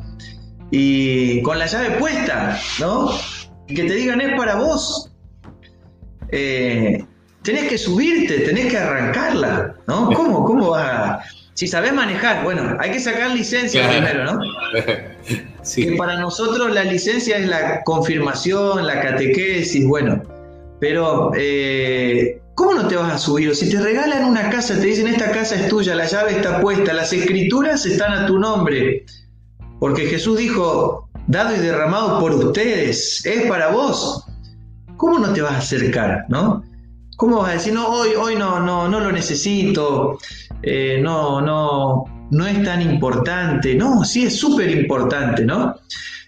y 0.71 1.41
con 1.41 1.59
la 1.59 1.65
llave 1.65 1.91
puesta, 1.91 2.59
¿no? 2.79 3.11
Y 3.67 3.75
que 3.75 3.83
te 3.83 3.93
digan 3.93 4.21
es 4.21 4.35
para 4.37 4.55
vos. 4.55 5.11
Eh, 6.29 7.03
tenés 7.43 7.69
que 7.69 7.77
subirte, 7.77 8.39
tenés 8.39 8.67
que 8.71 8.77
arrancarla, 8.77 9.75
¿no? 9.87 10.11
¿Cómo, 10.11 10.43
cómo 10.43 10.71
vas 10.71 10.85
a...? 10.85 11.23
Si 11.53 11.65
sabés 11.65 11.91
manejar, 11.91 12.43
bueno, 12.43 12.77
hay 12.79 12.91
que 12.91 12.99
sacar 12.99 13.31
licencia 13.31 13.89
primero, 13.89 14.25
¿no? 14.25 14.39
Sí. 15.63 15.85
Que 15.85 15.95
para 15.97 16.17
nosotros 16.17 16.73
la 16.73 16.85
licencia 16.85 17.37
es 17.37 17.47
la 17.47 17.83
confirmación, 17.83 18.87
la 18.87 19.01
catequesis, 19.01 19.85
bueno, 19.85 20.23
pero 20.79 21.31
eh, 21.35 22.39
¿cómo 22.57 22.73
no 22.73 22.87
te 22.87 22.95
vas 22.95 23.13
a 23.13 23.17
subir? 23.19 23.55
Si 23.55 23.69
te 23.69 23.79
regalan 23.79 24.25
una 24.25 24.49
casa, 24.49 24.73
te 24.73 24.87
dicen 24.87 25.05
esta 25.07 25.31
casa 25.31 25.53
es 25.55 25.69
tuya, 25.69 25.93
la 25.93 26.07
llave 26.07 26.37
está 26.37 26.59
puesta, 26.59 26.91
las 26.91 27.13
escrituras 27.13 27.85
están 27.85 28.11
a 28.13 28.25
tu 28.25 28.39
nombre, 28.39 29.05
porque 29.79 30.07
Jesús 30.07 30.39
dijo, 30.39 31.07
dado 31.27 31.55
y 31.55 31.59
derramado 31.59 32.19
por 32.19 32.33
ustedes, 32.33 33.23
es 33.27 33.45
para 33.45 33.69
vos. 33.69 34.25
¿Cómo 34.97 35.19
no 35.19 35.33
te 35.33 35.41
vas 35.41 35.53
a 35.53 35.57
acercar, 35.59 36.25
no? 36.29 36.63
¿Cómo 37.15 37.41
vas 37.41 37.49
a 37.49 37.53
decir, 37.53 37.73
no, 37.73 37.87
hoy, 37.89 38.15
hoy 38.17 38.35
no, 38.35 38.59
no, 38.59 38.89
no 38.89 38.99
lo 39.01 39.11
necesito, 39.11 40.17
eh, 40.63 40.99
no, 40.99 41.39
no, 41.39 42.05
no 42.31 42.47
es 42.47 42.63
tan 42.63 42.81
importante? 42.81 43.75
No, 43.75 44.03
sí 44.03 44.25
es 44.25 44.35
súper 44.35 44.71
importante, 44.71 45.45
¿no? 45.45 45.75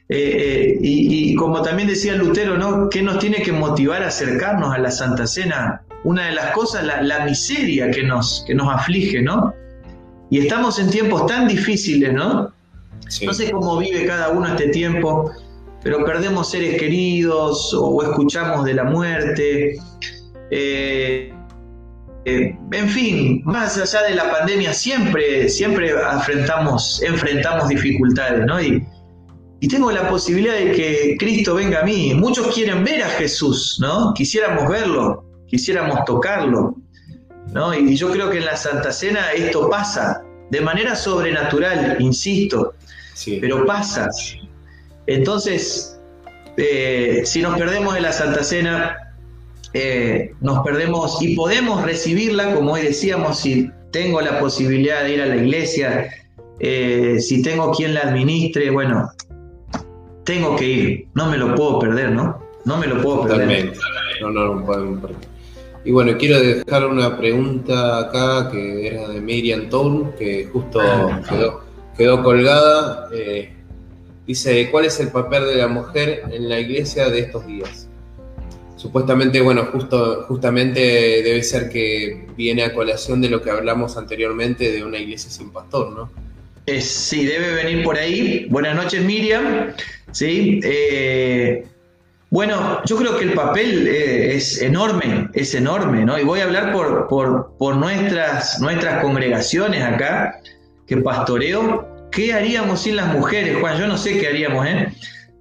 Eh, 0.08 0.78
eh, 0.78 0.78
y, 0.80 1.34
como 1.34 1.64
también 1.64 1.88
decía 1.88 2.14
Lutero, 2.14 2.56
¿no? 2.56 2.88
¿Qué 2.88 3.02
nos 3.02 3.18
tiene 3.18 3.42
que 3.42 3.52
motivar 3.52 4.04
a 4.04 4.10
acercarnos 4.10 4.72
a 4.72 4.78
la 4.78 4.92
Santa 4.92 5.26
Cena? 5.26 5.82
Una 6.04 6.28
de 6.28 6.32
las 6.34 6.52
cosas, 6.52 6.84
la, 6.84 7.26
miseria 7.26 7.92
que 7.92 8.04
nos, 8.04 8.44
que 8.48 8.56
nos 8.56 8.74
aflige, 8.74 9.22
¿no? 9.22 9.54
Y 10.30 10.40
estamos 10.40 10.80
en 10.80 10.90
tiempos 10.90 11.26
tan 11.26 11.48
difíciles, 11.48 12.14
¿no? 12.14 12.54
No 13.26 13.34
sé 13.34 13.52
cómo 13.52 13.78
vive 13.78 14.06
cada 14.06 14.30
uno 14.30 14.48
este 14.48 14.70
tiempo, 14.70 15.32
pero 15.84 16.06
perdemos 16.06 16.52
seres 16.52 16.80
queridos 16.80 17.74
o, 17.74 18.04
escuchamos 18.04 18.66
de 18.66 18.74
la 18.76 18.84
muerte. 18.84 19.78
Eh, 20.52 21.34
en 22.26 22.90
fin, 22.90 23.42
más 23.46 23.78
allá 23.78 24.08
de 24.08 24.16
la 24.16 24.32
pandemia, 24.32 24.74
siempre, 24.74 25.50
siempre 25.50 25.92
enfrentamos, 25.92 27.02
enfrentamos 27.02 27.70
dificultades, 27.70 28.46
¿no? 28.46 28.62
Y, 28.62 28.86
y 29.62 29.68
tengo 29.68 29.92
la 29.92 30.08
posibilidad 30.10 30.54
de 30.54 30.72
que 30.72 31.18
Cristo 31.20 31.56
venga 31.56 31.82
a 31.82 31.84
mí. 31.84 32.14
Muchos 32.14 32.54
quieren 32.54 32.84
ver 32.84 33.04
a 33.04 33.10
Jesús, 33.10 33.78
¿no? 33.82 34.14
Quisiéramos 34.14 34.70
verlo, 34.70 35.26
quisiéramos 35.50 36.06
tocarlo, 36.06 36.76
¿no? 37.52 37.74
Y 37.74 37.96
yo 37.96 38.12
creo 38.12 38.30
que 38.30 38.38
en 38.38 38.46
la 38.46 38.56
Santa 38.56 38.92
Cena 38.92 39.32
esto 39.32 39.70
pasa 39.70 40.24
de 40.50 40.62
manera 40.62 40.96
sobrenatural, 40.96 41.98
insisto, 42.00 42.74
pero 43.42 43.66
pasa. 43.66 44.10
Entonces, 45.08 46.00
eh, 46.58 47.24
si 47.26 47.42
nos 47.42 47.58
perdemos 47.58 47.94
de 47.94 48.02
la 48.02 48.12
Santa 48.12 48.44
Cena, 48.44 49.16
eh, 49.74 50.34
nos 50.42 50.64
perdemos 50.64 51.22
y 51.22 51.36
podemos 51.36 51.84
recibirla, 51.84 52.54
como 52.56 52.74
hoy 52.74 52.82
decíamos, 52.82 53.40
si 53.40 53.70
tengo 53.92 54.22
la 54.22 54.40
posibilidad 54.40 55.04
de 55.04 55.14
ir 55.14 55.22
a 55.22 55.26
la 55.26 55.36
iglesia, 55.36 56.10
eh, 56.60 57.18
si 57.20 57.42
tengo 57.42 57.72
quien 57.72 57.94
la 57.94 58.02
administre, 58.02 58.70
bueno, 58.70 59.12
tengo 60.24 60.56
que 60.56 60.66
ir, 60.66 61.08
no 61.14 61.28
me 61.28 61.38
lo 61.38 61.56
puedo 61.56 61.80
perder, 61.80 62.12
¿no? 62.12 62.40
No 62.66 62.78
me 62.78 62.88
lo 62.88 63.02
puedo 63.02 63.26
perder. 63.28 63.74
No, 64.22 64.32
no 64.32 64.46
lo 64.46 64.66
podemos 64.66 65.02
perder. 65.02 65.39
Y 65.86 65.92
bueno, 65.92 66.18
quiero 66.18 66.40
dejar 66.40 66.86
una 66.86 67.18
pregunta 67.18 68.00
acá 68.00 68.52
que 68.52 68.88
era 68.88 69.08
de 69.08 69.22
Miriam 69.22 69.70
Town, 69.70 70.14
que 70.18 70.46
justo 70.52 70.80
ah, 70.82 71.22
quedó, 71.98 72.24
colgada. 72.24 73.08
Eh, 73.14 73.54
dice, 74.28 74.70
¿cuál 74.70 74.86
es 74.86 75.00
el 75.00 75.10
papel 75.10 75.46
de 75.46 75.56
la 75.56 75.68
mujer 75.68 76.24
en 76.32 76.50
la 76.50 76.60
iglesia 76.60 77.10
de 77.10 77.20
estos 77.20 77.48
días? 77.48 77.88
Supuestamente, 78.76 79.42
bueno, 79.42 79.68
justo, 79.72 80.26
justamente 80.28 80.80
debe 80.80 81.44
ser 81.44 81.70
que 81.70 82.28
viene 82.38 82.64
a 82.64 82.74
colación 82.74 83.22
de 83.22 83.30
lo 83.30 83.42
que 83.42 83.50
hablamos 83.50 83.98
anteriormente 83.98 84.72
de 84.72 84.84
una 84.84 84.98
iglesia 84.98 85.30
sin 85.30 85.52
pastor, 85.52 85.92
¿no? 85.92 86.30
sí, 86.80 87.26
debe 87.26 87.64
venir 87.64 87.84
por 87.84 87.98
ahí. 87.98 88.46
Buenas 88.50 88.76
noches, 88.76 89.04
Miriam. 89.04 89.74
¿sí? 90.12 90.60
Eh, 90.64 91.66
bueno, 92.32 92.82
yo 92.86 92.96
creo 92.98 93.18
que 93.18 93.24
el 93.24 93.34
papel 93.34 93.88
eh, 93.88 94.36
es 94.36 94.62
enorme, 94.62 95.30
es 95.34 95.56
enorme, 95.56 96.06
¿no? 96.06 96.20
Y 96.20 96.24
voy 96.24 96.42
a 96.42 96.44
hablar 96.44 96.72
por, 96.72 97.08
por, 97.08 97.76
nuestras, 97.76 98.60
nuestras 98.60 99.02
congregaciones 99.02 99.84
acá, 99.84 100.40
que 100.86 100.98
pastoreo. 100.98 101.88
¿Qué 102.12 102.34
haríamos 102.34 102.82
sin 102.82 102.98
las 102.98 103.14
mujeres, 103.14 103.58
Juan? 103.60 103.80
Yo 103.80 103.88
no 103.88 103.98
sé 103.98 104.20
qué 104.20 104.28
haríamos, 104.28 104.66
¿eh? 104.68 104.94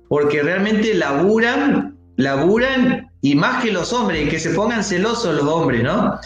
Porque 0.09 0.43
realmente 0.43 0.95
laburan, 0.95 1.97
laburan, 2.17 3.11
y 3.21 3.35
más 3.35 3.63
que 3.63 3.71
los 3.71 3.93
hombres, 3.93 4.27
y 4.27 4.29
que 4.29 4.39
se 4.39 4.51
pongan 4.51 4.83
celosos 4.83 5.35
los 5.35 5.45
hombres, 5.45 5.83
¿no? 5.83 6.19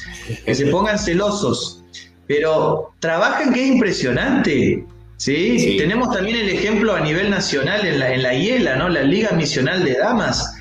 Que 0.45 0.55
se 0.55 0.67
pongan 0.67 0.99
celosos. 0.99 1.85
Pero 2.29 2.93
trabajan 3.01 3.53
que 3.53 3.65
es 3.65 3.71
impresionante. 3.73 4.85
¿Sí? 5.23 5.77
Tenemos 5.79 6.13
también 6.13 6.37
el 6.37 6.49
ejemplo 6.49 6.95
a 6.97 7.01
nivel 7.01 7.31
nacional 7.31 7.87
en 7.87 8.01
la, 8.01 8.13
en 8.13 8.23
la 8.25 8.35
IELA, 8.35 8.75
¿no? 8.75 8.89
La 8.89 9.03
Liga 9.03 9.31
Misional 9.31 9.85
de 9.85 9.95
Damas. 9.95 10.57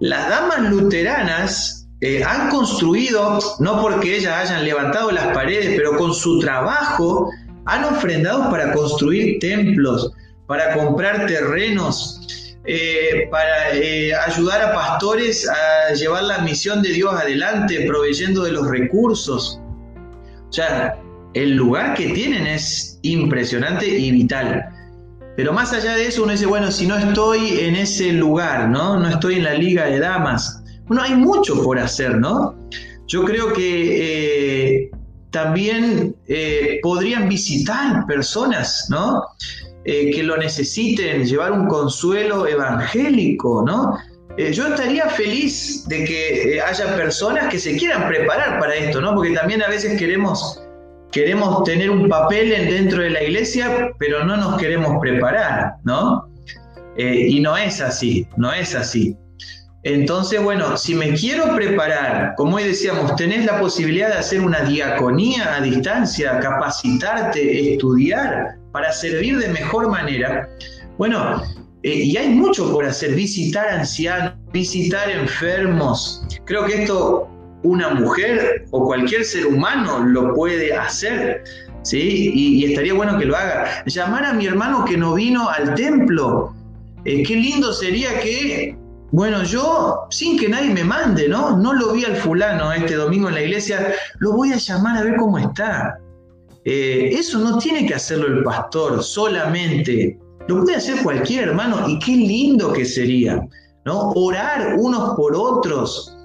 Las 0.00 0.28
damas 0.28 0.68
luteranas 0.70 1.88
eh, 2.02 2.22
han 2.22 2.50
construido, 2.50 3.38
no 3.58 3.80
porque 3.80 4.18
ellas 4.18 4.50
hayan 4.50 4.66
levantado 4.66 5.10
las 5.12 5.28
paredes, 5.28 5.72
pero 5.78 5.96
con 5.96 6.12
su 6.12 6.38
trabajo 6.40 7.30
han 7.64 7.84
ofrendado 7.84 8.50
para 8.50 8.74
construir 8.74 9.38
templos, 9.38 10.12
para 10.46 10.74
comprar 10.74 11.24
terrenos, 11.24 12.20
eh, 12.66 13.28
para 13.30 13.72
eh, 13.72 14.14
ayudar 14.14 14.60
a 14.60 14.74
pastores 14.74 15.48
a 15.48 15.94
llevar 15.94 16.24
la 16.24 16.38
misión 16.40 16.82
de 16.82 16.90
Dios 16.90 17.14
adelante, 17.14 17.86
proveyendo 17.86 18.44
de 18.44 18.52
los 18.52 18.68
recursos. 18.68 19.58
O 20.50 20.52
sea, 20.52 20.98
el 21.36 21.54
lugar 21.54 21.92
que 21.94 22.08
tienen 22.14 22.46
es 22.46 22.98
impresionante 23.02 23.86
y 23.86 24.10
vital. 24.10 24.64
Pero 25.36 25.52
más 25.52 25.70
allá 25.74 25.94
de 25.94 26.06
eso, 26.06 26.22
uno 26.22 26.32
dice, 26.32 26.46
bueno, 26.46 26.72
si 26.72 26.86
no 26.86 26.96
estoy 26.96 27.60
en 27.60 27.76
ese 27.76 28.10
lugar, 28.12 28.70
¿no? 28.70 28.98
No 28.98 29.06
estoy 29.06 29.34
en 29.34 29.44
la 29.44 29.52
liga 29.52 29.84
de 29.84 29.98
damas. 29.98 30.62
Bueno, 30.86 31.02
hay 31.02 31.14
mucho 31.14 31.62
por 31.62 31.78
hacer, 31.78 32.16
¿no? 32.16 32.54
Yo 33.06 33.22
creo 33.26 33.52
que 33.52 34.84
eh, 34.84 34.90
también 35.30 36.16
eh, 36.26 36.80
podrían 36.82 37.28
visitar 37.28 38.06
personas, 38.06 38.86
¿no? 38.88 39.22
Eh, 39.84 40.12
que 40.12 40.22
lo 40.22 40.38
necesiten, 40.38 41.26
llevar 41.26 41.52
un 41.52 41.68
consuelo 41.68 42.46
evangélico, 42.46 43.62
¿no? 43.64 43.98
yo 44.52 44.66
estaría 44.66 45.08
feliz 45.08 45.88
de 45.88 46.04
que 46.04 46.60
haya 46.60 46.94
personas 46.94 47.48
que 47.48 47.58
se 47.58 47.74
quieran 47.74 48.06
preparar 48.06 48.60
para 48.60 48.74
esto, 48.74 49.00
¿no? 49.00 49.14
Porque 49.14 49.30
también 49.30 49.62
a 49.62 49.68
veces 49.68 49.98
queremos 49.98 50.60
queremos 51.16 51.64
tener 51.64 51.88
un 51.90 52.10
papel 52.10 52.50
dentro 52.50 53.02
de 53.02 53.08
la 53.08 53.22
iglesia, 53.22 53.90
pero 53.98 54.22
no 54.26 54.36
nos 54.36 54.60
queremos 54.60 55.00
preparar, 55.00 55.76
¿no? 55.82 56.28
Eh, 56.98 57.28
y 57.30 57.40
no 57.40 57.56
es 57.56 57.80
así, 57.80 58.28
no 58.36 58.52
es 58.52 58.74
así. 58.74 59.16
Entonces, 59.82 60.42
bueno, 60.42 60.76
si 60.76 60.94
me 60.94 61.14
quiero 61.14 61.54
preparar, 61.56 62.34
como 62.36 62.56
hoy 62.56 62.64
decíamos, 62.64 63.16
tenés 63.16 63.46
la 63.46 63.58
posibilidad 63.58 64.08
de 64.08 64.18
hacer 64.18 64.42
una 64.42 64.60
diaconía 64.60 65.56
a 65.56 65.62
distancia, 65.62 66.38
capacitarte, 66.38 67.72
estudiar 67.72 68.58
para 68.72 68.92
servir 68.92 69.38
de 69.38 69.48
mejor 69.48 69.88
manera. 69.88 70.46
Bueno, 70.98 71.42
eh, 71.82 71.94
y 71.94 72.16
hay 72.18 72.28
mucho 72.28 72.70
por 72.70 72.84
hacer, 72.84 73.14
visitar 73.14 73.68
ancianos, 73.70 74.34
visitar 74.52 75.08
enfermos. 75.08 76.22
Creo 76.44 76.66
que 76.66 76.82
esto 76.82 77.30
una 77.66 77.90
mujer 77.90 78.64
o 78.70 78.84
cualquier 78.84 79.24
ser 79.24 79.46
humano 79.46 79.98
lo 79.98 80.34
puede 80.34 80.72
hacer. 80.72 81.42
¿sí? 81.82 82.30
Y, 82.34 82.64
estaría 82.64 82.94
bueno 82.94 83.18
que 83.18 83.24
lo 83.24 83.36
haga. 83.36 83.84
Llamar 83.86 84.24
a 84.24 84.32
mi 84.32 84.46
hermano 84.46 84.84
que 84.84 84.96
no 84.96 85.14
vino 85.14 85.48
al 85.48 85.74
templo. 85.74 86.54
Eh, 87.04 87.22
qué 87.22 87.36
lindo 87.36 87.72
sería 87.72 88.18
que, 88.20 88.76
bueno, 89.12 89.42
yo, 89.42 90.06
sin 90.10 90.38
que 90.38 90.48
nadie 90.48 90.70
me 90.72 90.84
mande, 90.84 91.28
¿no? 91.28 91.56
No 91.56 91.72
lo 91.72 91.92
vi 91.92 92.04
al 92.04 92.16
fulano 92.16 92.72
este 92.72 92.94
domingo 92.94 93.28
en 93.28 93.34
la 93.34 93.42
iglesia, 93.42 93.94
lo 94.18 94.32
voy 94.32 94.52
a 94.52 94.56
llamar 94.56 94.98
a 94.98 95.02
ver 95.04 95.16
cómo 95.16 95.38
está. 95.38 95.98
Eh, 96.64 97.10
eso 97.12 97.38
no 97.38 97.58
tiene 97.58 97.86
que 97.86 97.94
hacerlo 97.94 98.26
el 98.26 98.42
pastor 98.42 99.02
solamente. 99.02 100.18
Lo 100.48 100.62
puede 100.62 100.76
hacer 100.76 101.02
cualquier 101.02 101.48
hermano 101.48 101.88
y 101.88 101.98
qué 102.00 102.12
lindo 102.12 102.72
que 102.72 102.84
sería. 102.84 103.40
¿no? 103.84 104.10
Orar 104.16 104.74
unos 104.78 105.14
por 105.16 105.34
otros. 105.36 106.15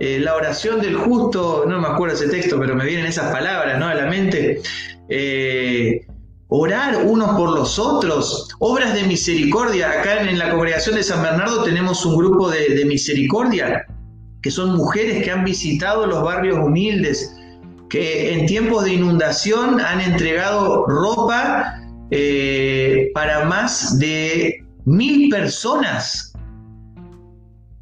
Eh, 0.00 0.18
la 0.18 0.34
oración 0.34 0.80
del 0.80 0.96
justo, 0.96 1.66
no 1.68 1.78
me 1.78 1.86
acuerdo 1.86 2.14
ese 2.14 2.28
texto, 2.28 2.58
pero 2.58 2.74
me 2.74 2.86
vienen 2.86 3.04
esas 3.04 3.30
palabras 3.30 3.78
¿no? 3.78 3.86
a 3.86 3.94
la 3.94 4.06
mente. 4.06 4.62
Eh, 5.10 6.06
orar 6.48 7.04
unos 7.04 7.36
por 7.36 7.50
los 7.50 7.78
otros, 7.78 8.48
obras 8.60 8.94
de 8.94 9.02
misericordia. 9.02 9.90
Acá 9.90 10.22
en, 10.22 10.38
la 10.38 10.52
congregación 10.52 10.96
de 10.96 11.02
San 11.02 11.22
Bernardo 11.22 11.64
tenemos 11.64 12.06
un 12.06 12.16
grupo 12.16 12.48
de, 12.48 12.82
misericordia, 12.86 13.84
que 14.40 14.50
son 14.50 14.74
mujeres 14.74 15.22
que 15.22 15.30
han 15.30 15.44
visitado 15.44 16.06
los 16.06 16.22
barrios 16.22 16.58
humildes, 16.58 17.36
que 17.90 18.32
en 18.32 18.46
tiempos 18.46 18.84
de 18.84 18.94
inundación 18.94 19.82
han 19.82 20.00
entregado 20.00 20.86
ropa 20.86 21.78
eh, 22.10 23.10
para 23.12 23.44
más 23.44 23.98
de 23.98 24.64
mil 24.86 25.28
personas. 25.28 26.32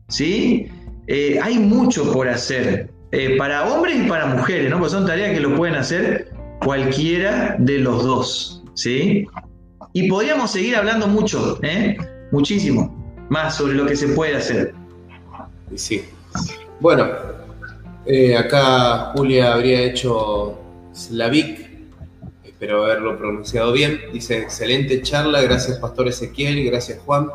¿Sí? 0.08 0.68
Eh, 1.10 1.40
hay 1.42 1.58
mucho 1.58 2.12
por 2.12 2.28
hacer, 2.28 2.90
eh, 3.12 3.36
para 3.38 3.66
hombres 3.66 3.96
y 3.96 4.06
para 4.06 4.26
mujeres, 4.26 4.70
¿no? 4.70 4.78
Pues 4.78 4.92
son 4.92 5.06
tareas 5.06 5.32
que 5.32 5.40
lo 5.40 5.56
pueden 5.56 5.74
hacer 5.74 6.30
cualquiera 6.62 7.56
de 7.58 7.78
los 7.78 8.04
dos, 8.04 8.62
¿sí? 8.74 9.26
Y 9.94 10.10
podríamos 10.10 10.50
seguir 10.50 10.76
hablando 10.76 11.06
mucho, 11.06 11.58
¿eh? 11.62 11.96
Muchísimo 12.30 12.94
más 13.30 13.56
sobre 13.56 13.74
lo 13.74 13.86
que 13.86 13.96
se 13.96 14.08
puede 14.08 14.36
hacer. 14.36 14.74
Sí. 15.74 16.04
Bueno, 16.80 17.08
acá 18.38 19.12
Julia 19.16 19.54
habría 19.54 19.80
hecho 19.80 20.58
Slavik, 20.94 21.70
espero 22.44 22.84
haberlo 22.84 23.16
pronunciado 23.16 23.72
bien. 23.72 23.98
Dice, 24.12 24.40
excelente 24.40 25.00
charla, 25.00 25.40
gracias 25.40 25.78
Pastor 25.78 26.08
Ezequiel, 26.08 26.62
gracias 26.66 26.98
Juan. 27.06 27.28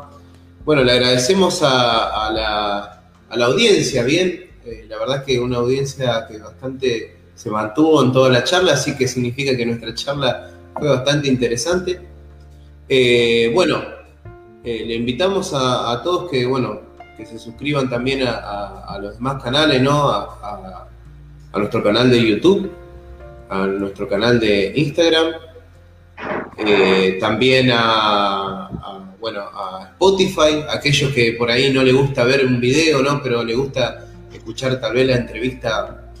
Bueno, 0.64 0.84
le 0.84 0.92
agradecemos 0.92 1.60
a 1.62 2.30
la 2.32 3.03
a 3.34 3.36
la 3.36 3.46
audiencia, 3.46 4.04
bien. 4.04 4.44
Eh, 4.64 4.86
la 4.88 4.98
verdad 4.98 5.24
que 5.24 5.38
una 5.38 5.58
audiencia 5.58 6.26
que 6.28 6.38
bastante 6.38 7.16
se 7.34 7.50
mantuvo 7.50 8.02
en 8.02 8.12
toda 8.12 8.30
la 8.30 8.44
charla, 8.44 8.74
así 8.74 8.96
que 8.96 9.08
significa 9.08 9.56
que 9.56 9.66
nuestra 9.66 9.92
charla 9.92 10.50
fue 10.78 10.88
bastante 10.88 11.28
interesante. 11.28 12.00
Eh, 12.88 13.50
bueno, 13.52 13.82
eh, 14.62 14.84
le 14.86 14.94
invitamos 14.94 15.52
a, 15.52 16.00
todos 16.02 16.30
que, 16.30 16.46
bueno, 16.46 16.80
que 17.16 17.26
se 17.26 17.38
suscriban 17.38 17.90
también 17.90 18.22
a, 18.26 18.98
los 19.00 19.14
demás 19.14 19.42
canales, 19.42 19.82
¿no? 19.82 20.08
A, 20.08 20.88
nuestro 21.54 21.84
canal 21.84 22.10
de 22.10 22.20
YouTube, 22.20 22.70
a 23.48 23.66
nuestro 23.66 24.08
canal 24.08 24.40
de 24.40 24.72
Instagram, 24.74 25.34
también 27.20 27.70
a 27.72 29.03
bueno, 29.24 29.40
a 29.40 29.88
Spotify, 29.92 30.66
aquellos 30.68 31.10
que 31.14 31.32
por 31.32 31.50
ahí 31.50 31.72
no 31.72 31.82
le 31.82 31.92
gusta 31.92 32.24
ver 32.24 32.44
un 32.44 32.60
video, 32.60 33.00
¿no? 33.02 33.22
Pero 33.22 33.42
le 33.42 33.54
gusta 33.54 34.04
escuchar 34.30 34.78
tal 34.78 34.92
vez 34.92 35.06
la 35.06 35.16
entrevista, 35.16 36.12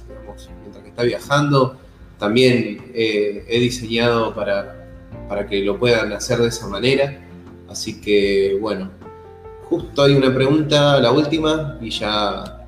mientras 0.62 0.82
que 0.82 0.88
está 0.88 1.02
viajando. 1.02 1.76
También 2.18 2.92
eh, 2.94 3.44
he 3.46 3.60
diseñado 3.60 4.34
para, 4.34 4.88
para 5.28 5.46
que 5.46 5.60
lo 5.60 5.78
puedan 5.78 6.14
hacer 6.14 6.38
de 6.38 6.48
esa 6.48 6.66
manera. 6.66 7.20
Así 7.68 8.00
que, 8.00 8.56
bueno, 8.58 8.90
justo 9.64 10.02
hay 10.02 10.14
una 10.14 10.34
pregunta, 10.34 10.98
la 10.98 11.12
última, 11.12 11.76
y 11.82 11.90
ya 11.90 12.66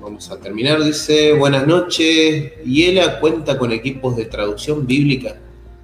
vamos 0.00 0.30
a 0.30 0.40
terminar. 0.40 0.82
Dice, 0.82 1.34
buenas 1.34 1.66
noches, 1.66 2.64
¿Hiela 2.64 3.20
cuenta 3.20 3.58
con 3.58 3.72
equipos 3.72 4.16
de 4.16 4.24
traducción 4.24 4.86
bíblica? 4.86 5.36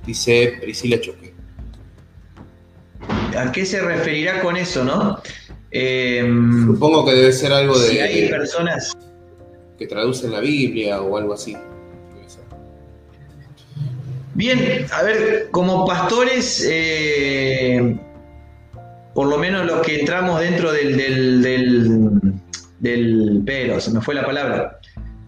Dice 0.06 0.60
Priscila 0.62 0.98
Choque. 0.98 1.31
¿A 3.36 3.52
qué 3.52 3.64
se 3.64 3.80
referirá 3.80 4.40
con 4.40 4.56
eso, 4.56 4.84
no? 4.84 5.20
Em, 5.70 6.66
Supongo 6.66 7.04
que 7.06 7.12
debe 7.12 7.32
ser 7.32 7.52
algo 7.52 7.78
de. 7.78 7.88
Si 7.88 7.98
hay 7.98 8.28
personas. 8.28 8.96
Que 9.78 9.86
traducen 9.86 10.32
la 10.32 10.40
Biblia 10.40 11.00
o 11.00 11.16
algo 11.16 11.34
así. 11.34 11.56
Bien, 14.34 14.86
a 14.92 15.02
ver, 15.02 15.48
como 15.50 15.86
pastores, 15.86 16.66
eh, 16.66 17.98
por 19.14 19.26
lo 19.26 19.36
menos 19.36 19.66
los 19.66 19.82
que 19.82 20.00
entramos 20.00 20.40
dentro 20.40 20.72
del, 20.72 21.42
del, 22.80 23.42
pero, 23.44 23.78
se 23.78 23.90
me 23.90 24.00
fue 24.00 24.14
la 24.14 24.24
palabra. 24.24 24.78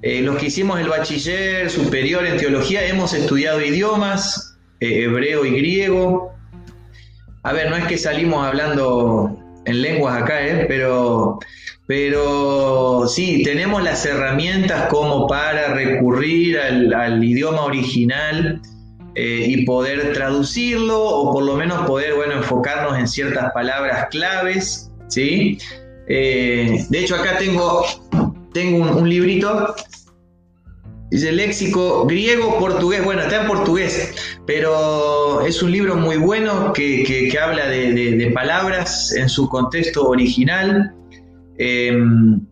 Eh, 0.00 0.22
los 0.22 0.36
que 0.36 0.46
hicimos 0.46 0.80
el 0.80 0.88
bachiller 0.88 1.70
superior 1.70 2.24
en 2.24 2.38
teología 2.38 2.86
hemos 2.86 3.12
estudiado 3.12 3.60
idiomas, 3.60 4.56
eh, 4.80 5.04
hebreo 5.04 5.44
y 5.44 5.50
griego, 5.50 6.33
a 7.44 7.52
ver, 7.52 7.68
no 7.70 7.76
es 7.76 7.84
que 7.86 7.98
salimos 7.98 8.44
hablando 8.44 9.38
en 9.66 9.82
lenguas 9.82 10.22
acá, 10.22 10.46
¿eh? 10.46 10.64
pero, 10.66 11.38
pero 11.86 13.06
sí, 13.06 13.42
tenemos 13.44 13.82
las 13.82 14.04
herramientas 14.06 14.88
como 14.88 15.26
para 15.26 15.74
recurrir 15.74 16.58
al, 16.58 17.22
idioma 17.22 17.64
original 17.64 18.62
eh, 19.14 19.44
y 19.46 19.64
poder 19.66 20.14
traducirlo 20.14 20.98
o 20.98 21.32
por 21.32 21.44
lo 21.44 21.54
menos 21.56 21.86
poder, 21.86 22.14
bueno, 22.14 22.32
enfocarnos 22.32 22.98
en 22.98 23.06
ciertas 23.06 23.52
palabras 23.52 24.06
claves, 24.10 24.90
¿sí? 25.08 25.58
Eh, 26.08 26.84
de 26.88 26.98
hecho, 26.98 27.14
acá 27.14 27.36
tengo, 27.38 27.84
tengo 28.54 28.98
un 28.98 29.08
librito 29.08 29.74
Dice 31.14 31.30
léxico 31.30 32.06
griego, 32.06 32.58
portugués, 32.58 33.04
bueno, 33.04 33.22
está 33.22 33.42
en 33.42 33.46
portugués, 33.46 34.12
pero 34.48 35.42
es 35.46 35.62
un 35.62 35.70
libro 35.70 35.94
muy 35.94 36.16
bueno 36.16 36.72
que, 36.72 37.38
habla 37.40 37.68
de, 37.68 38.32
palabras 38.34 39.14
en 39.14 39.28
su 39.28 39.48
contexto 39.48 40.08
original. 40.08 40.92
Em, 41.56 42.44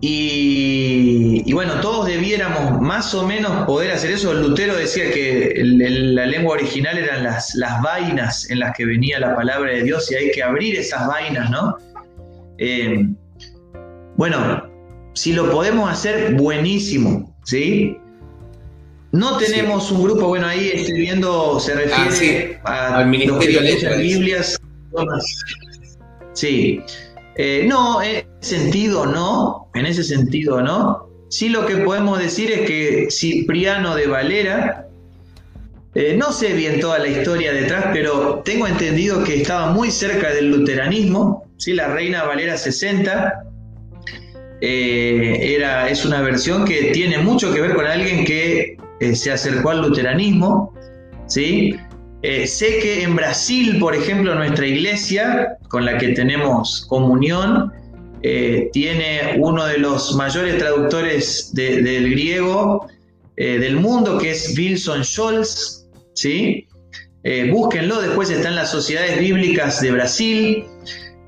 y, 0.00 1.52
bueno, 1.52 1.74
todos 1.82 2.06
debiéramos 2.06 2.80
más 2.80 3.12
o 3.12 3.26
menos 3.26 3.66
poder 3.66 3.90
hacer 3.90 4.12
eso. 4.12 4.32
Lutero 4.32 4.74
decía 4.74 5.10
que 5.12 5.52
la 5.62 6.24
lengua 6.24 6.54
original 6.54 6.96
eran 6.96 7.22
las, 7.22 7.54
las, 7.54 7.82
vainas 7.82 8.50
en 8.50 8.60
las 8.60 8.74
que 8.74 8.86
venía 8.86 9.20
la 9.20 9.36
palabra 9.36 9.72
de 9.72 9.82
Dios 9.82 10.10
y 10.10 10.14
hay 10.14 10.30
que 10.30 10.42
abrir 10.42 10.76
esas 10.76 11.06
vainas, 11.06 11.50
¿no? 11.50 11.76
Em, 12.56 13.14
bueno, 14.16 14.70
si 15.12 15.34
lo 15.34 15.50
podemos 15.50 15.90
hacer, 15.90 16.32
buenísimo. 16.32 17.31
¿Sí? 17.44 17.96
No 19.12 19.36
tenemos 19.36 19.90
un 19.90 20.02
grupo, 20.02 20.28
bueno, 20.28 20.46
ahí 20.46 20.70
estoy 20.72 21.00
viendo, 21.00 21.60
se 21.60 21.74
refiere 21.74 22.60
ah, 22.64 22.96
al 22.96 23.08
Ministerio 23.08 23.60
de 23.60 23.66
Letras. 23.66 23.98
Biblias. 23.98 24.58
Sí. 26.32 26.80
Eh, 27.36 27.66
no, 27.68 28.02
en 28.02 28.24
ese 28.40 28.58
sentido 28.58 29.06
no, 29.06 29.68
en 29.74 29.86
ese 29.86 30.02
sentido 30.02 30.62
no. 30.62 31.08
Sí 31.28 31.48
lo 31.48 31.66
que 31.66 31.76
podemos 31.76 32.18
decir 32.18 32.50
es 32.52 32.60
que 32.62 33.08
Cipriano 33.10 33.94
de 33.94 34.06
Valera, 34.06 34.88
eh, 35.94 36.14
no 36.16 36.32
sé 36.32 36.54
bien 36.54 36.80
toda 36.80 36.98
la 36.98 37.08
historia 37.08 37.52
detrás, 37.52 37.86
pero 37.92 38.42
tengo 38.44 38.66
entendido 38.66 39.24
que 39.24 39.42
estaba 39.42 39.72
muy 39.72 39.90
cerca 39.90 40.30
del 40.30 40.50
luteranismo, 40.50 41.44
¿sí? 41.58 41.74
la 41.74 41.88
reina 41.88 42.24
Valera 42.24 42.56
60, 42.56 43.44
eh, 44.64 45.56
era, 45.56 45.88
es 45.88 46.04
una 46.04 46.22
versión 46.22 46.64
que 46.64 46.92
tiene 46.92 47.18
mucho 47.18 47.52
que 47.52 47.60
ver 47.60 47.74
con 47.74 47.84
alguien 47.84 48.24
que 48.24 48.76
eh, 49.00 49.16
se 49.16 49.32
acercó 49.32 49.70
al 49.70 49.82
luteranismo. 49.82 50.72
¿sí? 51.26 51.74
Eh, 52.22 52.46
sé 52.46 52.78
que 52.78 53.02
en 53.02 53.16
Brasil, 53.16 53.80
por 53.80 53.96
ejemplo, 53.96 54.32
nuestra 54.36 54.64
iglesia, 54.64 55.58
con 55.68 55.84
la 55.84 55.98
que 55.98 56.10
tenemos 56.10 56.86
comunión, 56.88 57.72
tiene 58.72 59.34
uno 59.40 59.66
de 59.66 59.78
los 59.78 60.14
mayores 60.14 60.56
traductores 60.56 61.52
del 61.54 62.08
griego 62.12 62.86
del 63.36 63.80
mundo, 63.80 64.16
que 64.18 64.30
es 64.30 64.56
Wilson 64.56 65.02
Scholz. 65.02 65.88
¿sí? 66.14 66.68
búsquenlo, 67.50 68.00
después 68.00 68.30
están 68.30 68.54
las 68.54 68.70
sociedades 68.70 69.18
bíblicas 69.18 69.80
de 69.80 69.90
Brasil. 69.90 70.64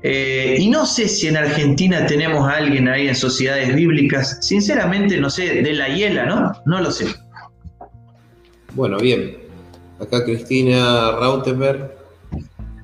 Eh, 0.07 0.57
y 0.59 0.69
no 0.69 0.85
sé 0.85 1.07
si 1.07 1.29
en 1.29 1.35
Argentina 1.35 2.05
tenemos 2.05 2.47
a 2.47 2.57
alguien 2.57 2.87
ahí 2.87 3.07
en 3.07 3.15
sociedades 3.15 3.73
bíblicas. 3.73 4.37
Sinceramente 4.39 5.17
no 5.17 5.31
sé, 5.31 5.63
de 5.63 5.73
la 5.73 5.89
hiela, 5.89 6.27
¿no? 6.27 6.51
No 6.67 6.79
lo 6.79 6.91
sé. 6.91 7.07
Bueno, 8.73 8.99
bien. 8.99 9.35
Acá 9.99 10.23
Cristina 10.23 11.13
Rautenberg 11.13 11.91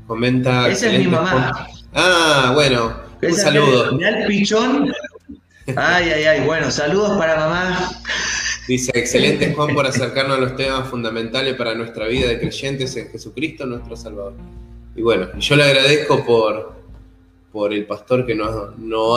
comenta. 0.08 0.68
Esa 0.68 0.92
es 0.92 0.98
mi 0.98 1.06
mamá. 1.06 1.68
Ah, 1.94 2.54
bueno. 2.56 2.92
Un 3.22 3.34
saludo. 3.36 3.96
De, 4.00 4.26
pichón. 4.28 4.92
Ay, 5.76 6.10
ay, 6.10 6.24
ay. 6.24 6.42
Bueno, 6.48 6.72
saludos 6.72 7.20
para 7.20 7.36
mamá. 7.36 7.92
Dice, 8.68 8.92
excelente 8.96 9.54
Juan 9.54 9.76
por 9.76 9.86
acercarnos 9.86 10.40
a 10.40 10.42
los 10.42 10.56
temas 10.56 10.90
fundamentales 10.90 11.54
para 11.54 11.76
nuestra 11.76 12.08
vida 12.08 12.30
de 12.30 12.40
creyentes 12.40 12.96
en 12.96 13.12
Jesucristo, 13.12 13.68
nuestro 13.68 13.96
Salvador. 13.96 14.34
Y 14.96 15.04
bueno, 15.04 15.28
yo 15.38 15.56
le 15.56 15.64
agradezco 15.66 16.26
por, 16.26 16.81
por 17.52 17.74
el 17.74 17.86
pastor 17.86 18.26
que 18.26 18.36
nos, 18.36 18.50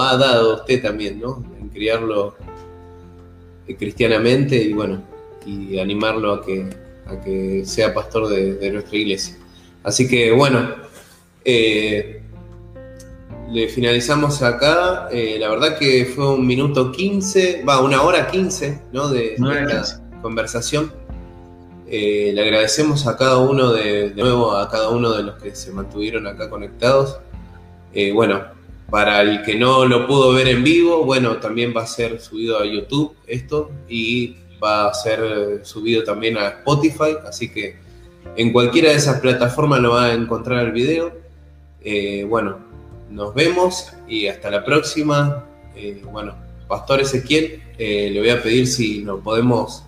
ha 0.03 0.17
dado 0.17 0.57
usted 0.57 0.83
también, 0.83 1.21
¿no? 1.21 1.45
En 1.61 1.69
criarlo 1.69 2.35
eh, 3.67 3.77
cristianamente 3.77 4.57
y 4.57 4.73
bueno, 4.73 5.03
y 5.47 5.79
animarlo 5.79 6.33
a 6.33 6.45
que, 6.45 6.69
a 7.07 7.21
que 7.21 7.65
sea 7.65 7.95
pastor 7.95 8.29
de, 8.29 8.71
nuestra 8.71 8.97
iglesia. 8.97 9.37
Así 9.83 10.09
que 10.09 10.33
bueno, 10.33 10.69
eh, 11.45 12.23
le 13.51 13.69
finalizamos 13.69 14.43
acá. 14.43 15.09
Eh, 15.13 15.37
la 15.39 15.49
verdad 15.49 15.79
que 15.79 16.05
fue 16.07 16.35
un 16.35 16.47
minuto 16.47 16.91
15, 16.91 17.63
va, 17.69 17.81
una 17.81 18.03
hora 18.03 18.29
15, 18.29 18.83
¿no? 18.93 19.09
De, 19.09 19.37
conversación. 20.23 20.91
Eh, 21.87 22.33
le 22.35 22.41
agradecemos 22.41 23.07
a 23.07 23.17
cada 23.17 23.39
uno 23.39 23.73
de, 23.73 24.11
de, 24.11 24.23
nuevo, 24.23 24.57
a 24.57 24.71
cada 24.71 24.89
uno 24.89 25.13
de 25.13 25.23
los 25.23 25.41
que 25.41 25.55
se 25.55 25.71
mantuvieron 25.71 26.27
acá 26.27 26.49
conectados. 26.49 27.19
Eh, 27.95 28.13
bueno, 28.13 28.43
para 28.91 29.23
el 29.23 29.43
que 29.43 29.55
no 29.55 29.87
lo 29.87 30.07
pudo 30.07 30.33
ver 30.33 30.49
en 30.49 30.65
vivo, 30.65 31.05
bueno, 31.05 31.37
también 31.37 31.73
va 31.77 31.83
a 31.83 31.87
ser 31.87 32.21
subido 32.21 32.59
a 32.61 32.67
YouTube 32.67 33.15
esto 33.27 33.71
y 33.89 34.37
va 34.63 34.89
a 34.89 34.95
ser 34.95 35.61
subido 35.65 36.05
también 36.05 36.37
a 36.37 36.49
Spotify, 36.49 37.17
así 37.27 37.53
que 37.53 37.77
en 38.37 38.53
cualquiera 38.53 38.91
de 38.91 38.97
esas 38.97 39.21
plataformas 39.21 39.81
lo 39.81 39.93
va 39.93 40.07
a 40.07 40.15
encontrar 40.15 40.65
el 40.67 40.73
video. 40.73 41.13
bueno, 42.29 42.59
nos 43.15 43.35
vemos 43.35 43.93
y 44.09 44.27
hasta 44.27 44.51
la 44.51 44.65
próxima. 44.65 45.45
Eh, 45.77 46.03
bueno, 46.11 46.35
Pastor 46.69 47.01
Ezequiel, 47.01 47.63
eh, 47.79 48.11
le 48.13 48.21
voy 48.21 48.31
a 48.31 48.43
pedir 48.43 48.67
si 48.67 49.03
nos 49.03 49.21
podemos 49.21 49.85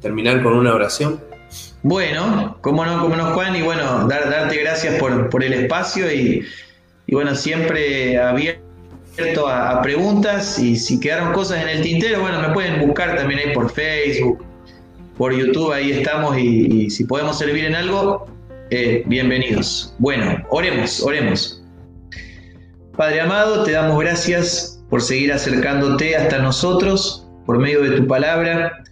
terminar 0.00 0.42
con 0.42 0.54
una 0.54 0.74
oración. 0.74 1.20
Bueno, 1.82 2.58
cómo 2.60 2.84
no, 2.84 3.00
cómo 3.00 3.16
no, 3.16 3.32
Juan, 3.34 3.56
y 3.56 3.62
bueno, 3.62 4.06
dar, 4.06 4.28
darte 4.30 4.56
gracias 4.56 4.96
por, 5.00 5.44
el 5.44 5.52
espacio 5.52 6.12
y, 6.12 6.44
bueno, 7.14 7.34
siempre 7.34 8.18
abierto 8.18 9.48
a, 9.48 9.80
preguntas 9.82 10.58
y 10.58 10.76
si 10.76 11.00
quedaron 11.00 11.32
cosas 11.32 11.62
en 11.62 11.68
el 11.70 11.82
tintero, 11.82 12.20
bueno, 12.20 12.40
me 12.40 12.50
pueden 12.50 12.86
buscar 12.86 13.16
también 13.16 13.40
ahí 13.40 13.54
por 13.54 13.72
Facebook, 13.72 14.44
por 15.16 15.34
YouTube, 15.34 15.72
ahí 15.72 15.90
estamos 15.90 16.36
y, 16.36 16.90
si 16.90 17.04
podemos 17.04 17.38
servir 17.38 17.64
en 17.64 17.74
algo, 17.74 18.26
eh, 18.70 19.02
bienvenidos. 19.06 19.94
Bueno, 19.98 20.44
oremos, 20.50 21.02
oremos. 21.02 21.62
Padre 22.94 23.22
amado, 23.22 23.64
te 23.64 23.72
damos 23.72 23.98
gracias 23.98 24.84
por 24.90 25.00
seguir 25.00 25.32
acercándote 25.32 26.14
hasta 26.14 26.38
nosotros 26.40 27.26
por 27.46 27.58
medio 27.58 27.82
de 27.82 27.96
tu 27.96 28.06
palabra, 28.06 28.84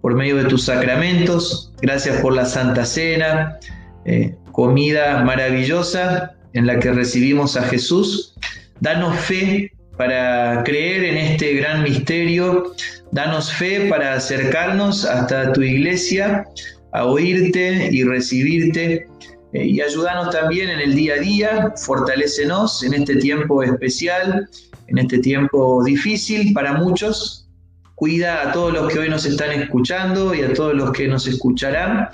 por 0.00 0.14
medio 0.14 0.36
de 0.36 0.44
tus 0.46 0.64
sacramentos. 0.64 1.72
Gracias 1.80 2.20
por 2.20 2.34
la 2.34 2.46
Santa 2.46 2.84
Cena, 2.84 3.58
eh, 4.06 4.34
comida 4.50 5.22
maravillosa 5.22 6.34
en 6.52 6.66
la 6.66 6.78
que 6.78 6.92
recibimos 6.92 7.56
a 7.56 7.62
Jesús. 7.62 8.34
Danos 8.80 9.18
fe 9.20 9.72
para 9.96 10.62
creer 10.64 11.04
en 11.04 11.16
este 11.16 11.54
gran 11.54 11.82
misterio. 11.82 12.72
Danos 13.12 13.52
fe 13.52 13.88
para 13.88 14.14
acercarnos 14.14 15.04
hasta 15.04 15.52
tu 15.52 15.62
iglesia, 15.62 16.44
a 16.92 17.06
oírte 17.06 17.88
y 17.92 18.04
recibirte 18.04 19.06
eh, 19.52 19.66
y 19.66 19.80
ayúdanos 19.80 20.30
también 20.30 20.70
en 20.70 20.80
el 20.80 20.94
día 20.94 21.14
a 21.14 21.18
día, 21.18 21.74
fortalécenos 21.76 22.82
en 22.84 22.94
este 22.94 23.16
tiempo 23.16 23.62
especial, 23.62 24.48
en 24.86 24.98
este 24.98 25.18
tiempo 25.18 25.82
difícil 25.84 26.52
para 26.52 26.74
muchos. 26.74 27.48
Cuida 27.96 28.48
a 28.48 28.52
todos 28.52 28.72
los 28.72 28.92
que 28.92 29.00
hoy 29.00 29.08
nos 29.10 29.26
están 29.26 29.50
escuchando 29.50 30.34
y 30.34 30.42
a 30.42 30.52
todos 30.54 30.74
los 30.74 30.92
que 30.92 31.08
nos 31.08 31.26
escucharán 31.26 32.08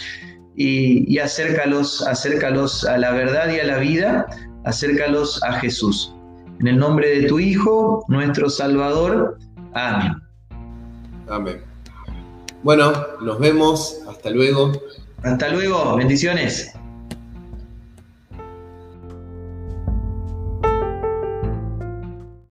y, 0.56 1.12
y 1.12 1.18
acércalos, 1.18 2.06
acércalos 2.06 2.84
a 2.84 2.98
la 2.98 3.12
verdad 3.12 3.52
y 3.52 3.60
a 3.60 3.64
la 3.64 3.78
vida, 3.78 4.26
acércalos 4.64 5.42
a 5.42 5.52
Jesús. 5.54 6.12
En 6.60 6.68
el 6.68 6.78
nombre 6.78 7.20
de 7.20 7.28
tu 7.28 7.38
Hijo, 7.38 8.04
nuestro 8.08 8.48
Salvador. 8.48 9.38
Amén. 9.74 10.16
Amén. 11.28 11.60
Bueno, 12.62 12.92
nos 13.20 13.38
vemos. 13.38 14.00
Hasta 14.08 14.30
luego. 14.30 14.72
Hasta 15.22 15.48
luego. 15.50 15.96
Bendiciones. 15.96 16.72